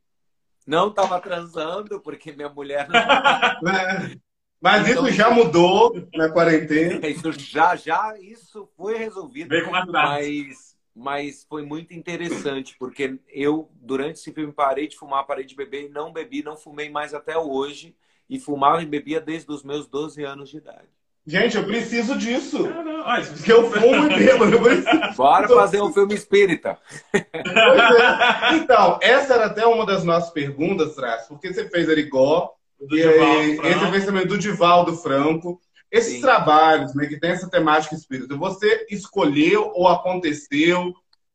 não 0.66 0.88
estava 0.88 1.20
transando, 1.20 2.00
porque 2.00 2.32
minha 2.32 2.48
mulher 2.48 2.88
não. 2.88 3.00
Mas 4.60 4.86
então, 4.88 5.06
isso 5.06 5.16
já 5.16 5.30
mudou 5.30 6.06
na 6.14 6.28
quarentena. 6.28 7.00
Isso 7.08 7.32
já, 7.32 7.74
já, 7.76 8.14
isso 8.20 8.68
foi 8.76 8.98
resolvido. 8.98 9.48
Com 9.64 9.70
mas, 9.90 10.76
mas 10.94 11.46
foi 11.48 11.64
muito 11.64 11.94
interessante, 11.94 12.76
porque 12.78 13.18
eu, 13.28 13.70
durante 13.76 14.16
esse 14.18 14.30
filme, 14.34 14.52
parei 14.52 14.86
de 14.86 14.98
fumar, 14.98 15.26
parei 15.26 15.46
de 15.46 15.56
beber, 15.56 15.88
não 15.88 16.12
bebi, 16.12 16.42
não 16.42 16.58
fumei 16.58 16.90
mais 16.90 17.14
até 17.14 17.38
hoje. 17.38 17.96
E 18.28 18.38
fumava 18.38 18.82
e 18.82 18.86
bebia 18.86 19.20
desde 19.20 19.50
os 19.50 19.64
meus 19.64 19.88
12 19.88 20.22
anos 20.22 20.50
de 20.50 20.58
idade. 20.58 20.99
Gente, 21.26 21.56
eu 21.56 21.64
preciso 21.64 22.16
disso. 22.16 22.66
Não, 22.66 22.82
não. 22.82 23.06
Ai, 23.06 23.24
porque 23.24 23.52
eu 23.52 23.70
fumo 23.70 24.10
e 24.10 24.18
bebo. 24.18 24.44
Eu 24.44 24.62
preciso. 24.62 25.14
Bora 25.16 25.48
fazer 25.48 25.82
um 25.82 25.92
filme 25.92 26.14
espírita. 26.14 26.78
É. 27.12 28.54
Então, 28.56 28.98
essa 29.02 29.34
era 29.34 29.46
até 29.46 29.66
uma 29.66 29.84
das 29.84 30.04
nossas 30.04 30.30
perguntas, 30.30 30.94
Traz, 30.94 31.26
porque 31.26 31.52
você 31.52 31.68
fez 31.68 31.88
Arigó, 31.88 32.54
do 32.80 32.96
e 32.96 33.02
aí, 33.02 33.58
esse 33.58 33.90
fez 33.90 34.04
também 34.06 34.26
do 34.26 34.38
Divaldo 34.38 34.96
Franco. 34.96 35.60
Esses 35.90 36.14
Sim. 36.14 36.20
trabalhos 36.20 36.94
né, 36.94 37.06
que 37.06 37.18
tem 37.18 37.30
essa 37.30 37.50
temática 37.50 37.96
espírita, 37.96 38.36
você 38.36 38.86
escolheu 38.90 39.72
ou 39.74 39.88
aconteceu? 39.88 40.94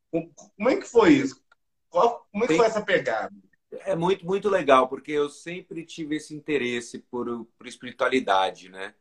Como 0.09 0.69
é 0.69 0.77
que 0.77 0.87
foi 0.87 1.13
isso? 1.13 1.41
Como 1.89 2.43
é 2.43 2.47
que 2.47 2.55
foi 2.55 2.65
essa 2.65 2.81
pegada? 2.81 3.33
É 3.85 3.95
muito, 3.95 4.25
muito 4.25 4.49
legal, 4.49 4.87
porque 4.87 5.11
eu 5.11 5.29
sempre 5.29 5.85
tive 5.85 6.15
esse 6.15 6.33
interesse 6.33 6.99
por, 6.99 7.45
por 7.57 7.67
espiritualidade, 7.67 8.69
né? 8.69 8.93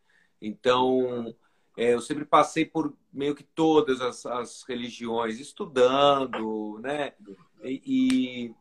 Então, 0.47 1.34
é, 1.76 1.95
eu 1.95 2.01
sempre 2.01 2.24
passei 2.24 2.64
por 2.64 2.95
meio 3.12 3.34
que 3.34 3.42
todas 3.42 4.01
as, 4.01 4.26
as 4.26 4.62
religiões, 4.62 5.40
estudando, 5.40 6.78
né? 6.80 7.14
E, 7.62 7.82
e 7.86 8.55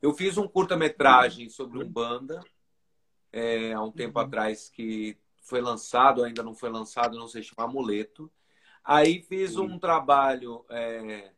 eu 0.00 0.12
fiz 0.12 0.36
um 0.36 0.48
curta-metragem 0.48 1.48
sobre 1.48 1.82
Umbanda 1.82 2.42
é, 3.32 3.72
há 3.72 3.80
um 3.80 3.90
tempo 3.90 4.18
uhum. 4.18 4.26
atrás 4.26 4.68
que 4.68 5.16
foi 5.40 5.60
lançado, 5.60 6.22
ainda 6.22 6.42
não 6.42 6.54
foi 6.54 6.70
lançado, 6.70 7.18
não 7.18 7.28
sei 7.28 7.42
chama 7.42 7.68
Amuleto. 7.68 8.30
Aí 8.84 9.22
fiz 9.22 9.56
um 9.56 9.78
trabalho 9.78 10.64
é, 10.68 11.32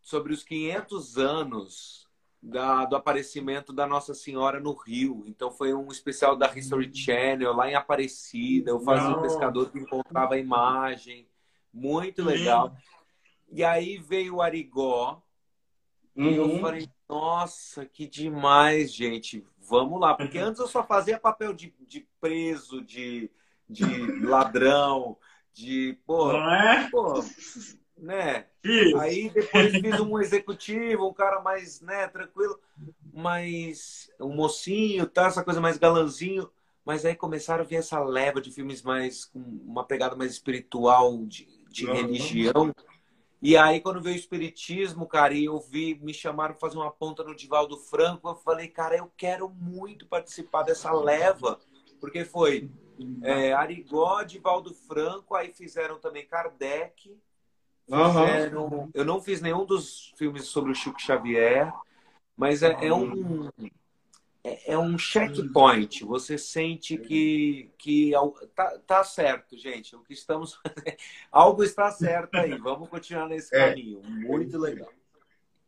sobre 0.00 0.32
os 0.32 0.44
500 0.44 1.18
anos 1.18 2.08
da, 2.42 2.84
do 2.84 2.96
aparecimento 2.96 3.72
da 3.72 3.86
Nossa 3.86 4.14
Senhora 4.14 4.58
no 4.58 4.72
Rio. 4.72 5.22
Então 5.26 5.50
foi 5.50 5.72
um 5.72 5.88
especial 5.88 6.34
da 6.34 6.52
History 6.52 6.88
hum. 6.88 6.94
Channel 6.94 7.52
lá 7.52 7.70
em 7.70 7.74
Aparecida. 7.74 8.70
Eu 8.70 8.80
fazia 8.80 9.10
Não. 9.10 9.18
um 9.18 9.22
pescador 9.22 9.70
que 9.70 9.78
encontrava 9.78 10.34
a 10.34 10.38
imagem. 10.38 11.28
Muito 11.72 12.24
legal. 12.24 12.74
E 13.50 13.62
aí 13.62 13.96
veio 13.98 14.36
o 14.36 14.42
Arigó. 14.42 15.22
Uhum. 16.16 16.30
E 16.30 16.36
eu 16.36 16.44
uhum. 16.44 16.60
falei, 16.60 16.88
nossa, 17.08 17.86
que 17.86 18.08
demais, 18.08 18.92
gente. 18.92 19.46
Vamos 19.58 20.00
lá. 20.00 20.14
Porque 20.14 20.36
antes 20.38 20.60
eu 20.60 20.66
só 20.66 20.82
fazia 20.82 21.20
papel 21.20 21.52
de, 21.54 21.72
de 21.86 22.06
preso, 22.20 22.82
de, 22.82 23.30
de 23.68 23.84
ladrão, 24.26 25.16
de. 25.52 25.96
Pô, 26.04 26.32
é? 26.32 26.88
pô 26.90 27.22
né? 28.02 28.46
Isso. 28.64 28.98
Aí 28.98 29.30
depois 29.30 29.72
fiz 29.72 30.00
um 30.00 30.18
executivo, 30.18 31.08
um 31.08 31.14
cara 31.14 31.40
mais, 31.40 31.80
né, 31.80 32.08
tranquilo, 32.08 32.58
mas 33.12 34.10
um 34.20 34.34
mocinho, 34.34 35.06
tá, 35.06 35.26
essa 35.26 35.44
coisa 35.44 35.60
mais 35.60 35.78
galanzinho. 35.78 36.50
Mas 36.84 37.04
aí 37.04 37.14
começaram 37.14 37.62
a 37.62 37.66
vir 37.66 37.76
essa 37.76 38.00
leva 38.00 38.40
de 38.40 38.50
filmes 38.50 38.82
mais 38.82 39.24
com 39.24 39.38
uma 39.38 39.84
pegada 39.84 40.16
mais 40.16 40.32
espiritual, 40.32 41.16
de, 41.26 41.46
de 41.70 41.86
uhum. 41.86 41.94
religião. 41.94 42.74
E 43.40 43.56
aí, 43.56 43.80
quando 43.80 44.00
veio 44.00 44.16
o 44.16 44.18
Espiritismo, 44.18 45.06
cara, 45.06 45.32
e 45.32 45.44
eu 45.44 45.60
vi, 45.60 45.96
me 46.00 46.12
chamaram 46.12 46.54
para 46.54 46.60
fazer 46.60 46.78
uma 46.78 46.90
ponta 46.90 47.22
no 47.22 47.36
Divaldo 47.36 47.76
Franco, 47.76 48.28
eu 48.28 48.34
falei, 48.34 48.66
cara, 48.66 48.96
eu 48.96 49.10
quero 49.16 49.48
muito 49.48 50.06
participar 50.06 50.62
dessa 50.64 50.92
leva, 50.92 51.60
porque 52.00 52.24
foi 52.24 52.68
é, 53.22 53.52
Arigó, 53.52 54.22
Divaldo 54.22 54.74
Franco, 54.74 55.34
aí 55.34 55.52
fizeram 55.52 55.98
também 55.98 56.26
Kardec, 56.26 57.16
Uhum. 57.88 58.90
eu 58.94 59.04
não 59.04 59.20
fiz 59.20 59.40
nenhum 59.40 59.66
dos 59.66 60.14
filmes 60.16 60.44
sobre 60.46 60.72
o 60.72 60.74
Chico 60.74 61.00
Xavier, 61.00 61.72
mas 62.36 62.62
é, 62.62 62.86
é 62.86 62.94
um 62.94 63.50
é, 64.44 64.72
é, 64.72 64.78
um 64.78 64.98
checkpoint. 64.98 66.04
Você 66.04 66.36
sente 66.36 66.96
que 66.96 67.70
que 67.78 68.12
tá, 68.54 68.78
tá 68.86 69.04
certo, 69.04 69.56
gente. 69.56 69.94
O 69.94 70.00
que 70.00 70.12
estamos 70.12 70.58
algo 71.30 71.62
está 71.62 71.90
certo 71.90 72.34
aí. 72.36 72.56
Vamos 72.58 72.88
continuar 72.88 73.28
nesse 73.28 73.54
é. 73.54 73.68
caminho. 73.68 74.02
Muito 74.02 74.58
legal. 74.58 74.92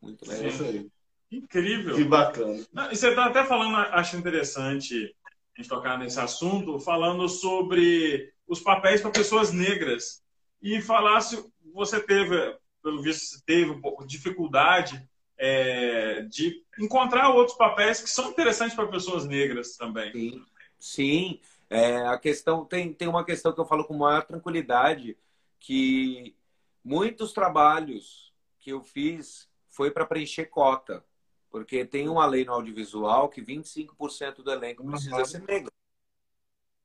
Muito 0.01 0.29
legal. 0.29 0.51
Sim. 0.51 0.91
Incrível. 1.31 1.97
Que 1.97 2.05
bacana. 2.05 2.65
Não, 2.73 2.91
e 2.91 2.97
você 2.97 3.11
está 3.11 3.27
até 3.27 3.45
falando, 3.45 3.77
acho 3.77 4.17
interessante 4.17 5.15
a 5.57 5.61
gente 5.61 5.69
tocar 5.69 5.99
nesse 5.99 6.19
assunto, 6.19 6.79
falando 6.81 7.29
sobre 7.29 8.33
os 8.47 8.61
papéis 8.61 9.01
para 9.01 9.11
pessoas 9.11 9.53
negras 9.53 10.23
e 10.61 10.81
falasse 10.81 11.45
você 11.75 12.01
teve, 12.01 12.57
pelo 12.83 13.03
visto, 13.03 13.43
teve 13.45 13.71
um 13.71 13.81
pouco 13.81 14.07
de 14.07 14.17
dificuldade 14.17 15.09
é, 15.37 16.23
de 16.23 16.65
encontrar 16.79 17.31
outros 17.31 17.57
papéis 17.57 18.01
que 18.01 18.09
são 18.09 18.31
interessantes 18.31 18.75
para 18.75 18.87
pessoas 18.87 19.27
negras 19.27 19.77
também. 19.77 20.13
Sim, 20.13 20.45
sim. 20.79 21.41
É, 21.69 21.97
a 22.07 22.17
questão 22.19 22.65
tem, 22.65 22.93
tem 22.93 23.09
uma 23.09 23.25
questão 23.25 23.53
que 23.53 23.61
eu 23.61 23.67
falo 23.67 23.85
com 23.85 23.95
maior 23.95 24.25
tranquilidade 24.25 25.19
que 25.59 26.37
muitos 26.85 27.33
trabalhos 27.33 28.33
que 28.61 28.71
eu 28.71 28.83
fiz 28.83 29.49
foi 29.69 29.91
para 29.91 30.07
preencher 30.07 30.47
cota, 30.47 31.05
porque 31.51 31.85
tem 31.85 32.09
uma 32.09 32.27
lei 32.27 32.45
no 32.45 32.53
audiovisual 32.53 33.29
que 33.29 33.43
25% 33.43 34.43
do 34.43 34.53
elenco 34.53 34.87
precisa 34.87 35.17
uhum. 35.17 35.25
ser 35.25 35.43
negro. 35.43 35.73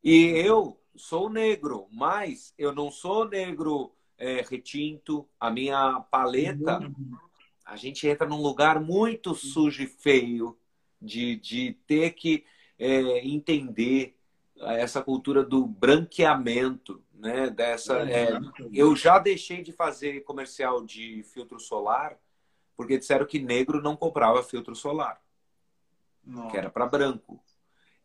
E 0.03 0.29
eu 0.35 0.79
sou 0.95 1.29
negro, 1.29 1.87
mas 1.91 2.53
eu 2.57 2.73
não 2.73 2.89
sou 2.89 3.27
negro 3.27 3.93
é, 4.19 4.41
retinto, 4.41 5.27
a 5.39 5.49
minha 5.49 6.01
paleta, 6.11 6.79
a 7.65 7.75
gente 7.77 8.07
entra 8.07 8.27
num 8.27 8.41
lugar 8.41 8.79
muito 8.79 9.33
sujo 9.33 9.81
e 9.81 9.87
feio 9.87 10.57
de, 11.01 11.37
de 11.37 11.77
ter 11.87 12.11
que 12.11 12.45
é, 12.77 13.25
entender 13.25 14.15
essa 14.61 15.01
cultura 15.01 15.41
do 15.43 15.65
branqueamento, 15.65 17.01
né? 17.13 17.49
Dessa, 17.49 17.99
é, 18.09 18.29
eu 18.73 18.93
já 18.95 19.17
deixei 19.17 19.63
de 19.63 19.71
fazer 19.71 20.21
comercial 20.25 20.83
de 20.83 21.23
filtro 21.23 21.59
solar 21.59 22.17
porque 22.75 22.97
disseram 22.97 23.25
que 23.25 23.39
negro 23.39 23.81
não 23.81 23.95
comprava 23.95 24.43
filtro 24.43 24.75
solar, 24.75 25.21
Nossa. 26.25 26.49
que 26.49 26.57
era 26.57 26.69
para 26.69 26.85
branco. 26.85 27.41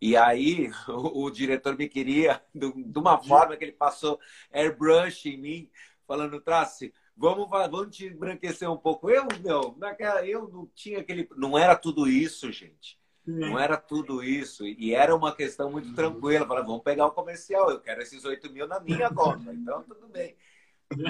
E 0.00 0.16
aí 0.16 0.70
o, 0.88 1.24
o, 1.24 1.30
diretor 1.30 1.76
me 1.76 1.88
queria 1.88 2.42
de, 2.54 2.72
de 2.72 2.98
uma 2.98 3.16
forma 3.22 3.56
que 3.56 3.64
ele 3.64 3.72
passou 3.72 4.18
airbrush 4.52 5.26
em 5.26 5.36
mim 5.36 5.70
falando, 6.06 6.40
Trace, 6.40 6.92
vamos, 7.16 7.48
vamos 7.48 7.96
te 7.96 8.06
embranquecer 8.06 8.70
um 8.70 8.76
pouco. 8.76 9.10
Eu, 9.10 9.26
meu, 9.42 9.74
naquela, 9.78 10.26
eu 10.26 10.48
não 10.48 10.66
tinha 10.74 11.00
aquele. 11.00 11.28
Não 11.36 11.58
era 11.58 11.76
tudo 11.76 12.08
isso, 12.08 12.50
gente. 12.52 12.98
Não 13.26 13.58
era 13.58 13.76
tudo 13.76 14.22
isso. 14.22 14.66
E 14.66 14.94
era 14.94 15.14
uma 15.14 15.34
questão 15.34 15.70
muito 15.70 15.88
uhum. 15.88 15.94
tranquila. 15.94 16.46
Falei, 16.46 16.64
vamos 16.64 16.82
pegar 16.82 17.06
o 17.06 17.12
comercial, 17.12 17.70
eu 17.70 17.80
quero 17.80 18.02
esses 18.02 18.24
8 18.24 18.50
mil 18.52 18.68
na 18.68 18.80
minha 18.80 19.08
conta. 19.14 19.52
Então, 19.52 19.82
tudo 19.82 20.06
bem. 20.08 20.36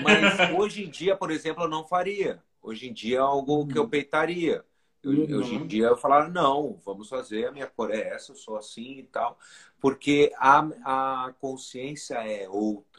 Mas 0.03 0.55
hoje 0.57 0.84
em 0.84 0.90
dia, 0.90 1.16
por 1.16 1.30
exemplo, 1.30 1.64
eu 1.64 1.68
não 1.68 1.84
faria. 1.84 2.42
Hoje 2.62 2.88
em 2.88 2.92
dia 2.92 3.16
é 3.16 3.20
algo 3.20 3.66
que 3.66 3.76
eu 3.76 3.82
uhum. 3.82 3.88
peitaria. 3.88 4.64
Eu, 5.03 5.38
hoje 5.38 5.57
em 5.57 5.66
dia 5.66 5.88
eu 5.88 5.97
falar, 5.97 6.30
não, 6.30 6.80
vamos 6.82 7.11
fazer, 7.11 7.47
a 7.47 7.53
minha 7.53 7.66
cor 7.66 7.90
é 7.90 8.09
essa, 8.09 8.32
eu 8.32 8.36
sou 8.36 8.57
assim 8.57 9.01
e 9.01 9.03
tal. 9.03 9.38
Porque 9.78 10.32
a, 10.38 11.26
a 11.26 11.34
consciência 11.40 12.14
é 12.14 12.49
outra. 12.49 12.93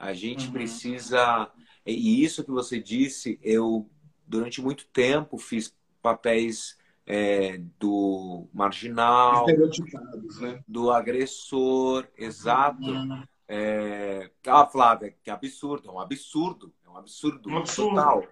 A 0.00 0.14
gente 0.14 0.46
uhum. 0.46 0.52
precisa. 0.52 1.52
E 1.84 2.24
isso 2.24 2.42
que 2.42 2.50
você 2.50 2.80
disse, 2.80 3.38
eu 3.42 3.86
durante 4.26 4.62
muito 4.62 4.86
tempo 4.86 5.36
fiz 5.36 5.76
papéis 6.00 6.78
é, 7.06 7.60
do 7.78 8.48
marginal, 8.52 9.44
né? 10.40 10.64
do 10.66 10.90
agressor, 10.90 12.08
exato. 12.16 12.82
Uhum. 12.82 13.22
É... 13.46 14.30
Ah, 14.46 14.66
Flávia, 14.66 15.14
que 15.22 15.30
absurdo, 15.30 15.88
é 15.88 15.92
um 15.92 16.00
absurdo, 16.00 16.72
é 16.86 16.88
um 16.88 16.96
absurdo, 16.96 17.50
um 17.50 17.58
absurdo. 17.58 17.96
total. 17.96 18.24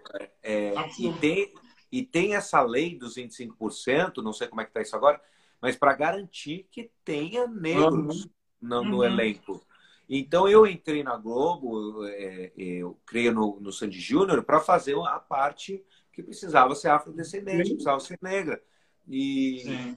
É, 0.43 0.79
absurdo. 0.79 1.16
E, 1.16 1.21
tem, 1.21 1.55
e 1.93 2.03
tem 2.03 2.35
essa 2.35 2.62
lei 2.62 2.97
dos 2.97 3.16
25%, 3.16 4.23
não 4.23 4.33
sei 4.33 4.49
como 4.49 4.61
é 4.61 4.64
que 4.64 4.71
está 4.71 4.81
isso 4.81 4.97
agora, 4.97 5.21
mas 5.61 5.77
para 5.77 5.93
garantir 5.93 6.66
que 6.71 6.91
tenha 7.05 7.47
negros 7.47 8.25
Uhum. 8.25 8.31
no, 8.62 8.85
no 8.85 8.97
Uhum. 8.99 9.05
elenco. 9.05 9.61
Então 10.09 10.49
eu 10.49 10.67
entrei 10.67 11.03
na 11.03 11.17
Globo, 11.17 12.05
é, 12.07 12.51
eu 12.57 12.99
creio 13.05 13.33
no, 13.33 13.61
no 13.61 13.73
Sandy 13.73 14.01
Júnior, 14.01 14.43
para 14.43 14.61
fazer 14.61 14.97
a 14.99 15.19
parte 15.19 15.85
que 16.13 16.23
precisava 16.23 16.75
ser 16.75 16.89
afrodescendente, 16.89 17.69
Sim. 17.69 17.75
precisava 17.75 18.01
ser 18.01 18.19
negra. 18.23 18.63
E 19.07 19.61
Sim. 19.65 19.97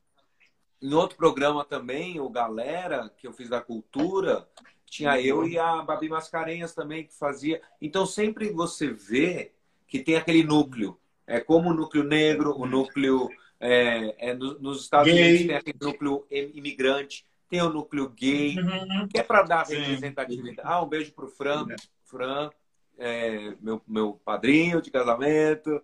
em 0.82 0.94
outro 0.94 1.16
programa 1.18 1.64
também, 1.64 2.20
o 2.20 2.30
Galera, 2.30 3.10
que 3.18 3.26
eu 3.26 3.32
fiz 3.34 3.48
da 3.50 3.62
cultura, 3.62 4.48
tinha 4.86 5.20
eu 5.22 5.48
e 5.48 5.58
a 5.58 5.82
Babi 5.82 6.10
Mascarenhas 6.10 6.74
também 6.76 7.06
que 7.06 7.18
fazia. 7.18 7.62
Então 7.82 8.06
sempre 8.06 8.50
você 8.52 8.92
vê 8.92 9.54
que 9.88 10.00
tem 10.00 10.18
aquele 10.18 10.44
núcleo. 10.44 11.00
É 11.26 11.40
como 11.40 11.70
o 11.70 11.74
núcleo 11.74 12.04
negro, 12.04 12.54
o 12.58 12.66
núcleo 12.66 13.30
é, 13.60 14.32
é 14.32 14.34
no- 14.34 14.60
nos 14.60 14.82
Estados 14.82 15.12
Gay. 15.12 15.22
Unidos 15.24 15.48
tem 15.48 15.56
aquele 15.56 15.78
núcleo 15.82 16.26
imigrante, 16.30 17.26
tem 17.52 17.62
o 17.62 17.70
núcleo 17.70 18.08
gay, 18.08 18.56
Uhum. 18.58 19.10
que 19.10 19.20
é 19.20 19.24
para 19.24 19.44
dar 19.44 19.66
Sim. 19.66 19.76
representatividade. 19.76 20.62
Ah, 20.64 20.82
um 20.82 20.88
beijo 20.88 21.14
pro 21.14 21.28
Fran, 21.28 21.68
Fran, 22.06 22.50
é, 22.98 23.54
meu, 23.60 23.82
meu 23.86 24.14
padrinho 24.24 24.82
de 24.82 24.90
casamento. 24.90 25.84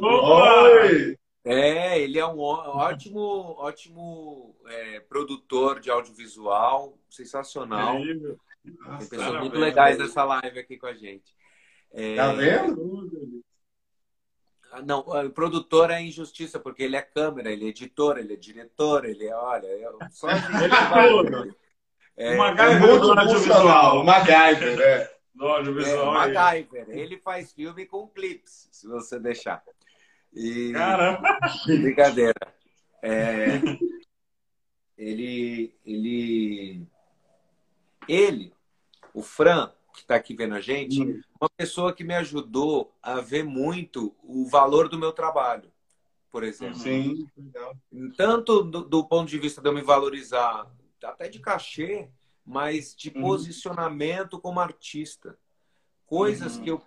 Boa. 0.00 0.62
Oi! 0.82 1.16
É, 1.44 2.00
ele 2.00 2.18
é 2.18 2.26
um 2.26 2.38
ótimo, 2.40 3.20
ótimo 3.58 4.56
é, 4.66 4.98
produtor 5.00 5.78
de 5.78 5.88
audiovisual, 5.88 6.98
sensacional. 7.08 8.00
Incrível. 8.00 8.36
Tem 8.64 8.74
Nossa, 8.74 9.08
pessoas 9.08 9.40
muito 9.40 9.56
legais 9.58 9.96
nessa 9.98 10.24
live 10.24 10.58
aqui 10.58 10.76
com 10.76 10.86
a 10.86 10.94
gente. 10.94 11.32
É, 11.92 12.16
Tá 12.16 12.32
vendo? 12.32 13.33
Ah, 14.76 14.82
Não, 14.82 15.00
o 15.00 15.30
produtor 15.30 15.90
é 15.90 16.00
injustiça, 16.02 16.58
porque 16.58 16.82
ele 16.82 16.96
é 16.96 17.02
câmera, 17.02 17.50
ele 17.50 17.66
é 17.66 17.68
editor, 17.68 18.18
ele 18.18 18.34
é 18.34 18.36
diretor, 18.36 19.04
ele 19.04 19.26
é, 19.26 19.34
olha, 19.34 19.66
eu- 19.66 19.98
só 20.10 20.28
Ele 20.30 20.38
é 20.38 21.08
tudo. 21.08 21.56
É, 22.16 22.34
É 22.34 22.36
MacGyver 22.36 23.00
do 23.00 23.14
multifuncional, 23.14 23.98
audiovisual. 23.98 24.04
MacGyver, 24.04 24.80
é. 24.80 25.14
Do 25.34 25.46
É, 25.46 25.50
audiovisual. 25.50 26.08
o. 26.08 26.12
MacGyver. 26.12 26.90
Ele 26.90 27.18
faz 27.18 27.52
filme 27.52 27.86
com 27.86 28.06
clips, 28.08 28.68
se 28.70 28.86
você 28.86 29.18
deixar. 29.18 29.62
E... 30.32 30.72
Caramba. 30.72 31.38
Brincadeira. 31.66 32.34
É, 33.02 33.60
ele, 34.96 35.74
ele, 35.84 36.86
ele, 38.08 38.52
o 39.12 39.22
Fran, 39.22 39.70
que 39.94 40.00
está 40.00 40.16
aqui 40.16 40.34
vendo 40.34 40.54
a 40.54 40.60
gente, 40.60 41.02
Hum. 41.02 41.20
uma 41.40 41.48
pessoa 41.56 41.92
que 41.92 42.04
me 42.04 42.14
ajudou 42.14 42.92
a 43.02 43.20
ver 43.20 43.44
muito 43.44 44.14
o 44.22 44.46
valor 44.46 44.88
do 44.88 44.98
meu 44.98 45.12
trabalho, 45.12 45.70
por 46.30 46.42
exemplo. 46.44 46.76
Sim. 46.78 47.26
legal. 47.36 47.76
Tanto 48.16 48.62
do, 48.64 48.82
do 48.84 49.04
ponto 49.06 49.28
de 49.30 49.38
vista 49.38 49.62
de 49.62 49.68
eu 49.68 49.72
me 49.72 49.82
valorizar, 49.82 50.70
até 51.02 51.28
de 51.28 51.38
cachê, 51.38 52.08
mas 52.44 52.94
de 52.94 53.10
Uhum. 53.14 53.22
posicionamento 53.22 54.38
como 54.40 54.60
artista. 54.60 55.38
Coisas 56.06 56.56
Uhum. 56.56 56.62
que, 56.64 56.70
eu, 56.70 56.82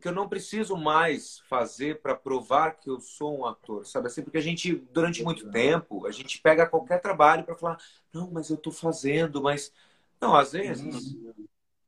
que 0.00 0.06
eu 0.08 0.12
não 0.12 0.28
preciso 0.28 0.76
mais 0.76 1.40
fazer 1.48 2.00
para 2.00 2.14
provar 2.14 2.72
que 2.72 2.88
eu 2.90 3.00
sou 3.00 3.38
um 3.40 3.46
ator, 3.46 3.86
sabe 3.86 4.06
assim? 4.06 4.22
Porque 4.22 4.38
a 4.38 4.42
gente, 4.42 4.74
durante 4.92 5.22
muito 5.24 5.50
tempo, 5.50 6.06
a 6.06 6.12
gente 6.12 6.40
pega 6.40 6.66
qualquer 6.66 7.00
trabalho 7.00 7.44
para 7.44 7.56
falar, 7.56 7.78
não, 8.12 8.30
mas 8.30 8.50
eu 8.50 8.56
estou 8.56 8.72
fazendo, 8.72 9.42
mas... 9.42 9.72
Não, 10.20 10.36
às 10.36 10.52
vezes, 10.52 11.16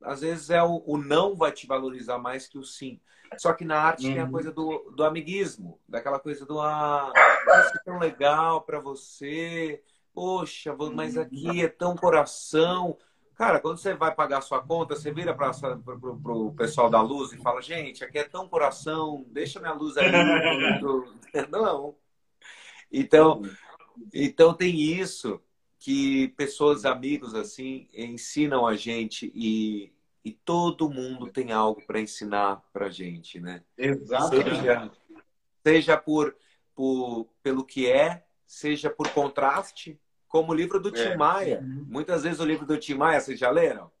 às 0.03 0.21
vezes 0.21 0.49
é 0.49 0.61
o, 0.63 0.83
o 0.85 0.97
não 0.97 1.35
vai 1.35 1.51
te 1.51 1.67
valorizar 1.67 2.17
mais 2.17 2.47
que 2.47 2.57
o 2.57 2.63
sim. 2.63 2.99
Só 3.37 3.53
que 3.53 3.65
na 3.65 3.79
arte 3.79 4.11
tem 4.11 4.21
a 4.21 4.25
Uhum. 4.25 4.31
coisa 4.31 4.51
do, 4.51 4.91
do 4.95 5.03
amiguismo, 5.03 5.79
daquela 5.87 6.19
coisa 6.19 6.45
do 6.45 6.59
ah, 6.61 7.11
isso 7.51 7.75
é 7.75 7.79
tão 7.83 7.97
legal 7.99 8.61
para 8.61 8.79
você, 8.79 9.81
poxa, 10.13 10.75
mas 10.93 11.17
aqui 11.17 11.63
é 11.63 11.67
tão 11.67 11.95
coração. 11.95 12.97
Cara, 13.35 13.59
quando 13.59 13.77
você 13.77 13.95
vai 13.95 14.13
pagar 14.13 14.41
sua 14.41 14.61
conta, 14.61 14.95
você 14.95 15.11
vira 15.11 15.33
para 15.33 15.51
o 15.51 16.53
pessoal 16.53 16.89
da 16.89 17.01
luz 17.01 17.33
e 17.33 17.37
fala, 17.41 17.61
gente, 17.61 18.03
aqui 18.03 18.19
é 18.19 18.23
tão 18.23 18.47
coração, 18.47 19.25
deixa 19.29 19.59
minha 19.59 19.73
luz 19.73 19.97
aí. 19.97 20.11
Não. 21.49 21.95
Então, 22.91 23.41
então 24.13 24.53
tem 24.53 24.75
isso 24.79 25.41
que 25.83 26.29
pessoas, 26.37 26.85
amigos 26.85 27.35
assim, 27.35 27.89
ensinam 27.93 28.65
a 28.65 28.73
gente 28.73 29.29
e, 29.35 29.91
e 30.23 30.31
todo 30.31 30.89
mundo 30.89 31.27
tem 31.27 31.51
algo 31.51 31.85
para 31.85 31.99
ensinar 31.99 32.63
para 32.71 32.89
gente, 32.89 33.37
né? 33.37 33.61
Exatamente. 33.77 34.49
Seja, 34.55 34.91
seja 35.61 35.97
por, 35.97 36.37
por 36.73 37.27
pelo 37.43 37.65
que 37.65 37.85
é, 37.91 38.23
seja 38.45 38.89
por 38.89 39.09
contraste, 39.09 39.99
como 40.25 40.53
o 40.53 40.55
livro 40.55 40.79
do 40.79 40.89
Tim 40.89 41.01
É. 41.01 41.17
Maia. 41.17 41.61
Muitas 41.61 42.23
vezes 42.23 42.39
o 42.39 42.45
livro 42.45 42.65
do 42.65 42.77
Tim 42.77 42.93
Maia, 42.93 43.19
vocês 43.19 43.37
já 43.37 43.51
leram? 43.51 43.91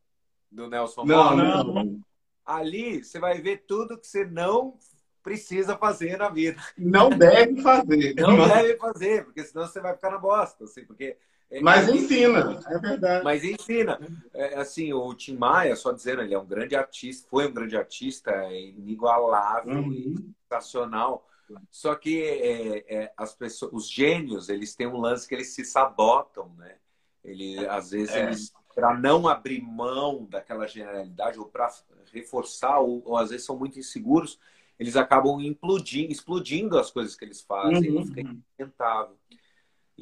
Do 0.49 0.69
Nelson 0.69 1.03
Não, 1.03 1.35
Moura? 1.35 1.63
não. 1.65 1.99
Ali 2.45 3.03
você 3.03 3.19
vai 3.19 3.41
ver 3.41 3.65
tudo 3.67 3.99
que 3.99 4.07
você 4.07 4.23
não 4.23 4.79
precisa 5.21 5.75
fazer 5.75 6.15
na 6.15 6.29
vida. 6.29 6.63
Não 6.77 7.09
deve 7.09 7.61
fazer. 7.61 8.15
Não 8.15 8.47
deve 8.47 8.77
fazer, 8.77 9.25
porque 9.25 9.43
senão 9.43 9.67
você 9.67 9.81
vai 9.81 9.93
ficar 9.93 10.11
na 10.11 10.17
bosta, 10.17 10.63
assim, 10.63 10.85
porque 10.85 11.17
mas 11.61 11.87
é- 11.87 11.91
ensina, 11.91 12.59
é 12.67 12.77
verdade. 12.79 13.23
Mas 13.23 13.43
ensina. 13.43 13.99
É, 14.33 14.55
assim, 14.59 14.91
o 14.93 15.13
Tim 15.13 15.37
Maia, 15.37 15.75
só 15.75 15.91
dizendo, 15.91 16.21
ele 16.21 16.33
é 16.33 16.39
um 16.39 16.45
grande 16.45 16.75
artista, 16.75 17.27
foi 17.29 17.47
um 17.47 17.53
grande 17.53 17.77
artista, 17.77 18.31
é 18.31 18.59
inigualável, 18.69 19.73
Uhum. 19.75 20.33
sensacional. 20.43 21.27
Só 21.69 21.93
que 21.95 22.23
é, 22.23 22.85
é, 23.03 23.13
as 23.17 23.33
pessoas, 23.33 23.71
os 23.73 23.89
gênios, 23.89 24.49
eles 24.49 24.75
têm 24.75 24.87
um 24.87 24.97
lance 24.97 25.27
que 25.27 25.35
eles 25.35 25.53
se 25.53 25.63
sabotam, 25.65 26.51
né? 26.57 26.75
Ele, 27.23 27.65
às 27.67 27.91
vezes, 27.91 28.15
É. 28.15 28.31
para 28.73 28.97
não 28.97 29.27
abrir 29.27 29.61
mão 29.61 30.25
daquela 30.29 30.65
generalidade 30.67 31.37
ou 31.39 31.45
para 31.45 31.69
reforçar, 32.11 32.79
ou, 32.79 33.01
ou 33.05 33.17
às 33.17 33.29
vezes 33.29 33.45
são 33.45 33.57
muito 33.57 33.77
inseguros, 33.77 34.39
eles 34.79 34.95
acabam 34.95 35.39
implodindo, 35.39 36.11
explodindo 36.11 36.77
as 36.79 36.89
coisas 36.89 37.15
que 37.15 37.23
eles 37.23 37.41
fazem, 37.41 37.91
Uhum. 37.91 38.05
fica 38.07 38.21
insustentável. 38.21 39.15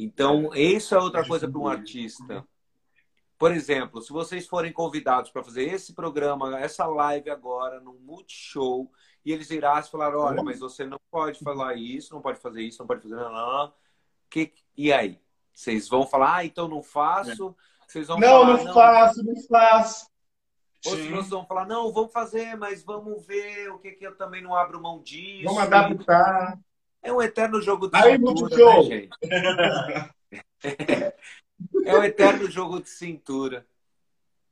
Então, 0.03 0.53
isso 0.55 0.95
é 0.95 0.99
outra 0.99 1.25
coisa 1.27 1.47
para 1.47 1.59
um 1.59 1.67
artista. 1.67 2.43
Por 3.37 3.51
exemplo, 3.51 4.01
se 4.01 4.11
vocês 4.11 4.47
forem 4.47 4.73
convidados 4.73 5.29
para 5.31 5.43
fazer 5.43 5.63
esse 5.63 5.93
programa, 5.93 6.59
essa 6.59 6.85
live 6.85 7.29
agora, 7.29 7.79
no 7.79 7.93
Multishow, 7.93 8.91
e 9.23 9.31
eles 9.31 9.49
e 9.51 9.59
falar, 9.59 10.15
olha, 10.15 10.43
mas 10.43 10.59
você 10.59 10.85
não 10.85 10.99
pode 11.09 11.39
falar 11.39 11.75
isso, 11.75 12.13
não 12.13 12.21
pode 12.21 12.39
fazer 12.39 12.63
isso, 12.63 12.79
não 12.79 12.87
pode 12.87 13.01
fazer... 13.01 13.15
Não, 13.15 13.31
não. 13.31 13.73
Que... 14.29 14.51
E 14.75 14.91
aí? 14.91 15.19
Vocês 15.53 15.87
vão 15.87 16.07
falar, 16.07 16.37
ah, 16.37 16.45
então 16.45 16.67
não 16.67 16.81
faço? 16.81 17.55
Vocês 17.87 18.07
vão 18.07 18.19
Não, 18.19 18.27
falar, 18.27 18.63
não 18.63 18.73
faço, 18.73 19.23
não 19.23 19.43
faço. 19.43 20.11
Ou 20.85 20.95
se 20.95 21.09
vocês 21.09 21.29
vão 21.29 21.45
falar, 21.45 21.67
não, 21.67 21.91
vamos 21.91 22.11
fazer, 22.11 22.55
mas 22.57 22.83
vamos 22.83 23.23
ver 23.27 23.69
o 23.69 23.77
que 23.77 23.91
que 23.91 24.05
eu 24.05 24.15
também 24.15 24.41
não 24.41 24.55
abro 24.55 24.81
mão 24.81 24.99
disso. 25.01 25.43
Vamos 25.43 25.61
adaptar. 25.61 26.59
É 27.03 27.11
um 27.11 27.21
eterno 27.21 27.61
jogo 27.61 27.87
de 27.87 27.97
Aí, 27.97 28.13
cintura, 28.13 28.55
né, 28.77 28.83
gente? 28.83 29.09
É 31.85 31.95
um 31.97 32.03
eterno 32.03 32.49
jogo 32.49 32.81
de 32.81 32.89
cintura. 32.89 33.65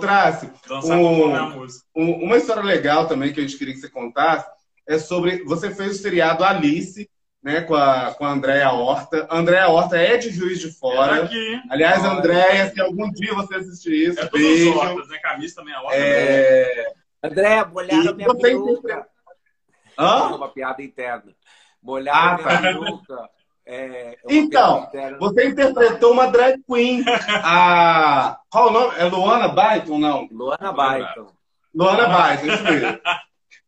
um- 1.95 2.23
uma 2.23 2.37
história 2.37 2.63
legal 2.63 3.07
também 3.07 3.31
que 3.33 3.39
a 3.39 3.43
gente 3.43 3.57
queria 3.57 3.73
que 3.73 3.79
você 3.79 3.89
contasse 3.89 4.47
é 4.87 4.97
sobre. 4.97 5.43
Você 5.43 5.73
fez 5.73 5.91
o 5.91 6.01
seriado 6.01 6.43
Alice, 6.43 7.09
né, 7.41 7.61
com 7.61 7.75
a, 7.75 8.13
com 8.15 8.25
a 8.25 8.31
Andréa 8.31 8.71
Horta. 8.71 9.27
A 9.29 9.37
Andréa 9.37 9.67
Horta 9.69 9.97
é 9.97 10.17
de 10.17 10.29
Juiz 10.31 10.59
de 10.59 10.67
É 10.69 10.71
Fora. 10.71 11.21
daqui. 11.21 11.61
Aliás, 11.69 12.03
Olha. 12.03 12.11
Andréia, 12.13 12.71
se 12.71 12.81
algum 12.81 13.11
dia 13.11 13.33
você 13.33 13.55
assistir 13.55 14.09
isso, 14.09 14.19
É 14.19 14.29
beijo. 14.29 14.77
hortas, 14.77 15.07
né? 15.09 15.17
Camisa 15.19 15.55
também 15.55 15.73
é 15.73 15.77
horta. 15.77 15.95
É... 15.95 16.93
André, 17.23 17.65
molharam 17.65 18.11
E 18.11 18.13
minha 18.15 18.35
peruca. 18.35 19.07
Hã? 19.97 20.35
Uma 20.35 20.49
piada 20.49 20.81
interna. 20.81 21.35
Molharam 21.81 22.43
Ah, 22.43 22.47
tá. 22.47 22.61
peruca. 22.61 23.29
É, 23.65 23.75
é 23.75 24.17
Então. 24.29 24.89
Você 25.19 25.47
interpretou 25.47 26.11
uma 26.11 26.27
drag 26.27 26.61
queen. 26.69 27.03
A... 27.43 28.39
Qual 28.49 28.67
o 28.67 28.71
nome? 28.71 28.97
É 28.97 29.05
Luana 29.05 29.47
Byton, 29.49 29.99
não? 29.99 30.27
Luana 30.31 30.71
Byton. 30.73 31.27
Luana 31.73 32.07
Byton, 32.07 32.53
isso 32.53 32.63
mesmo. 32.63 32.99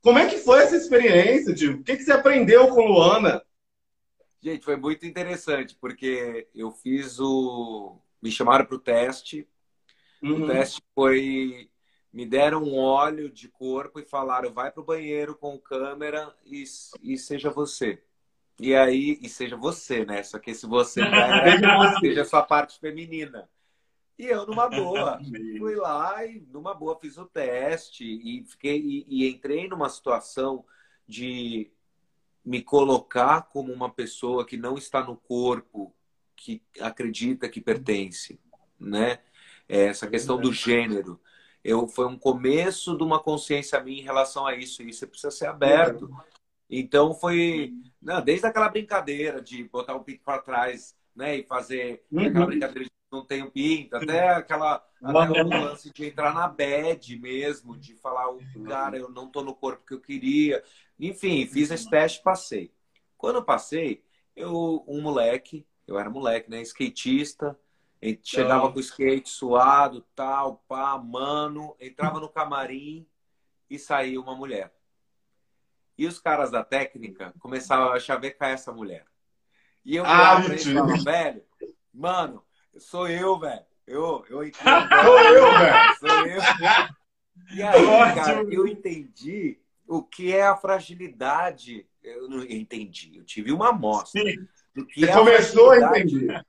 Como 0.02 0.20
é 0.20 0.28
que 0.28 0.38
foi 0.38 0.60
essa 0.64 0.76
experiência, 0.76 1.54
Diego? 1.54 1.80
O 1.80 1.84
que, 1.84 1.98
que 1.98 2.04
você 2.04 2.12
aprendeu 2.12 2.68
com 2.70 2.86
Luana? 2.86 3.42
Gente, 4.42 4.64
foi 4.64 4.76
muito 4.76 5.06
interessante, 5.06 5.76
porque 5.82 6.48
eu 6.54 6.72
fiz 6.72 7.20
o. 7.20 7.98
Me 8.22 8.32
chamaram 8.32 8.66
para 8.66 8.76
o 8.76 8.80
teste. 8.80 9.48
O 10.22 10.28
Uhum. 10.28 10.48
teste 10.48 10.82
foi. 10.94 11.70
Me 12.16 12.26
deram 12.26 12.64
um 12.64 12.78
óleo 12.78 13.30
de 13.30 13.50
corpo 13.50 14.00
e 14.00 14.06
falaram: 14.06 14.54
vai 14.54 14.72
pro 14.72 14.82
banheiro 14.82 15.36
com 15.36 15.60
câmera 15.60 16.34
e, 16.46 16.64
e 17.04 17.18
seja 17.18 17.50
você. 17.50 18.02
E 18.58 18.74
aí, 18.74 19.20
e 19.22 19.28
seja 19.28 19.58
você, 19.58 20.06
né? 20.06 20.24
Só 20.24 20.40
que 20.40 20.52
esse 20.52 20.66
você 20.66 21.02
é, 21.02 21.60
seja 22.00 22.22
a 22.22 22.26
sua 22.26 22.42
parte 22.42 22.80
feminina. 22.80 23.50
E 24.18 24.28
eu, 24.28 24.48
numa 24.48 24.70
boa, 24.70 25.20
fui 25.60 25.76
lá 25.76 26.26
e 26.26 26.40
numa 26.54 26.74
boa 26.74 26.98
fiz 26.98 27.18
o 27.18 27.26
teste 27.26 28.06
e 28.06 28.46
fiquei 28.46 28.80
e, 28.80 29.06
e 29.10 29.30
entrei 29.30 29.68
numa 29.68 29.90
situação 29.90 30.64
de 31.06 31.70
me 32.46 32.62
colocar 32.62 33.42
como 33.42 33.74
uma 33.74 33.90
pessoa 33.90 34.46
que 34.46 34.56
não 34.56 34.78
está 34.78 35.04
no 35.04 35.18
corpo 35.18 35.94
que 36.34 36.62
acredita 36.80 37.50
que 37.50 37.60
pertence, 37.60 38.40
né? 38.80 39.20
É 39.68 39.88
essa 39.88 40.08
questão 40.08 40.40
do 40.40 40.54
gênero. 40.54 41.20
Eu, 41.66 41.88
foi 41.88 42.06
um 42.06 42.16
começo 42.16 42.96
de 42.96 43.04
uma 43.04 43.20
consciência 43.20 43.82
minha 43.84 44.00
em 44.00 44.04
relação 44.04 44.46
a 44.46 44.56
isso. 44.56 44.84
E 44.84 44.94
você 44.94 45.08
precisa 45.08 45.32
ser 45.32 45.48
aberto. 45.48 46.08
Então 46.70 47.12
foi 47.16 47.74
não, 48.00 48.22
desde 48.22 48.46
aquela 48.46 48.70
brincadeira 48.70 49.42
de 49.42 49.64
botar 49.64 49.96
o 49.96 50.04
pinto 50.04 50.22
para 50.24 50.42
trás, 50.42 50.96
né, 51.16 51.38
e 51.38 51.44
fazer 51.44 52.06
uhum. 52.12 52.28
aquela 52.28 52.46
brincadeira 52.46 52.86
de 52.86 52.92
não 53.12 53.26
tem 53.26 53.44
o 53.44 53.52
pinto, 53.52 53.96
até 53.96 54.30
aquela 54.30 54.86
até 55.02 55.44
o 55.44 55.48
lance 55.48 55.92
de 55.92 56.06
entrar 56.06 56.34
na 56.34 56.48
bed 56.48 57.18
mesmo, 57.18 57.78
de 57.78 57.96
falar, 57.96 58.28
cara, 58.68 58.98
eu 58.98 59.10
não 59.10 59.28
tô 59.28 59.42
no 59.42 59.56
corpo 59.56 59.86
que 59.86 59.94
eu 59.94 60.02
queria. 60.02 60.64
Enfim, 61.00 61.48
fiz 61.48 61.72
esse 61.72 61.90
teste, 61.90 62.22
passei. 62.22 62.72
Quando 63.18 63.38
eu 63.38 63.44
passei, 63.44 64.04
eu 64.36 64.84
um 64.88 65.02
moleque, 65.02 65.66
eu 65.88 65.98
era 65.98 66.10
moleque, 66.10 66.50
né, 66.50 66.62
skatista, 66.62 67.58
chegava 68.24 68.64
então... 68.64 68.74
com 68.74 68.78
o 68.78 68.82
skate 68.82 69.30
suado, 69.30 70.06
tal, 70.16 70.64
pá, 70.68 70.98
mano, 70.98 71.76
entrava 71.80 72.20
no 72.20 72.30
camarim 72.30 73.08
e 73.70 73.80
saía 73.80 74.20
uma 74.20 74.36
mulher. 74.36 74.74
E 75.98 76.06
os 76.06 76.20
caras 76.20 76.52
da 76.52 76.64
técnica 76.64 77.34
começavam 77.40 77.94
a 77.94 78.00
chavecar 78.00 78.50
essa 78.50 78.72
mulher. 78.72 79.06
E 79.84 79.96
eu 79.96 80.06
ah, 80.06 80.42
pra 80.42 80.54
ele 80.54 80.64
falava, 80.64 81.04
velho, 81.04 81.44
mano, 81.94 82.44
sou 82.78 83.08
eu, 83.08 83.40
velho. 83.40 83.66
Eu, 83.88 84.26
eu 84.30 84.44
entendo. 84.48 84.90
sou 85.04 85.20
eu, 85.20 85.52
velho. 85.52 85.96
Sou 86.00 86.28
eu. 86.28 86.42
E 87.56 87.62
aí, 87.62 88.16
cara, 88.16 88.44
eu 88.52 88.68
entendi 88.68 89.60
o 89.88 90.02
que 90.02 90.34
é 90.34 90.46
a 90.46 90.58
fragilidade. 90.58 91.88
Eu 92.04 92.28
não 92.28 92.44
entendi. 92.44 93.18
Eu 93.18 93.24
tive 93.24 93.52
uma 93.52 93.70
amostra. 93.70 94.22
Sim. 94.22 94.48
Do 94.76 94.86
que 94.86 95.02
Você 95.02 95.10
é 95.10 95.14
começou 95.14 95.72
a, 95.72 95.92
a 95.92 96.00
entender. 96.00 96.46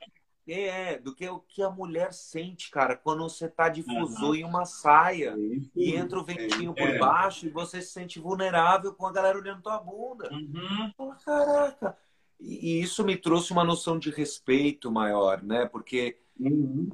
É, 0.49 0.97
do 0.99 1.13
que 1.13 1.29
o 1.29 1.41
que 1.41 1.61
a 1.61 1.71
mulher 1.71 2.13
sente, 2.13 2.71
cara, 2.71 2.95
quando 2.95 3.25
você 3.25 3.49
tá 3.49 3.69
difusor 3.69 4.29
uhum. 4.29 4.35
em 4.37 4.45
uma 4.45 4.65
saia 4.65 5.35
e 5.75 5.97
entra 5.97 6.21
o 6.21 6.25
ventinho 6.25 6.73
é. 6.77 6.87
por 6.87 6.99
baixo 7.01 7.47
e 7.47 7.51
você 7.51 7.83
se 7.83 7.89
sente 7.89 8.21
vulnerável 8.21 8.95
com 8.95 9.07
a 9.07 9.13
galera 9.13 9.37
olhando 9.37 9.63
tua 9.63 9.79
bunda. 9.81 10.31
Uhum. 10.33 10.93
Fala, 10.97 11.17
caraca. 11.17 11.99
E, 12.41 12.79
e, 12.79 12.83
isso 12.83 13.05
me 13.05 13.17
trouxe 13.17 13.51
uma 13.51 13.65
noção 13.65 13.99
de 13.99 14.11
respeito 14.11 14.91
maior, 14.91 15.43
né? 15.43 15.67
Porque, 15.67 16.17
uhum. 16.39 16.91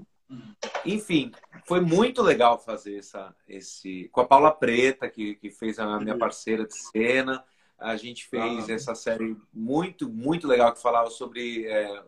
enfim, 0.86 1.30
foi 1.66 1.80
muito 1.80 2.22
legal 2.22 2.58
fazer 2.58 2.98
essa, 2.98 3.34
esse. 3.46 4.08
Com 4.12 4.22
a 4.22 4.26
Paula 4.26 4.50
Preta, 4.50 5.10
que, 5.10 5.34
que 5.34 5.50
fez 5.50 5.78
a 5.78 5.98
minha 6.00 6.16
parceira 6.16 6.66
de 6.66 6.74
cena. 6.74 7.44
A 7.78 7.96
gente 7.96 8.26
fez 8.28 8.68
essa 8.68 8.94
série 8.94 9.36
muito, 9.52 10.08
muito 10.08 10.46
legal 10.46 10.72
que 10.72 10.80
falava 10.80 11.10
sobre. 11.10 11.66
É, 11.66 12.02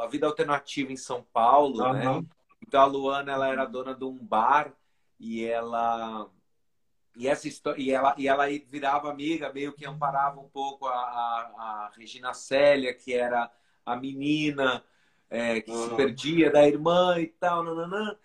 a 0.00 0.06
vida 0.06 0.26
alternativa 0.26 0.92
em 0.92 0.96
São 0.96 1.24
Paulo, 1.32 1.84
uhum. 1.84 1.92
né? 1.92 2.24
Então 2.66 2.80
a 2.80 2.86
Luana 2.86 3.32
ela 3.32 3.48
era 3.48 3.64
dona 3.64 3.94
de 3.94 4.04
um 4.04 4.16
bar 4.16 4.72
e 5.18 5.44
ela 5.44 6.28
e 7.14 7.28
essa 7.28 7.46
história 7.46 7.80
e 7.82 7.90
ela 7.90 8.14
e 8.16 8.26
ela 8.28 8.46
virava 8.68 9.10
amiga, 9.10 9.52
meio 9.52 9.72
que 9.72 9.84
amparava 9.84 10.40
um 10.40 10.48
pouco 10.48 10.86
a, 10.86 10.94
a, 10.94 11.52
a 11.58 11.92
Regina 11.96 12.32
Célia, 12.32 12.94
que 12.94 13.12
era 13.12 13.50
a 13.84 13.96
menina 13.96 14.82
é, 15.28 15.60
que 15.60 15.70
uhum. 15.70 15.88
se 15.88 15.96
perdia 15.96 16.50
da 16.50 16.66
irmã 16.66 17.18
e 17.18 17.26
tal, 17.26 17.64
nananã. 17.64 18.16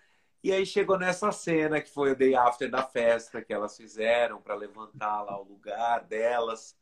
E 0.42 0.52
aí 0.52 0.64
chegou 0.64 0.98
nessa 0.98 1.32
cena 1.32 1.80
que 1.80 1.90
foi 1.90 2.12
o 2.12 2.16
day 2.16 2.34
after 2.34 2.70
da 2.70 2.82
festa 2.82 3.42
que 3.42 3.52
elas 3.52 3.76
fizeram 3.76 4.40
para 4.40 4.54
levantar 4.54 5.22
lá 5.22 5.38
o 5.38 5.42
lugar 5.42 6.04
delas, 6.04 6.76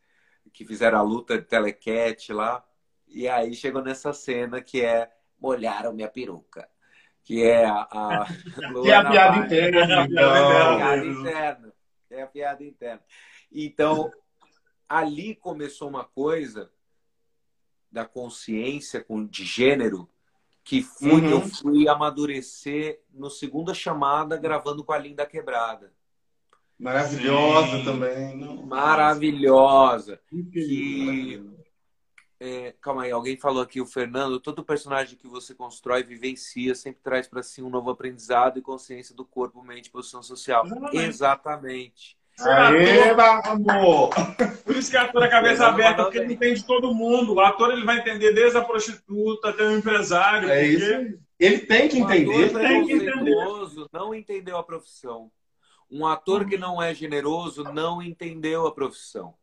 que 0.53 0.64
fizeram 0.64 0.99
a 0.99 1.03
luta 1.03 1.39
de 1.39 1.45
telequete 1.45 2.33
lá. 2.33 2.64
E 3.09 3.28
aí 3.28 3.54
chegou 3.54 3.82
nessa 3.82 4.12
cena 4.12 4.61
que 4.61 4.84
é 4.84 5.11
molharam 5.40 5.92
minha 5.92 6.09
peruca. 6.09 6.68
Que 7.22 7.42
é 7.42 7.64
a. 7.64 7.86
a 7.90 8.26
que 8.82 8.90
é 8.90 8.94
a 8.96 9.11
piada 9.11 9.38
interna. 9.38 10.07
Então. 10.07 10.36
É 10.36 10.62
a 10.62 10.76
piada 10.76 11.07
interna. 11.07 11.72
É 12.11 12.22
a 12.22 12.26
piada 12.26 12.64
interna. 12.64 13.02
Então, 13.52 14.11
ali 14.88 15.34
começou 15.34 15.88
uma 15.88 16.04
coisa 16.04 16.70
da 17.90 18.04
consciência 18.04 19.04
de 19.30 19.44
gênero 19.44 20.09
que 20.62 20.82
fui, 20.82 21.22
uhum. 21.22 21.30
eu 21.30 21.40
fui 21.42 21.88
amadurecer 21.88 23.00
no 23.12 23.30
segunda 23.30 23.72
chamada 23.72 24.36
gravando 24.36 24.84
com 24.84 24.92
a 24.92 24.98
Linda 24.98 25.24
Quebrada. 25.24 25.92
Maravilhosa 26.78 27.78
Sim. 27.78 27.84
também. 27.84 28.66
Maravilhosa. 28.66 30.20
Que 30.28 31.40
é, 32.39 32.74
calma 32.80 33.05
aí, 33.05 33.11
alguém 33.11 33.37
falou 33.37 33.62
aqui, 33.62 33.80
o 33.80 33.87
Fernando, 33.87 34.39
todo 34.39 34.64
personagem 34.64 35.16
que 35.16 35.26
você 35.26 35.55
constrói, 35.55 36.03
vivencia, 36.03 36.74
sempre 36.74 37.01
traz 37.03 37.26
para 37.26 37.43
si 37.43 37.62
um 37.62 37.70
novo 37.70 37.91
aprendizado 37.91 38.59
e 38.59 38.62
consciência 38.62 39.14
do 39.14 39.24
corpo, 39.24 39.62
mente, 39.62 39.91
posição 39.91 40.22
social. 40.22 40.66
Exatamente. 40.66 41.07
Exatamente. 41.07 42.16
Aê, 42.39 43.11
amor! 43.45 44.11
Por 44.62 44.76
isso 44.76 44.91
que 44.91 44.97
ator 44.97 45.22
é 45.22 45.28
cabeça 45.28 45.66
aberta, 45.66 46.03
porque 46.03 46.18
ele 46.18 46.34
entende 46.34 46.62
todo 46.66 46.95
mundo. 46.95 47.34
O 47.34 47.41
ator 47.41 47.72
ele 47.72 47.84
vai 47.84 47.99
entender 47.99 48.34
desde 48.34 48.59
a 48.59 48.62
prostituta 48.62 49.49
até 49.49 49.64
o 49.64 49.72
empresário. 49.72 50.51
É 50.51 50.66
isso. 50.66 51.18
Ele 51.41 51.59
tem 51.61 51.89
que 51.89 51.99
entender. 51.99 52.55
Um 52.55 52.59
tem 52.59 52.87
que 52.87 52.93
entender. 52.93 53.34
não 53.91 54.14
entendeu 54.14 54.59
a 54.59 54.62
profissão. 54.62 55.30
Um 55.91 56.07
ator 56.07 56.45
que 56.47 56.59
não 56.59 56.82
é 56.82 56.93
generoso 56.93 57.64
não 57.64 58.03
entendeu 58.03 58.66
a 58.66 58.74
profissão. 58.74 59.34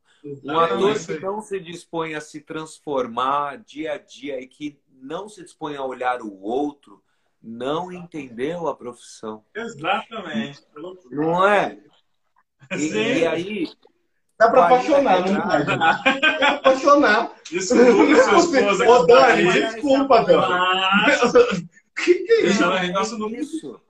Um 0.43 0.59
ator 0.59 1.05
que 1.05 1.19
não 1.19 1.41
se 1.41 1.59
dispõe 1.59 2.15
a 2.15 2.21
se 2.21 2.39
transformar 2.39 3.57
dia 3.57 3.93
a 3.93 3.97
dia 3.97 4.39
e 4.39 4.47
que 4.47 4.79
não 5.01 5.27
se 5.27 5.43
dispõe 5.43 5.75
a 5.75 5.83
olhar 5.83 6.21
o 6.21 6.41
outro, 6.41 7.03
não 7.41 7.91
entendeu 7.91 8.67
a 8.67 8.75
profissão. 8.75 9.43
Exatamente. 9.53 10.61
Não 11.11 11.45
é? 11.45 11.77
E, 12.71 12.87
e 12.93 13.27
aí. 13.27 13.69
Dá 14.39 14.49
pra 14.49 14.65
apaixonar, 14.65 15.19
não 15.29 15.41
pode. 15.41 15.65
Dá 15.65 16.37
pra 16.37 16.49
apaixonar. 16.51 17.35
Desculpa, 17.49 18.15
seu 18.15 18.37
esposa. 18.37 18.89
Ô, 18.89 19.05
Dani, 19.05 19.51
desculpa, 19.51 20.23
Dani. 20.23 21.67
que 21.95 22.13
que 22.15 22.31
é 22.31 22.45
isso? 22.45 22.63
Isso 23.31 23.81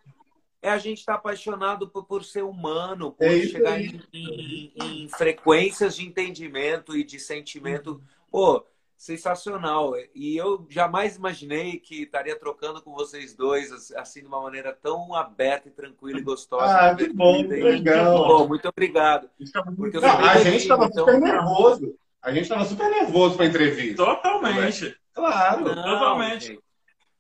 é 0.64 0.70
a 0.70 0.78
gente 0.78 1.00
estar 1.00 1.14
tá 1.14 1.20
apaixonado 1.20 1.90
por, 1.90 2.06
por, 2.06 2.24
ser 2.24 2.44
humano, 2.44 3.12
por 3.12 3.28
é 3.28 3.42
chegar 3.42 3.80
em, 3.80 4.02
em, 4.14 4.74
em, 4.82 5.10
frequências 5.10 5.94
de 5.94 6.06
entendimento 6.06 6.96
e 6.96 7.04
de 7.04 7.20
sentimento. 7.20 8.02
Pô, 8.32 8.66
sensacional. 8.96 9.94
E 10.16 10.38
eu 10.38 10.66
jamais 10.70 11.18
imaginei 11.18 11.78
que 11.78 12.04
estaria 12.04 12.40
trocando 12.40 12.82
com 12.82 12.94
vocês 12.94 13.36
dois, 13.36 13.92
assim, 13.98 14.22
de 14.22 14.28
uma 14.28 14.42
maneira 14.42 14.72
tão 14.72 15.14
aberta 15.14 15.68
e 15.68 15.72
tranquila 15.72 16.20
e 16.20 16.24
gostosa. 16.24 16.74
Ah, 16.74 16.96
que 16.96 17.12
bom, 17.12 17.44
que 17.46 17.56
legal. 17.56 18.26
Bom, 18.26 18.48
muito 18.48 18.70
obrigado. 18.70 19.30
Porque 19.76 20.00
Não, 20.00 20.10
a 20.10 20.38
gente 20.38 20.62
estava 20.62 20.86
então... 20.86 21.06
super 21.06 21.20
nervoso. 21.20 21.94
A 22.22 22.32
gente 22.32 22.44
estava 22.44 22.64
super 22.64 22.90
nervoso 22.90 23.36
para 23.36 23.46
a 23.46 23.50
entrevista. 23.50 24.06
Totalmente. 24.06 24.98
Claro. 25.14 25.66
Não, 25.66 25.84
Totalmente. 25.84 26.48
Gente. 26.48 26.64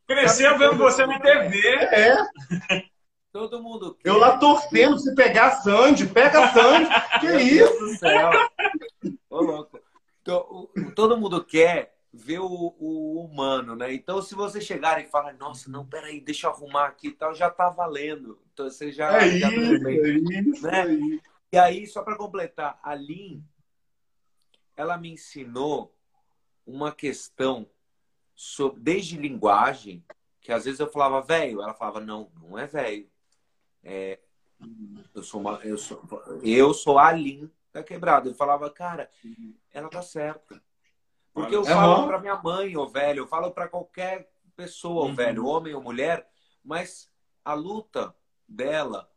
Cresceu 0.08 0.58
vendo 0.58 0.78
você 0.78 1.06
na 1.06 1.20
TV. 1.20 1.60
É. 1.68 2.93
Todo 3.34 3.64
mundo 3.64 3.96
quer. 3.96 4.10
Eu 4.10 4.20
lá 4.20 4.38
torcendo, 4.38 5.00
se 5.00 5.16
pegar 5.16 5.56
Sandy, 5.64 6.06
pega 6.06 6.54
Sandy. 6.54 6.88
que 7.20 7.26
Meu 7.26 7.40
isso? 7.40 7.80
Deus 7.80 7.80
do 7.80 7.98
céu. 7.98 8.30
Ô, 9.28 9.42
louco. 9.42 9.80
Todo 10.96 11.18
mundo 11.18 11.44
quer 11.44 11.98
ver 12.14 12.38
o, 12.38 12.76
o, 12.78 13.26
humano, 13.26 13.76
né? 13.76 13.92
Então, 13.92 14.22
se 14.22 14.36
você 14.36 14.62
chegar 14.62 15.02
e 15.02 15.08
falar, 15.08 15.34
nossa, 15.34 15.68
não, 15.72 15.84
peraí, 15.84 16.22
deixa 16.22 16.46
eu 16.46 16.52
arrumar 16.52 16.86
aqui 16.86 17.08
e 17.08 17.12
tal, 17.12 17.34
já 17.34 17.50
tá 17.50 17.70
valendo. 17.70 18.40
Então, 18.54 18.70
você 18.70 18.92
já. 18.92 19.18
É 19.18 19.40
já 19.40 19.50
isso, 19.50 19.88
é 19.88 19.94
isso, 19.94 20.64
né? 20.68 20.82
é 20.82 20.94
isso. 20.94 21.22
E 21.52 21.58
aí, 21.58 21.88
só 21.88 22.04
para 22.04 22.16
completar, 22.16 22.80
a 22.84 22.94
Lin, 22.94 23.44
ela 24.78 24.96
me 24.96 25.12
ensinou 25.12 25.92
uma 26.68 26.92
questão 26.92 27.68
sobre, 28.36 28.80
desde 28.80 29.18
linguagem, 29.18 30.06
que 30.40 30.52
às 30.52 30.66
vezes 30.66 30.80
eu 30.80 30.92
falava 30.92 31.20
velho, 31.20 31.64
ela 31.64 31.74
falava, 31.74 32.00
não, 32.00 32.32
não 32.40 32.60
é 32.60 32.68
velho 32.68 33.12
é, 33.84 34.20
eu 35.14 35.24
sou 35.24 35.42
uma, 35.42 35.60
eu 35.64 35.78
sou, 35.78 36.02
eu 36.42 36.74
sou 36.74 36.98
a 36.98 37.12
Lin 37.12 37.50
da 37.72 37.84
quebrada. 37.84 38.30
Eu 38.30 38.36
falava, 38.36 38.70
cara, 38.70 39.10
ela 39.72 39.90
tá 39.90 40.02
certa. 40.02 40.62
Porque 41.34 41.56
eu 41.56 41.66
falo 41.66 42.08
para 42.08 42.20
minha 42.20 42.36
mãe, 42.36 42.78
ô 42.78 42.88
velho, 42.88 43.22
eu 43.22 43.28
falo 43.28 43.52
para 43.52 43.68
qualquer 43.68 44.30
pessoa, 44.56 45.06
uhum. 45.06 45.16
velho, 45.16 45.48
homem 45.48 45.74
ou 45.74 45.82
mulher, 45.82 46.30
mas 46.64 47.12
a 47.44 47.54
luta 47.54 48.16
dela 48.48 49.10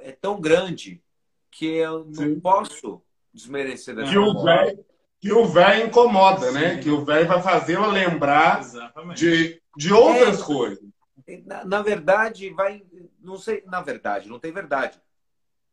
é 0.00 0.12
tão 0.12 0.38
grande 0.38 1.02
que 1.50 1.66
eu 1.66 2.04
não 2.04 2.14
Sim. 2.14 2.40
posso 2.40 3.02
desmerecer 3.32 3.96
dessa 3.96 4.10
que 4.10 4.18
o 4.18 4.42
velho 4.42 4.84
que 5.20 5.32
o 5.32 5.44
velho 5.46 5.86
incomoda, 5.86 6.52
né? 6.52 6.60
Sim. 6.60 6.76
né? 6.76 6.82
Que 6.82 6.90
o 6.90 7.04
velho 7.04 7.26
vai 7.26 7.42
fazê-la 7.42 7.88
lembrar 7.88 8.60
de, 9.16 9.60
de 9.76 9.92
outras 9.92 10.40
é, 10.40 10.44
coisas. 10.44 10.84
Na, 11.44 11.64
na, 11.64 11.82
verdade, 11.82 12.50
vai. 12.50 12.82
Não 13.28 13.36
sei, 13.38 13.62
na 13.66 13.82
verdade, 13.82 14.28
não 14.28 14.38
tem 14.38 14.52
verdade. 14.52 15.00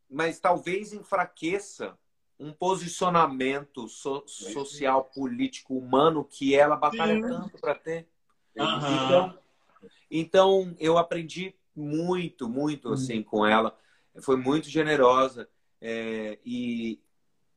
Mas 0.10 0.40
talvez 0.40 0.92
enfraqueça 0.92 1.98
um 2.38 2.52
posicionamento 2.52 3.88
so, 3.88 4.24
social, 4.28 5.06
político, 5.06 5.78
humano 5.78 6.26
que 6.26 6.54
ela 6.54 6.76
batalha 6.76 7.16
Sim. 7.16 7.22
tanto 7.22 7.58
para 7.60 7.74
ter. 7.74 8.08
Uhum. 8.58 9.06
Então, 9.06 9.40
então, 10.12 10.76
eu 10.80 10.98
aprendi 10.98 11.56
muito, 11.74 12.50
muito 12.50 12.92
assim 12.92 13.24
com 13.24 13.46
ela. 13.46 13.78
Foi 14.22 14.36
muito 14.36 14.70
generosa. 14.70 15.50
É, 15.80 16.38
e, 16.46 17.00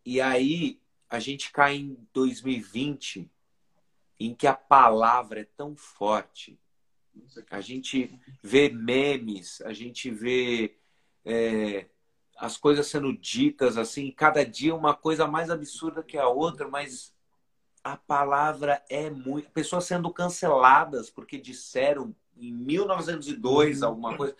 e 0.04 0.20
aí 0.20 0.80
a 1.10 1.18
gente 1.18 1.50
cai 1.50 1.76
em 1.76 2.08
2020, 2.12 3.28
em 4.20 4.34
que 4.34 4.46
a 4.46 4.54
palavra 4.54 5.40
é 5.40 5.44
tão 5.56 5.76
forte. 5.76 6.58
A 7.50 7.60
gente 7.60 8.18
vê 8.42 8.68
memes, 8.68 9.60
a 9.62 9.72
gente 9.72 10.10
vê 10.10 10.76
é, 11.24 11.86
as 12.36 12.56
coisas 12.56 12.86
sendo 12.86 13.12
ditas 13.16 13.76
assim, 13.76 14.10
cada 14.10 14.44
dia 14.44 14.74
uma 14.74 14.94
coisa 14.94 15.26
mais 15.26 15.50
absurda 15.50 16.02
que 16.02 16.16
a 16.16 16.28
outra, 16.28 16.68
mas 16.68 17.14
a 17.82 17.96
palavra 17.96 18.82
é 18.88 19.10
muito. 19.10 19.50
Pessoas 19.50 19.84
sendo 19.84 20.12
canceladas 20.12 21.10
porque 21.10 21.38
disseram 21.38 22.14
em 22.36 22.52
1902 22.52 23.82
uhum. 23.82 23.88
alguma 23.88 24.16
coisa. 24.16 24.36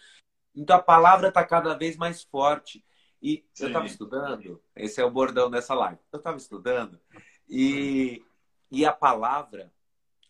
Então 0.55 0.77
a 0.77 0.83
palavra 0.83 1.29
está 1.29 1.45
cada 1.45 1.75
vez 1.75 1.97
mais 1.97 2.23
forte. 2.23 2.85
E 3.21 3.45
Sim. 3.53 3.65
eu 3.65 3.67
estava 3.69 3.87
estudando, 3.87 4.63
esse 4.77 5.01
é 5.01 5.05
o 5.05 5.11
bordão 5.11 5.51
dessa 5.51 5.75
live. 5.75 5.99
Eu 6.13 6.19
estava 6.19 6.37
estudando 6.37 7.01
e, 7.49 8.23
e 8.71 8.85
a 8.85 8.93
palavra, 8.93 9.73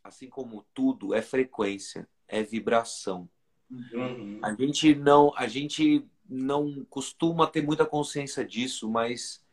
assim 0.02 0.28
como 0.28 0.64
tudo, 0.72 1.12
é 1.12 1.20
frequência, 1.20 2.08
é 2.28 2.42
vibração. 2.42 3.28
Uhum. 3.70 4.38
A 4.42 4.52
gente 4.54 4.94
não, 4.94 5.32
a 5.36 5.46
gente 5.46 6.06
não 6.28 6.84
costuma 6.90 7.46
ter 7.46 7.62
muita 7.62 7.86
consciência 7.86 8.44
disso, 8.44 8.88
mas 8.88 9.44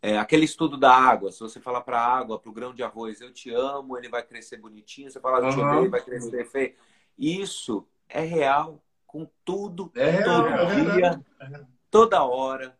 é, 0.00 0.16
aquele 0.18 0.44
estudo 0.44 0.76
da 0.76 0.92
água, 0.92 1.32
se 1.32 1.40
você 1.40 1.60
falar 1.60 1.80
para 1.80 1.98
a 1.98 2.06
água, 2.06 2.38
para 2.38 2.50
o 2.50 2.54
grão 2.54 2.72
de 2.72 2.82
arroz, 2.82 3.20
eu 3.20 3.32
te 3.32 3.50
amo, 3.50 3.96
ele 3.96 4.08
vai 4.08 4.22
crescer 4.22 4.58
bonitinho. 4.58 5.10
Você 5.10 5.20
fala, 5.20 5.46
eu 5.46 5.50
te 5.52 5.58
odeio, 5.58 5.90
vai 5.90 6.02
crescer 6.02 6.44
feio. 6.44 6.74
Isso 7.16 7.86
é 8.08 8.20
real 8.20 8.82
com 9.06 9.28
tudo, 9.44 9.90
é 9.94 10.22
todo 10.22 10.46
é 10.46 10.94
dia, 10.94 11.24
toda 11.90 12.22
hora. 12.22 12.78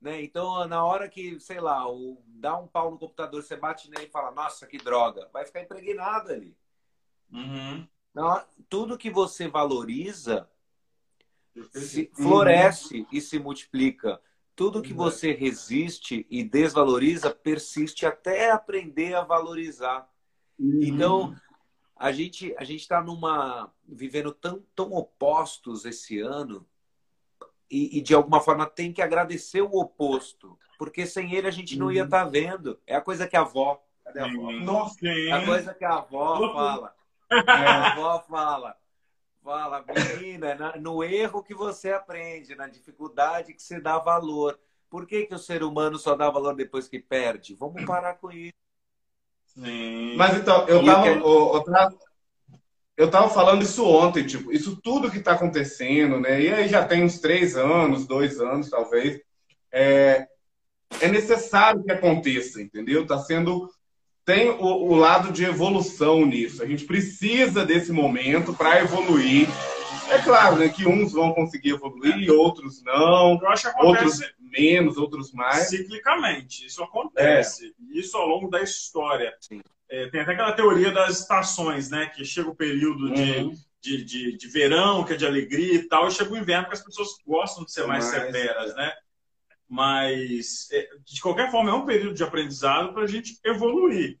Né? 0.00 0.22
Então, 0.22 0.66
na 0.66 0.84
hora 0.84 1.08
que, 1.08 1.40
sei 1.40 1.60
lá, 1.60 1.90
o, 1.90 2.22
dá 2.26 2.56
um 2.56 2.66
pau 2.66 2.90
no 2.90 2.98
computador, 2.98 3.42
você 3.42 3.56
bate 3.56 3.90
nele 3.90 4.04
e 4.06 4.10
fala, 4.10 4.30
nossa, 4.30 4.66
que 4.66 4.78
droga, 4.78 5.28
vai 5.32 5.44
ficar 5.44 5.62
impregnado 5.62 6.32
ali. 6.32 6.56
Uhum. 7.32 7.86
Não, 8.14 8.42
tudo 8.70 8.96
que 8.96 9.10
você 9.10 9.48
valoriza 9.48 10.48
se 11.72 12.10
floresce 12.14 13.00
uhum. 13.00 13.06
e 13.12 13.20
se 13.20 13.38
multiplica. 13.38 14.20
Tudo 14.54 14.82
que 14.82 14.92
você 14.92 15.32
resiste 15.32 16.26
e 16.30 16.44
desvaloriza 16.44 17.30
persiste 17.30 18.06
até 18.06 18.50
aprender 18.52 19.14
a 19.14 19.22
valorizar. 19.22 20.08
Uhum. 20.58 20.80
Então, 20.82 21.36
a 21.96 22.12
gente 22.12 22.54
a 22.56 22.64
gente 22.64 22.80
está 22.80 23.02
numa 23.02 23.72
vivendo 23.86 24.32
tão, 24.32 24.62
tão 24.74 24.92
opostos 24.92 25.84
esse 25.84 26.20
ano 26.20 26.64
e, 27.70 27.98
e, 27.98 28.00
de 28.00 28.14
alguma 28.14 28.40
forma 28.40 28.66
tem 28.66 28.92
que 28.92 29.00
agradecer 29.00 29.62
o 29.62 29.74
oposto, 29.76 30.58
porque 30.76 31.06
sem 31.06 31.34
ele 31.34 31.46
a 31.46 31.52
gente 31.52 31.78
não 31.78 31.90
ia 31.90 32.04
estar 32.04 32.26
uhum. 32.26 32.32
tá 32.32 32.38
vendo. 32.38 32.80
É 32.86 32.96
a 32.96 33.00
coisa 33.00 33.26
que 33.26 33.36
a 33.36 33.40
avó, 33.40 33.82
cadê 34.04 34.20
a 34.20 34.26
avó? 34.26 34.52
Nossa, 34.52 34.96
é 35.06 35.32
a 35.32 35.44
coisa 35.44 35.74
que 35.74 35.84
a 35.84 35.94
avó 35.94 36.52
fala. 36.52 36.99
A 37.30 37.92
avó 37.92 38.24
fala. 38.28 38.76
Fala, 39.42 39.84
menina, 39.86 40.48
é 40.74 40.78
no 40.78 41.02
erro 41.02 41.42
que 41.42 41.54
você 41.54 41.92
aprende, 41.92 42.54
na 42.54 42.66
dificuldade 42.66 43.54
que 43.54 43.62
você 43.62 43.80
dá 43.80 43.98
valor. 43.98 44.58
Por 44.90 45.06
que, 45.06 45.24
que 45.24 45.34
o 45.34 45.38
ser 45.38 45.62
humano 45.62 45.98
só 45.98 46.14
dá 46.14 46.28
valor 46.28 46.54
depois 46.54 46.88
que 46.88 46.98
perde? 46.98 47.54
Vamos 47.54 47.84
parar 47.84 48.14
com 48.14 48.30
isso. 48.30 48.52
Sim. 49.46 50.16
Mas 50.16 50.36
então, 50.36 50.66
eu 50.68 50.84
tava, 50.84 51.06
eu, 51.08 51.64
tava, 51.64 51.98
eu 52.96 53.10
tava 53.10 53.30
falando 53.30 53.62
isso 53.62 53.84
ontem, 53.84 54.26
tipo, 54.26 54.52
isso 54.52 54.76
tudo 54.82 55.10
que 55.10 55.18
está 55.18 55.32
acontecendo, 55.32 56.20
né? 56.20 56.40
E 56.40 56.52
aí 56.52 56.68
já 56.68 56.84
tem 56.84 57.02
uns 57.02 57.18
três 57.18 57.56
anos, 57.56 58.06
dois 58.06 58.40
anos, 58.40 58.68
talvez. 58.68 59.20
É, 59.72 60.26
é 61.00 61.08
necessário 61.08 61.82
que 61.82 61.90
aconteça, 61.90 62.60
entendeu? 62.60 63.02
Está 63.02 63.18
sendo 63.18 63.70
tem 64.30 64.50
o, 64.50 64.64
o, 64.64 64.94
lado 64.94 65.32
de 65.32 65.44
evolução 65.44 66.24
nisso. 66.24 66.62
A 66.62 66.66
gente 66.66 66.84
precisa 66.84 67.66
desse 67.66 67.90
momento 67.90 68.54
para 68.54 68.80
evoluir. 68.80 69.48
É 70.08 70.18
claro 70.22 70.56
né, 70.56 70.68
que 70.68 70.86
uns 70.86 71.12
vão 71.12 71.32
conseguir 71.32 71.70
evoluir, 71.70 72.30
outros 72.30 72.80
não. 72.84 73.40
Eu 73.40 73.48
acho 73.48 73.62
que 73.62 73.68
acontece 73.68 74.04
outros 74.04 74.34
menos, 74.38 74.96
outros 74.96 75.32
mais. 75.32 75.68
Ciclicamente. 75.68 76.64
Isso 76.64 76.82
acontece. 76.82 77.74
É. 77.92 77.98
Isso 77.98 78.16
ao 78.16 78.26
longo 78.26 78.48
da 78.48 78.62
história. 78.62 79.34
É, 79.90 80.06
tem 80.08 80.20
até 80.20 80.32
aquela 80.32 80.52
teoria 80.52 80.92
das 80.92 81.20
estações, 81.20 81.90
né? 81.90 82.06
Que 82.06 82.24
chega 82.24 82.50
o 82.50 82.54
período 82.54 83.06
uhum. 83.06 83.50
de, 83.80 83.96
de, 83.98 84.04
de, 84.04 84.36
de, 84.36 84.48
verão, 84.48 85.04
que 85.04 85.14
é 85.14 85.16
de 85.16 85.26
alegria 85.26 85.74
e 85.74 85.88
tal, 85.88 86.06
e 86.06 86.12
chega 86.12 86.32
o 86.32 86.36
inverno, 86.36 86.68
que 86.68 86.74
as 86.74 86.84
pessoas 86.84 87.08
gostam 87.26 87.64
de 87.64 87.72
ser 87.72 87.84
mais, 87.84 88.04
mais 88.04 88.24
severas, 88.24 88.76
né? 88.76 88.92
Mas, 89.70 90.68
é, 90.72 90.88
de 91.04 91.20
qualquer 91.20 91.48
forma, 91.48 91.70
é 91.70 91.72
um 91.72 91.86
período 91.86 92.12
de 92.12 92.24
aprendizado 92.24 92.92
para 92.92 93.04
a 93.04 93.06
gente 93.06 93.38
evoluir, 93.44 94.18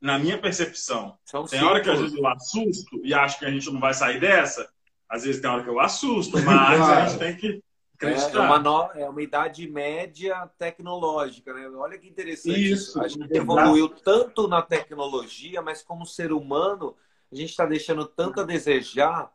na 0.00 0.18
minha 0.18 0.36
percepção. 0.36 1.16
São 1.24 1.44
tem 1.44 1.62
hora 1.62 1.80
que 1.80 1.88
às 1.88 2.00
vezes 2.00 2.16
eu 2.16 2.26
assusto 2.26 3.00
e 3.04 3.14
acho 3.14 3.38
que 3.38 3.44
a 3.44 3.50
gente 3.50 3.70
não 3.70 3.78
vai 3.78 3.94
sair 3.94 4.18
dessa. 4.18 4.68
Às 5.08 5.22
vezes 5.22 5.40
tem 5.40 5.48
hora 5.48 5.62
que 5.62 5.70
eu 5.70 5.78
assusto, 5.78 6.36
mas 6.42 6.80
a 6.80 7.06
gente 7.06 7.18
tem 7.20 7.36
que 7.36 7.62
acreditar. 7.94 8.38
É 8.38 8.46
uma, 8.46 8.58
no... 8.58 8.90
é 8.94 9.08
uma 9.08 9.22
idade 9.22 9.68
média 9.68 10.50
tecnológica, 10.58 11.54
né? 11.54 11.68
Olha 11.68 11.96
que 11.96 12.08
interessante. 12.08 12.72
Isso, 12.72 13.00
a 13.00 13.06
gente 13.06 13.32
evoluiu 13.32 13.88
tanto 13.88 14.48
na 14.48 14.62
tecnologia, 14.62 15.62
mas 15.62 15.80
como 15.80 16.04
ser 16.04 16.32
humano, 16.32 16.96
a 17.30 17.36
gente 17.36 17.50
está 17.50 17.64
deixando 17.64 18.04
tanto 18.04 18.40
a 18.40 18.44
desejar 18.44 19.32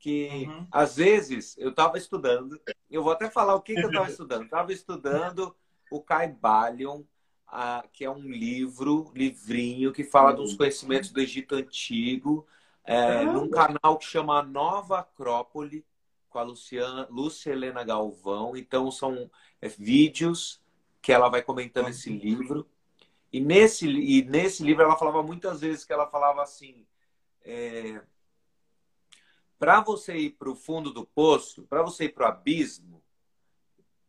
que 0.00 0.46
uhum. 0.48 0.66
às 0.72 0.96
vezes 0.96 1.56
eu 1.58 1.68
estava 1.70 1.98
estudando, 1.98 2.58
eu 2.90 3.02
vou 3.02 3.12
até 3.12 3.30
falar 3.30 3.54
o 3.54 3.60
que, 3.60 3.74
que 3.74 3.82
eu 3.82 3.88
estava 3.88 4.08
estudando. 4.10 4.44
Estava 4.44 4.72
estudando 4.72 5.54
o 5.92 6.00
Caibalion, 6.00 7.02
que 7.92 8.04
é 8.04 8.10
um 8.10 8.22
livro, 8.22 9.12
livrinho, 9.14 9.92
que 9.92 10.02
fala 10.02 10.32
dos 10.32 10.54
conhecimentos 10.54 11.10
do 11.10 11.20
Egito 11.20 11.54
Antigo, 11.54 12.46
é, 12.82 13.24
num 13.24 13.50
canal 13.50 13.98
que 13.98 14.06
chama 14.06 14.42
Nova 14.42 15.00
Acrópole, 15.00 15.84
com 16.30 16.38
a 16.38 16.42
Luciana, 16.42 17.06
Lúcia 17.10 17.52
Helena 17.52 17.84
Galvão. 17.84 18.56
Então, 18.56 18.90
são 18.90 19.30
é, 19.60 19.68
vídeos 19.68 20.62
que 21.02 21.12
ela 21.12 21.28
vai 21.28 21.42
comentando 21.42 21.88
esse 21.88 22.08
livro. 22.08 22.66
E 23.32 23.38
nesse, 23.38 23.86
e 23.88 24.22
nesse 24.22 24.62
livro 24.62 24.82
ela 24.82 24.96
falava 24.96 25.22
muitas 25.22 25.60
vezes 25.60 25.84
que 25.84 25.92
ela 25.92 26.08
falava 26.08 26.42
assim. 26.42 26.86
É, 27.42 28.00
para 29.60 29.78
você 29.80 30.16
ir 30.16 30.30
para 30.30 30.50
o 30.50 30.56
fundo 30.56 30.90
do 30.90 31.04
poço, 31.04 31.64
para 31.64 31.82
você 31.82 32.06
ir 32.06 32.14
para 32.14 32.24
o 32.24 32.28
abismo, 32.28 33.02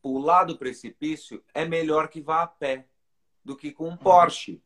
pular 0.01 0.45
do 0.45 0.57
precipício, 0.57 1.43
é 1.53 1.65
melhor 1.65 2.07
que 2.07 2.21
vá 2.21 2.43
a 2.43 2.47
pé 2.47 2.87
do 3.43 3.53
que 3.53 3.69
com 3.69 3.89
um 3.89 3.97
Porsche. 3.97 4.63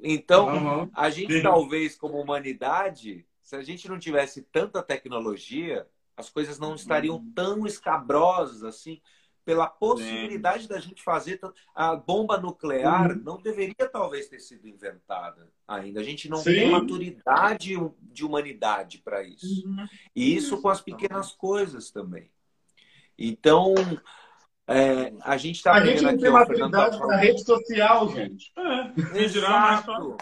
Então, 0.00 0.46
uhum. 0.46 0.90
a 0.94 1.10
gente 1.10 1.34
Sim. 1.34 1.42
talvez, 1.42 1.96
como 1.96 2.20
humanidade, 2.20 3.26
se 3.42 3.56
a 3.56 3.62
gente 3.62 3.88
não 3.88 3.98
tivesse 3.98 4.42
tanta 4.42 4.80
tecnologia, 4.84 5.88
as 6.16 6.30
coisas 6.30 6.60
não 6.60 6.76
estariam 6.76 7.16
uhum. 7.16 7.32
tão 7.34 7.66
escabrosas 7.66 8.62
assim 8.62 9.02
pela 9.44 9.66
possibilidade 9.66 10.64
Sim. 10.64 10.68
da 10.68 10.78
gente 10.78 11.02
fazer 11.02 11.40
a 11.74 11.96
bomba 11.96 12.38
nuclear 12.38 13.10
uhum. 13.10 13.22
não 13.22 13.40
deveria 13.40 13.88
talvez 13.90 14.28
ter 14.28 14.40
sido 14.40 14.68
inventada 14.68 15.48
ainda 15.66 16.00
a 16.00 16.04
gente 16.04 16.28
não 16.28 16.38
Sim. 16.38 16.54
tem 16.54 16.70
maturidade 16.70 17.76
de 18.00 18.24
humanidade 18.24 18.98
para 18.98 19.22
isso 19.22 19.66
uhum. 19.66 19.86
e 20.14 20.34
isso 20.34 20.60
com 20.60 20.68
as 20.68 20.80
pequenas 20.80 21.32
coisas 21.32 21.90
também 21.90 22.30
então 23.18 23.74
é, 24.66 25.12
a 25.22 25.36
gente 25.36 25.56
está 25.56 25.72
a 25.74 25.84
gente 25.84 26.02
não 26.02 26.16
tem 26.16 26.30
maturidade 26.30 26.98
para 26.98 27.16
rede 27.16 27.44
social 27.44 28.08
gente 28.10 28.52
é, 28.56 29.22
Exato. 29.24 30.16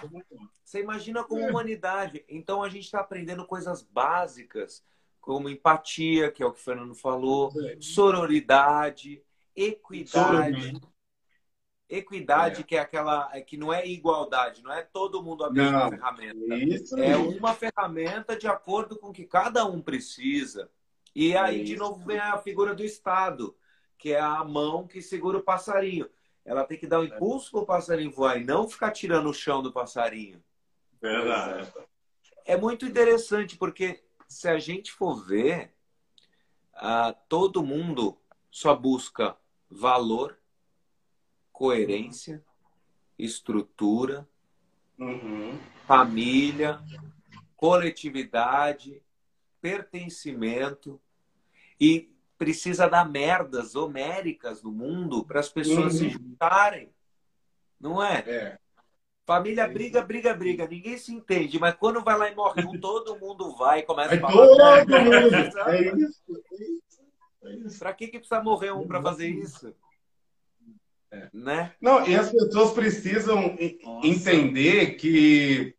você 0.64 0.81
imagina 0.81 1.23
como 1.25 1.43
é. 1.43 1.51
humanidade 1.51 2.25
então 2.29 2.62
a 2.62 2.68
gente 2.68 2.85
está 2.85 3.01
aprendendo 3.01 3.45
coisas 3.45 3.83
básicas 3.83 4.83
como 5.21 5.49
empatia, 5.49 6.31
que 6.31 6.43
é 6.43 6.47
o 6.47 6.53
que 6.53 6.61
o 6.61 6.64
Fernando 6.64 6.95
falou, 6.95 7.53
sororidade, 7.79 9.23
equidade. 9.55 10.81
Equidade, 11.89 12.61
é. 12.61 12.62
que 12.62 12.77
é 12.77 12.79
aquela 12.79 13.29
que 13.41 13.57
não 13.57 13.73
é 13.73 13.85
igualdade, 13.85 14.62
não 14.62 14.73
é 14.73 14.81
todo 14.81 15.23
mundo 15.23 15.45
a 15.45 15.51
mesma 15.51 15.81
não, 15.81 15.91
ferramenta. 15.91 16.55
Isso 16.55 16.97
é 16.97 17.16
uma 17.16 17.53
ferramenta 17.53 18.37
de 18.37 18.47
acordo 18.47 18.97
com 18.97 19.09
o 19.09 19.12
que 19.12 19.25
cada 19.25 19.64
um 19.64 19.83
precisa. 19.83 20.71
E 21.12 21.37
aí, 21.37 21.64
de 21.64 21.77
novo, 21.77 22.05
vem 22.07 22.18
a 22.18 22.39
figura 22.39 22.77
do 22.77 22.85
Estado, 22.85 23.57
que 23.99 24.12
é 24.12 24.21
a 24.21 24.45
mão 24.45 24.87
que 24.87 25.03
segura 25.03 25.39
o 25.39 25.43
passarinho. 25.43 26.09
Ela 26.45 26.64
tem 26.64 26.79
que 26.79 26.87
dar 26.87 27.01
um 27.01 27.05
impulso 27.05 27.51
para 27.51 27.61
o 27.61 27.66
passarinho 27.66 28.12
voar 28.12 28.41
e 28.41 28.45
não 28.45 28.68
ficar 28.68 28.93
tirando 28.93 29.29
o 29.29 29.35
chão 29.35 29.61
do 29.61 29.73
passarinho. 29.73 30.43
Verdade. 31.03 31.73
É 32.45 32.57
muito 32.57 32.87
interessante, 32.87 33.57
porque 33.57 34.01
se 34.31 34.49
a 34.49 34.61
gente 34.61 34.93
for 34.93 35.26
ver, 35.26 35.74
uh, 36.76 37.12
todo 37.28 37.64
mundo 37.64 38.16
só 38.49 38.76
busca 38.76 39.37
valor, 39.68 40.39
coerência, 41.53 42.45
estrutura, 43.18 44.26
Uhum. 44.97 45.59
família, 45.87 46.81
coletividade, 47.57 49.03
pertencimento 49.61 51.01
e 51.81 52.14
precisa 52.39 52.87
dar 52.89 53.09
merdas 53.09 53.74
homéricas 53.74 54.62
no 54.62 54.70
mundo 54.70 55.24
para 55.24 55.41
as 55.41 55.49
pessoas 55.49 55.95
se 55.95 56.05
Uhum. 56.05 56.11
juntarem. 56.11 56.95
Não 57.81 58.03
é? 58.03 58.18
É. 58.28 58.59
Família 59.31 59.68
briga, 59.68 60.03
briga, 60.03 60.35
briga. 60.35 60.66
Ninguém 60.66 60.99
se 60.99 61.14
entende, 61.14 61.57
mas 61.57 61.76
quando 61.76 62.03
vai 62.03 62.18
lá 62.18 62.28
e 62.28 62.35
morre 62.35 62.64
um, 62.64 62.81
todo 62.81 63.16
mundo 63.16 63.55
vai 63.57 63.78
e 63.78 63.83
começa 63.85 64.12
a 64.12 64.18
falar. 64.18 64.85
todo 64.85 65.05
mundo. 65.05 65.31
É 65.70 65.93
isso. 65.97 66.43
É 66.53 67.57
isso. 67.64 67.78
Pra 67.78 67.93
que, 67.93 68.09
que 68.09 68.18
precisa 68.18 68.43
morrer 68.43 68.72
um 68.72 68.89
para 68.89 69.01
fazer 69.01 69.28
isso? 69.28 69.72
É. 71.12 71.28
Né? 71.33 71.72
Não, 71.81 72.05
e 72.09 72.16
as 72.16 72.33
pessoas 72.33 72.72
precisam 72.72 73.57
Nossa. 73.85 74.09
entender 74.09 74.97
que 74.97 75.76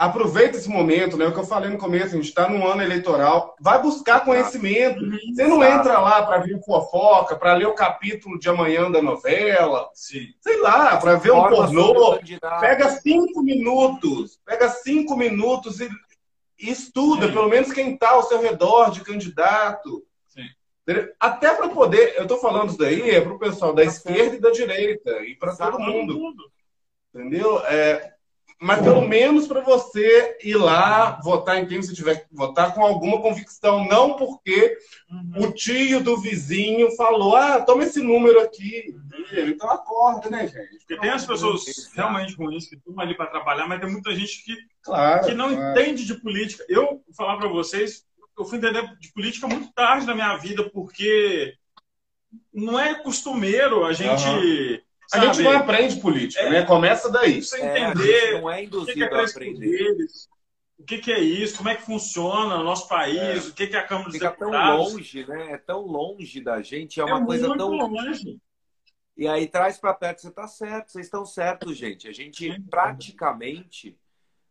aproveita 0.00 0.56
esse 0.56 0.68
momento, 0.70 1.18
né? 1.18 1.26
O 1.26 1.32
que 1.32 1.38
eu 1.38 1.46
falei 1.46 1.68
no 1.68 1.76
começo, 1.76 2.14
a 2.14 2.16
gente 2.16 2.30
está 2.30 2.48
num 2.48 2.66
ano 2.66 2.80
eleitoral, 2.80 3.54
vai 3.60 3.82
buscar 3.82 4.24
conhecimento. 4.24 4.98
Você 5.34 5.46
não 5.46 5.62
entra 5.62 5.98
lá 5.98 6.24
para 6.24 6.38
ver 6.38 6.58
fofoca, 6.64 7.36
para 7.36 7.52
ler 7.52 7.66
o 7.66 7.74
capítulo 7.74 8.38
de 8.38 8.48
amanhã 8.48 8.90
da 8.90 9.02
novela, 9.02 9.90
Sim. 9.92 10.28
sei 10.40 10.58
lá, 10.62 10.96
para 10.96 11.16
ver 11.16 11.32
um 11.32 11.46
pornô. 11.46 12.18
Pega 12.60 12.88
cinco 12.92 13.42
minutos, 13.42 14.40
pega 14.42 14.70
cinco 14.70 15.14
minutos 15.14 15.80
e, 15.80 15.90
e 16.58 16.70
estuda, 16.70 17.26
Sim. 17.26 17.34
pelo 17.34 17.50
menos 17.50 17.70
quem 17.70 17.92
está 17.92 18.12
ao 18.12 18.22
seu 18.22 18.40
redor 18.40 18.92
de 18.92 19.02
candidato. 19.02 20.02
Sim. 20.28 20.48
Até 21.20 21.54
para 21.54 21.68
poder, 21.68 22.14
eu 22.16 22.22
estou 22.22 22.38
falando 22.38 22.70
isso 22.70 22.78
daí, 22.78 23.10
é 23.10 23.20
para 23.20 23.34
o 23.34 23.38
pessoal 23.38 23.74
da 23.74 23.84
esquerda 23.84 24.34
e 24.34 24.40
da 24.40 24.50
direita, 24.50 25.10
e 25.26 25.36
para 25.36 25.54
todo 25.54 25.78
mundo. 25.78 26.32
Entendeu? 27.14 27.58
É, 27.66 28.14
mas 28.60 28.82
pelo 28.82 29.00
menos 29.08 29.46
para 29.48 29.62
você 29.62 30.36
ir 30.44 30.54
lá 30.56 31.18
votar 31.24 31.56
em 31.58 31.66
quem 31.66 31.80
você 31.82 31.94
tiver 31.94 32.16
que 32.16 32.26
votar 32.34 32.74
com 32.74 32.84
alguma 32.84 33.20
convicção, 33.22 33.86
não 33.88 34.16
porque 34.16 34.76
Uhum. 35.10 35.46
o 35.48 35.52
tio 35.52 36.00
do 36.04 36.16
vizinho 36.20 36.94
falou: 36.94 37.34
ah, 37.34 37.60
toma 37.62 37.82
esse 37.84 38.00
número 38.00 38.40
aqui. 38.40 38.94
Então 39.32 39.68
acorda, 39.70 40.28
né, 40.30 40.46
gente? 40.46 40.78
Porque 40.78 40.96
tem 40.98 41.10
as 41.10 41.26
pessoas 41.26 41.64
realmente 41.94 42.34
ruins 42.36 42.68
que 42.68 42.76
estão 42.76 42.98
ali 43.00 43.16
para 43.16 43.26
trabalhar, 43.26 43.66
mas 43.66 43.80
tem 43.80 43.90
muita 43.90 44.14
gente 44.14 44.44
que, 44.44 44.54
Claro. 44.82 45.24
que 45.26 45.34
não 45.34 45.54
claro. 45.54 45.70
entende 45.80 46.04
de 46.04 46.14
política. 46.20 46.64
Eu 46.68 46.84
vou 46.86 47.14
falar 47.16 47.36
para 47.38 47.48
vocês, 47.48 48.04
eu 48.38 48.44
fui 48.44 48.58
entender 48.58 48.82
de 49.00 49.12
política 49.12 49.48
muito 49.48 49.72
tarde 49.72 50.06
na 50.06 50.14
minha 50.14 50.36
vida, 50.36 50.68
porque 50.70 51.54
não 52.52 52.78
é 52.78 52.94
costumeiro 53.02 53.84
a 53.84 53.92
gente. 53.92 54.84
Aham. 55.12 55.22
A 55.22 55.34
sabe, 55.34 55.34
gente 55.34 55.42
não 55.44 55.52
aprende 55.52 56.00
política, 56.00 56.42
É. 56.42 56.50
né? 56.50 56.62
Começa 56.64 57.10
daí. 57.10 57.42
você 57.42 57.60
É, 57.60 57.84
a 57.84 57.90
entender 57.90 58.20
gente 58.20 58.40
não 58.40 58.50
é 58.50 58.62
o 58.62 58.86
que, 58.86 58.94
que 58.94 59.02
é 59.02 59.06
induzido 59.06 59.14
a 59.14 59.24
aprender. 59.24 59.58
deles, 59.60 60.28
o 60.78 60.84
que, 60.84 60.98
que 60.98 61.12
é 61.12 61.20
isso, 61.20 61.56
como 61.56 61.68
é 61.68 61.74
que 61.76 61.82
funciona 61.82 62.56
o 62.56 62.64
nosso 62.64 62.88
país, 62.88 63.48
o 63.48 63.54
que, 63.54 63.66
que 63.66 63.76
é 63.76 63.78
a 63.80 63.86
Câmara 63.86 64.06
dos 64.08 64.14
Fica 64.14 64.30
tão 64.30 64.50
Deputados. 64.50 64.92
longe, 64.94 65.26
né? 65.26 65.52
É 65.52 65.58
tão 65.58 65.80
longe 65.82 66.40
da 66.40 66.62
gente, 66.62 67.00
é 67.00 67.04
uma 67.04 67.24
coisa 67.24 67.48
muito 67.48 67.58
tão 67.58 67.70
longe. 67.70 68.38
E 69.16 69.28
aí 69.28 69.46
traz 69.46 69.76
para 69.76 69.92
perto, 69.92 70.22
você 70.22 70.30
tá 70.30 70.48
certo, 70.48 70.90
vocês 70.92 71.06
estão 71.06 71.26
certos, 71.26 71.76
gente. 71.76 72.08
A 72.08 72.12
gente 72.12 72.50
Sim. 72.54 72.62
praticamente 72.62 73.98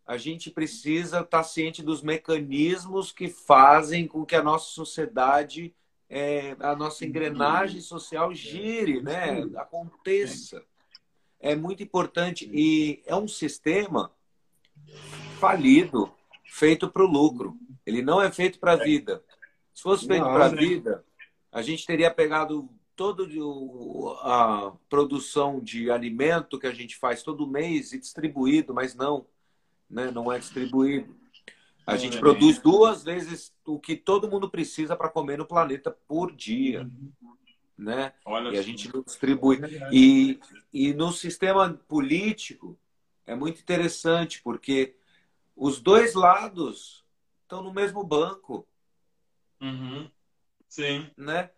a 0.06 0.18
gente 0.18 0.50
precisa 0.50 1.20
estar 1.22 1.44
ciente 1.44 1.84
dos 1.84 2.02
mecanismos 2.02 3.12
que 3.12 3.28
fazem 3.30 4.08
com 4.08 4.26
que 4.26 4.36
a 4.36 4.42
nossa 4.44 4.66
sociedade, 4.66 5.74
é, 6.10 6.56
a 6.60 6.76
nossa 6.76 7.06
engrenagem 7.06 7.82
social 7.82 8.34
gire, 8.34 9.02
né? 9.02 9.44
Aconteça. 9.56 10.64
É 11.40 11.56
muito 11.56 11.84
importante 11.84 12.50
e 12.52 13.02
é 13.06 13.16
um 13.16 13.28
sistema 13.28 14.12
falido, 15.40 16.12
feito 16.44 16.90
para 16.90 17.04
o 17.04 17.08
lucro. 17.08 17.58
Ele 17.86 18.02
não 18.02 18.22
é 18.22 18.32
feito 18.32 18.60
para 18.60 18.74
a 18.74 18.76
vida. 18.76 19.24
Se 19.74 19.84
fosse 19.84 20.06
feito 20.06 20.24
para 20.24 20.48
a 20.48 20.52
né? 20.52 20.58
vida, 20.58 21.06
a 21.52 21.62
gente 21.62 21.86
teria 21.86 22.12
pegado 22.12 22.68
toda 22.96 23.24
a 24.24 24.74
produção 24.90 25.62
de 25.62 25.90
alimento 25.90 26.60
que 26.60 26.68
a 26.68 26.74
gente 26.74 26.98
faz 26.98 27.24
todo 27.24 27.48
mês 27.48 27.94
e 27.94 28.00
distribuído, 28.00 28.74
mas 28.74 28.94
não, 28.94 29.26
né? 29.90 30.12
não 30.12 30.30
é 30.30 30.38
distribuído. 30.38 31.16
A 31.86 31.96
gente 31.98 32.18
É. 32.18 32.20
produz 32.20 32.60
duas 32.60 33.04
vezes 33.04 33.54
o 33.66 33.80
que 33.80 33.96
todo 33.96 34.30
mundo 34.30 34.50
precisa 34.50 34.96
para 34.96 35.10
comer 35.10 35.38
no 35.38 35.46
planeta 35.46 35.90
por 35.92 36.36
dia, 36.36 36.90
né? 37.78 38.14
Olha 38.26 38.54
E 38.54 38.58
a 38.58 38.62
gente 38.62 38.94
não 38.94 39.02
distribui. 39.02 39.60
E, 39.92 40.40
e 40.72 40.94
no 40.94 41.12
sistema 41.12 41.70
político 41.88 42.78
é 43.26 43.36
muito 43.36 43.60
interessante, 43.62 44.42
porque 44.44 44.96
os 45.56 45.82
dois 45.82 46.14
lados 46.14 47.06
estão 47.44 47.64
no 47.64 47.74
mesmo 47.74 48.04
banco, 48.04 48.68
Uhum. 49.62 50.10
Sim. 50.68 51.10
né? 51.18 51.50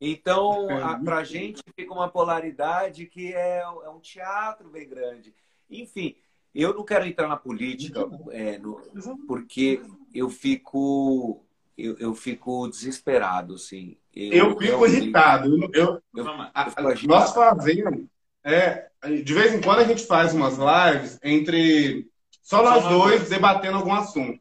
Então, 0.00 0.70
É, 0.70 1.02
para 1.02 1.18
a 1.18 1.24
gente 1.24 1.60
fica 1.74 1.92
uma 1.92 2.08
polaridade 2.08 3.06
que 3.06 3.34
é, 3.34 3.58
é 3.60 3.88
um 3.88 3.98
teatro 3.98 4.68
bem 4.70 4.88
grande. 4.88 5.34
Enfim, 5.68 6.14
eu 6.54 6.74
não 6.74 6.84
quero 6.84 7.06
entrar 7.06 7.28
na 7.28 7.36
política 7.36 8.08
é, 8.30 8.58
no- 8.58 8.80
porque 9.26 9.80
eu 10.14 10.28
fico 10.30 11.44
eu, 11.76 11.96
eu 11.98 12.14
fico 12.14 12.66
desesperado, 12.68 13.54
assim. 13.54 13.96
Eu 14.12 14.48
fico 14.50 14.60
realmente- 14.64 14.96
irritado. 14.96 15.48
Eu, 15.48 15.70
eu- 15.72 16.02
Eu, 16.16 16.24
Vamos. 16.24 16.48
a- 16.52 16.64
eu 16.64 16.70
fico 16.70 16.82
a- 16.88 16.90
agitado. 16.92 17.06
nós 17.20 17.32
fazemos. 17.32 18.04
É, 18.42 18.88
de 19.24 19.32
vez 19.34 19.54
em 19.54 19.60
quando 19.60 19.78
a 19.80 19.84
gente 19.84 20.04
faz 20.04 20.34
umas 20.34 20.56
lives 20.58 21.18
entre 21.22 22.08
só 22.42 22.62
nós 22.64 22.82
Só 22.82 22.90
nós 22.90 22.98
dois 22.98 23.28
debatendo 23.28 23.76
algum 23.76 23.92
assunto. 23.94 24.40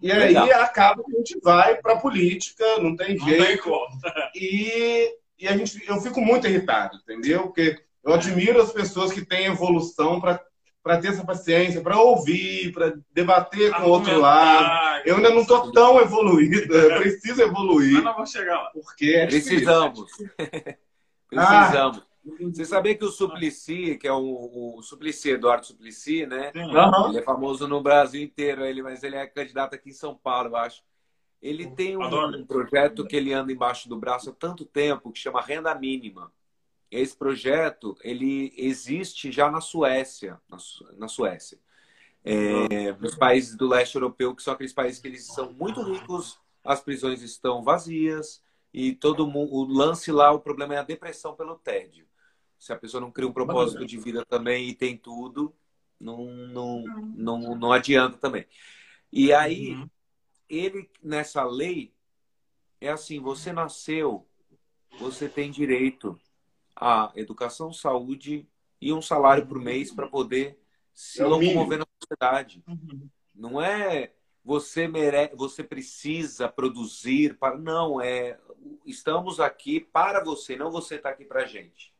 E 0.00 0.10
aí 0.10 0.34
Legal. 0.34 0.62
acaba 0.62 1.04
que 1.04 1.14
a 1.14 1.18
gente 1.18 1.38
vai 1.40 1.76
para 1.76 2.00
política, 2.00 2.64
não 2.80 2.96
tem 2.96 3.16
Não 3.16 3.26
tem 3.26 3.38
jeito. 3.40 3.62
como. 3.62 3.86
E, 4.34 5.16
e 5.38 5.46
a 5.46 5.56
gente, 5.56 5.80
eu 5.86 6.00
fico 6.00 6.20
muito 6.20 6.48
irritado, 6.48 6.96
entendeu? 6.96 7.42
Porque 7.44 7.78
eu 8.02 8.12
admiro 8.14 8.60
as 8.60 8.72
pessoas 8.72 9.12
que 9.12 9.24
têm 9.24 9.46
evolução 9.46 10.20
para 10.20 10.42
ter 11.00 11.08
essa 11.08 11.24
paciência, 11.24 11.80
para 11.80 12.00
ouvir, 12.00 12.72
para 12.72 12.94
debater 13.12 13.72
com 13.72 13.82
o 13.82 13.88
outro 13.88 14.18
lado. 14.18 15.02
Eu 15.06 15.16
ainda 15.16 15.30
não 15.30 15.42
estou 15.42 15.70
tão 15.70 16.00
evoluído, 16.00 16.74
eu 16.74 17.00
preciso 17.00 17.40
Mas 17.40 17.48
evoluir, 17.48 18.02
nós 18.02 18.14
vamos 18.14 18.30
chegar 18.30 18.56
lá. 18.56 18.70
porque 18.72 19.14
é. 19.16 19.26
Precisamos. 19.26 20.10
Ah. 21.34 21.60
Precisamos. 21.60 22.02
Você 22.54 22.66
sabia 22.66 22.94
que 22.94 23.06
o 23.06 23.10
Suplicy, 23.10 23.96
que 23.96 24.06
é 24.06 24.12
o, 24.12 24.76
o 24.76 24.82
Suplicy, 24.82 25.30
Eduardo 25.30 25.64
Suplicy, 25.64 26.26
né? 26.26 26.52
Aham. 26.54 27.08
Ele 27.08 27.18
é 27.18 27.22
famoso 27.22 27.66
no 27.66 27.82
Brasil 27.82 28.22
inteiro, 28.22 28.62
ele, 28.64 28.82
mas 28.82 29.02
ele 29.02 29.16
é 29.16 29.26
candidato 29.26 29.74
aqui 29.74 29.88
em 29.88 29.94
São 29.94 30.14
Paulo, 30.14 30.50
eu 30.50 30.56
acho. 30.56 30.82
Ele 31.40 31.68
tem 31.70 31.96
um, 31.96 32.04
um 32.04 32.46
projeto 32.46 33.04
que 33.06 33.16
ele 33.16 33.32
anda 33.32 33.50
embaixo 33.50 33.88
do 33.88 33.96
braço 33.96 34.30
há 34.30 34.32
tanto 34.32 34.64
tempo, 34.64 35.10
que 35.10 35.18
chama 35.18 35.40
Renda 35.40 35.74
Mínima. 35.74 36.30
Esse 36.92 37.16
projeto, 37.16 37.96
ele 38.02 38.52
existe 38.54 39.32
já 39.32 39.50
na 39.50 39.62
Suécia, 39.62 40.38
na, 40.46 40.58
Su- 40.58 40.86
na 40.98 41.08
Suécia. 41.08 41.58
É, 42.22 42.92
nos 43.00 43.16
países 43.16 43.56
do 43.56 43.66
leste 43.66 43.94
europeu, 43.94 44.36
que 44.36 44.42
são 44.42 44.52
aqueles 44.52 44.74
países 44.74 45.00
que 45.00 45.08
eles 45.08 45.24
são 45.24 45.52
muito 45.54 45.82
ricos, 45.82 46.38
as 46.62 46.82
prisões 46.82 47.22
estão 47.22 47.62
vazias 47.64 48.44
e 48.74 48.94
todo 48.94 49.26
mundo, 49.26 49.54
o 49.54 49.64
lance 49.64 50.12
lá, 50.12 50.30
o 50.32 50.38
problema 50.38 50.74
é 50.74 50.78
a 50.78 50.82
depressão 50.84 51.34
pelo 51.34 51.56
tédio. 51.56 52.06
Se 52.58 52.72
a 52.72 52.76
pessoa 52.76 53.00
não 53.00 53.10
cria 53.10 53.26
um 53.26 53.32
propósito 53.32 53.84
de 53.86 53.98
vida 53.98 54.24
também 54.26 54.68
e 54.68 54.74
tem 54.74 54.96
tudo, 54.96 55.52
não, 55.98 56.26
não, 56.26 56.84
não, 57.16 57.56
não 57.56 57.72
adianta 57.72 58.18
também. 58.18 58.46
E 59.10 59.32
aí, 59.32 59.72
Uhum. 59.72 59.90
ele, 60.48 60.90
nessa 61.02 61.42
lei, 61.44 61.92
é 62.80 62.90
assim: 62.90 63.18
você 63.18 63.52
nasceu, 63.52 64.28
você 65.00 65.28
tem 65.28 65.50
direito 65.50 66.20
à 66.82 67.12
educação, 67.14 67.72
saúde 67.72 68.48
e 68.80 68.92
um 68.92 69.00
salário 69.00 69.46
por 69.46 69.60
mês 69.60 69.92
para 69.92 70.08
poder 70.08 70.58
se 70.92 71.22
É 71.22 71.24
locomover 71.24 71.78
na 71.78 71.86
sociedade. 72.00 72.62
Uhum. 72.66 73.08
Não 73.32 73.62
é 73.62 74.12
você 74.44 74.88
mere... 74.88 75.30
você 75.36 75.62
precisa 75.62 76.48
produzir 76.48 77.38
para 77.38 77.56
não 77.56 78.00
é 78.00 78.38
estamos 78.84 79.38
aqui 79.38 79.80
para 79.80 80.22
você, 80.22 80.56
não 80.56 80.70
você 80.70 80.96
está 80.96 81.10
aqui 81.10 81.24
para 81.24 81.46
gente. 81.46 81.92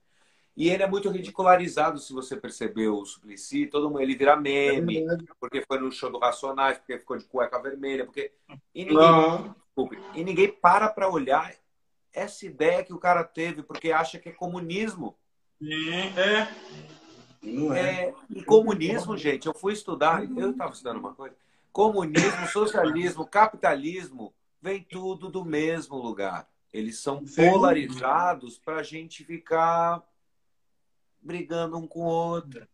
E 0.54 0.68
ele 0.68 0.82
é 0.82 0.86
muito 0.86 1.08
ridicularizado, 1.08 1.98
se 1.98 2.12
você 2.12 2.36
percebeu 2.36 2.96
o 2.96 3.06
Suplicy, 3.06 3.66
todo 3.68 3.88
mundo 3.88 4.02
ele 4.02 4.14
vira 4.14 4.36
meme, 4.36 5.02
porque 5.40 5.64
foi 5.66 5.78
no 5.78 5.90
show 5.90 6.10
do 6.10 6.18
Racionais, 6.18 6.76
porque 6.76 6.98
ficou 6.98 7.16
de 7.16 7.24
cueca 7.24 7.62
vermelha, 7.62 8.04
porque 8.04 8.32
e 8.74 8.84
ninguém, 8.84 9.54
desculpe, 9.64 9.98
e 10.14 10.22
ninguém 10.22 10.52
para 10.52 10.88
para 10.88 11.08
olhar 11.08 11.54
essa 12.12 12.46
ideia 12.46 12.84
que 12.84 12.92
o 12.92 12.98
cara 12.98 13.24
teve, 13.24 13.62
porque 13.62 13.92
acha 13.92 14.18
que 14.18 14.28
é 14.28 14.32
comunismo. 14.32 15.16
Sim, 15.58 16.18
é. 16.18 16.48
Não 17.42 17.74
é. 17.74 18.04
É, 18.04 18.14
e 18.30 18.44
comunismo, 18.44 19.16
gente, 19.16 19.46
eu 19.46 19.54
fui 19.54 19.72
estudar, 19.72 20.22
eu 20.36 20.50
estava 20.50 20.72
estudando 20.72 20.98
uma 20.98 21.14
coisa. 21.14 21.34
Comunismo, 21.72 22.46
socialismo, 22.48 23.26
capitalismo, 23.26 24.32
vem 24.60 24.82
tudo 24.82 25.28
do 25.28 25.44
mesmo 25.44 25.96
lugar. 25.96 26.48
Eles 26.72 27.00
são 27.00 27.26
Sim. 27.26 27.50
polarizados 27.50 28.58
para 28.58 28.76
a 28.76 28.82
gente 28.82 29.24
ficar 29.24 30.02
brigando 31.20 31.76
um 31.78 31.86
com 31.86 32.00
o 32.00 32.06
outro. 32.06 32.66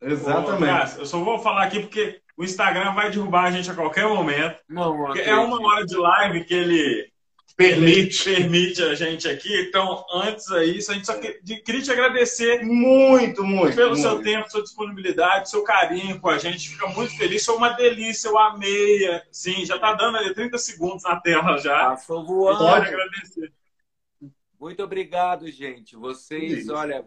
Exatamente. 0.00 0.96
Ô, 0.96 1.00
eu 1.00 1.06
só 1.06 1.22
vou 1.22 1.38
falar 1.38 1.64
aqui 1.64 1.80
porque 1.80 2.20
o 2.36 2.44
Instagram 2.44 2.94
vai 2.94 3.10
derrubar 3.10 3.44
a 3.44 3.50
gente 3.50 3.70
a 3.70 3.74
qualquer 3.74 4.06
momento. 4.06 4.62
Não, 4.68 5.14
é 5.14 5.34
uma 5.36 5.60
hora 5.66 5.84
de 5.84 5.96
live 5.96 6.44
que 6.44 6.54
ele 6.54 7.12
permite, 7.54 8.24
permite 8.24 8.82
a 8.82 8.94
gente 8.94 9.28
aqui. 9.28 9.54
Então, 9.62 10.04
antes 10.12 10.50
aí, 10.50 10.78
a 10.78 10.92
gente 10.92 11.06
só 11.06 11.18
queria 11.18 11.82
te 11.82 11.90
agradecer 11.90 12.64
muito, 12.64 13.44
muito 13.44 13.76
pelo 13.76 13.90
muito. 13.90 14.02
seu 14.02 14.22
tempo, 14.22 14.50
sua 14.50 14.62
disponibilidade, 14.62 15.50
seu 15.50 15.62
carinho 15.62 16.20
com 16.20 16.28
a 16.28 16.38
gente. 16.38 16.68
Fica 16.68 16.86
muito 16.88 17.16
feliz. 17.16 17.44
Foi 17.44 17.56
uma 17.56 17.70
delícia, 17.70 18.28
eu 18.28 18.38
amei. 18.38 19.20
Sim, 19.30 19.64
já 19.64 19.76
está 19.76 19.94
dando 19.94 20.18
ali 20.18 20.34
30 20.34 20.58
segundos 20.58 21.02
na 21.04 21.20
tela 21.20 21.56
já. 21.58 21.90
Passou 21.90 22.24
voando. 22.24 22.58
Pode 22.58 22.88
agradecer. 22.88 23.52
Muito 24.58 24.82
obrigado, 24.82 25.50
gente. 25.50 25.96
Vocês, 25.96 26.68
olha, 26.68 27.04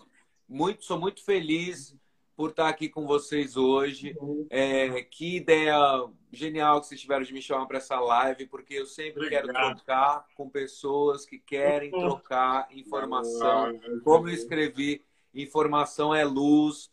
muito, 0.48 0.86
sou 0.86 1.00
muito 1.00 1.24
feliz 1.24 1.96
por 2.36 2.52
estar 2.52 2.70
aqui 2.70 2.88
com 2.88 3.06
vocês 3.06 3.58
hoje. 3.58 4.16
É, 4.50 5.02
que 5.04 5.38
ideia 5.38 5.78
genial 6.32 6.80
que 6.80 6.88
vocês 6.88 7.02
tiveram 7.02 7.24
de 7.24 7.34
me 7.34 7.42
chamar 7.42 7.66
para 7.66 7.78
essa 7.78 8.00
live, 8.00 8.46
porque 8.48 8.76
eu 8.76 8.86
sempre 8.86 9.24
Obrigado. 9.24 9.52
quero 9.52 9.76
trocar 9.76 10.26
com 10.36 10.50
pessoas 10.50 11.26
que 11.26 11.40
querem 11.40 11.92
trocar 11.92 12.68
informação. 12.72 13.80
Como 14.04 14.30
eu 14.30 14.34
escrevi, 14.34 15.04
informação 15.34 16.14
é 16.14 16.24
luz. 16.24 16.92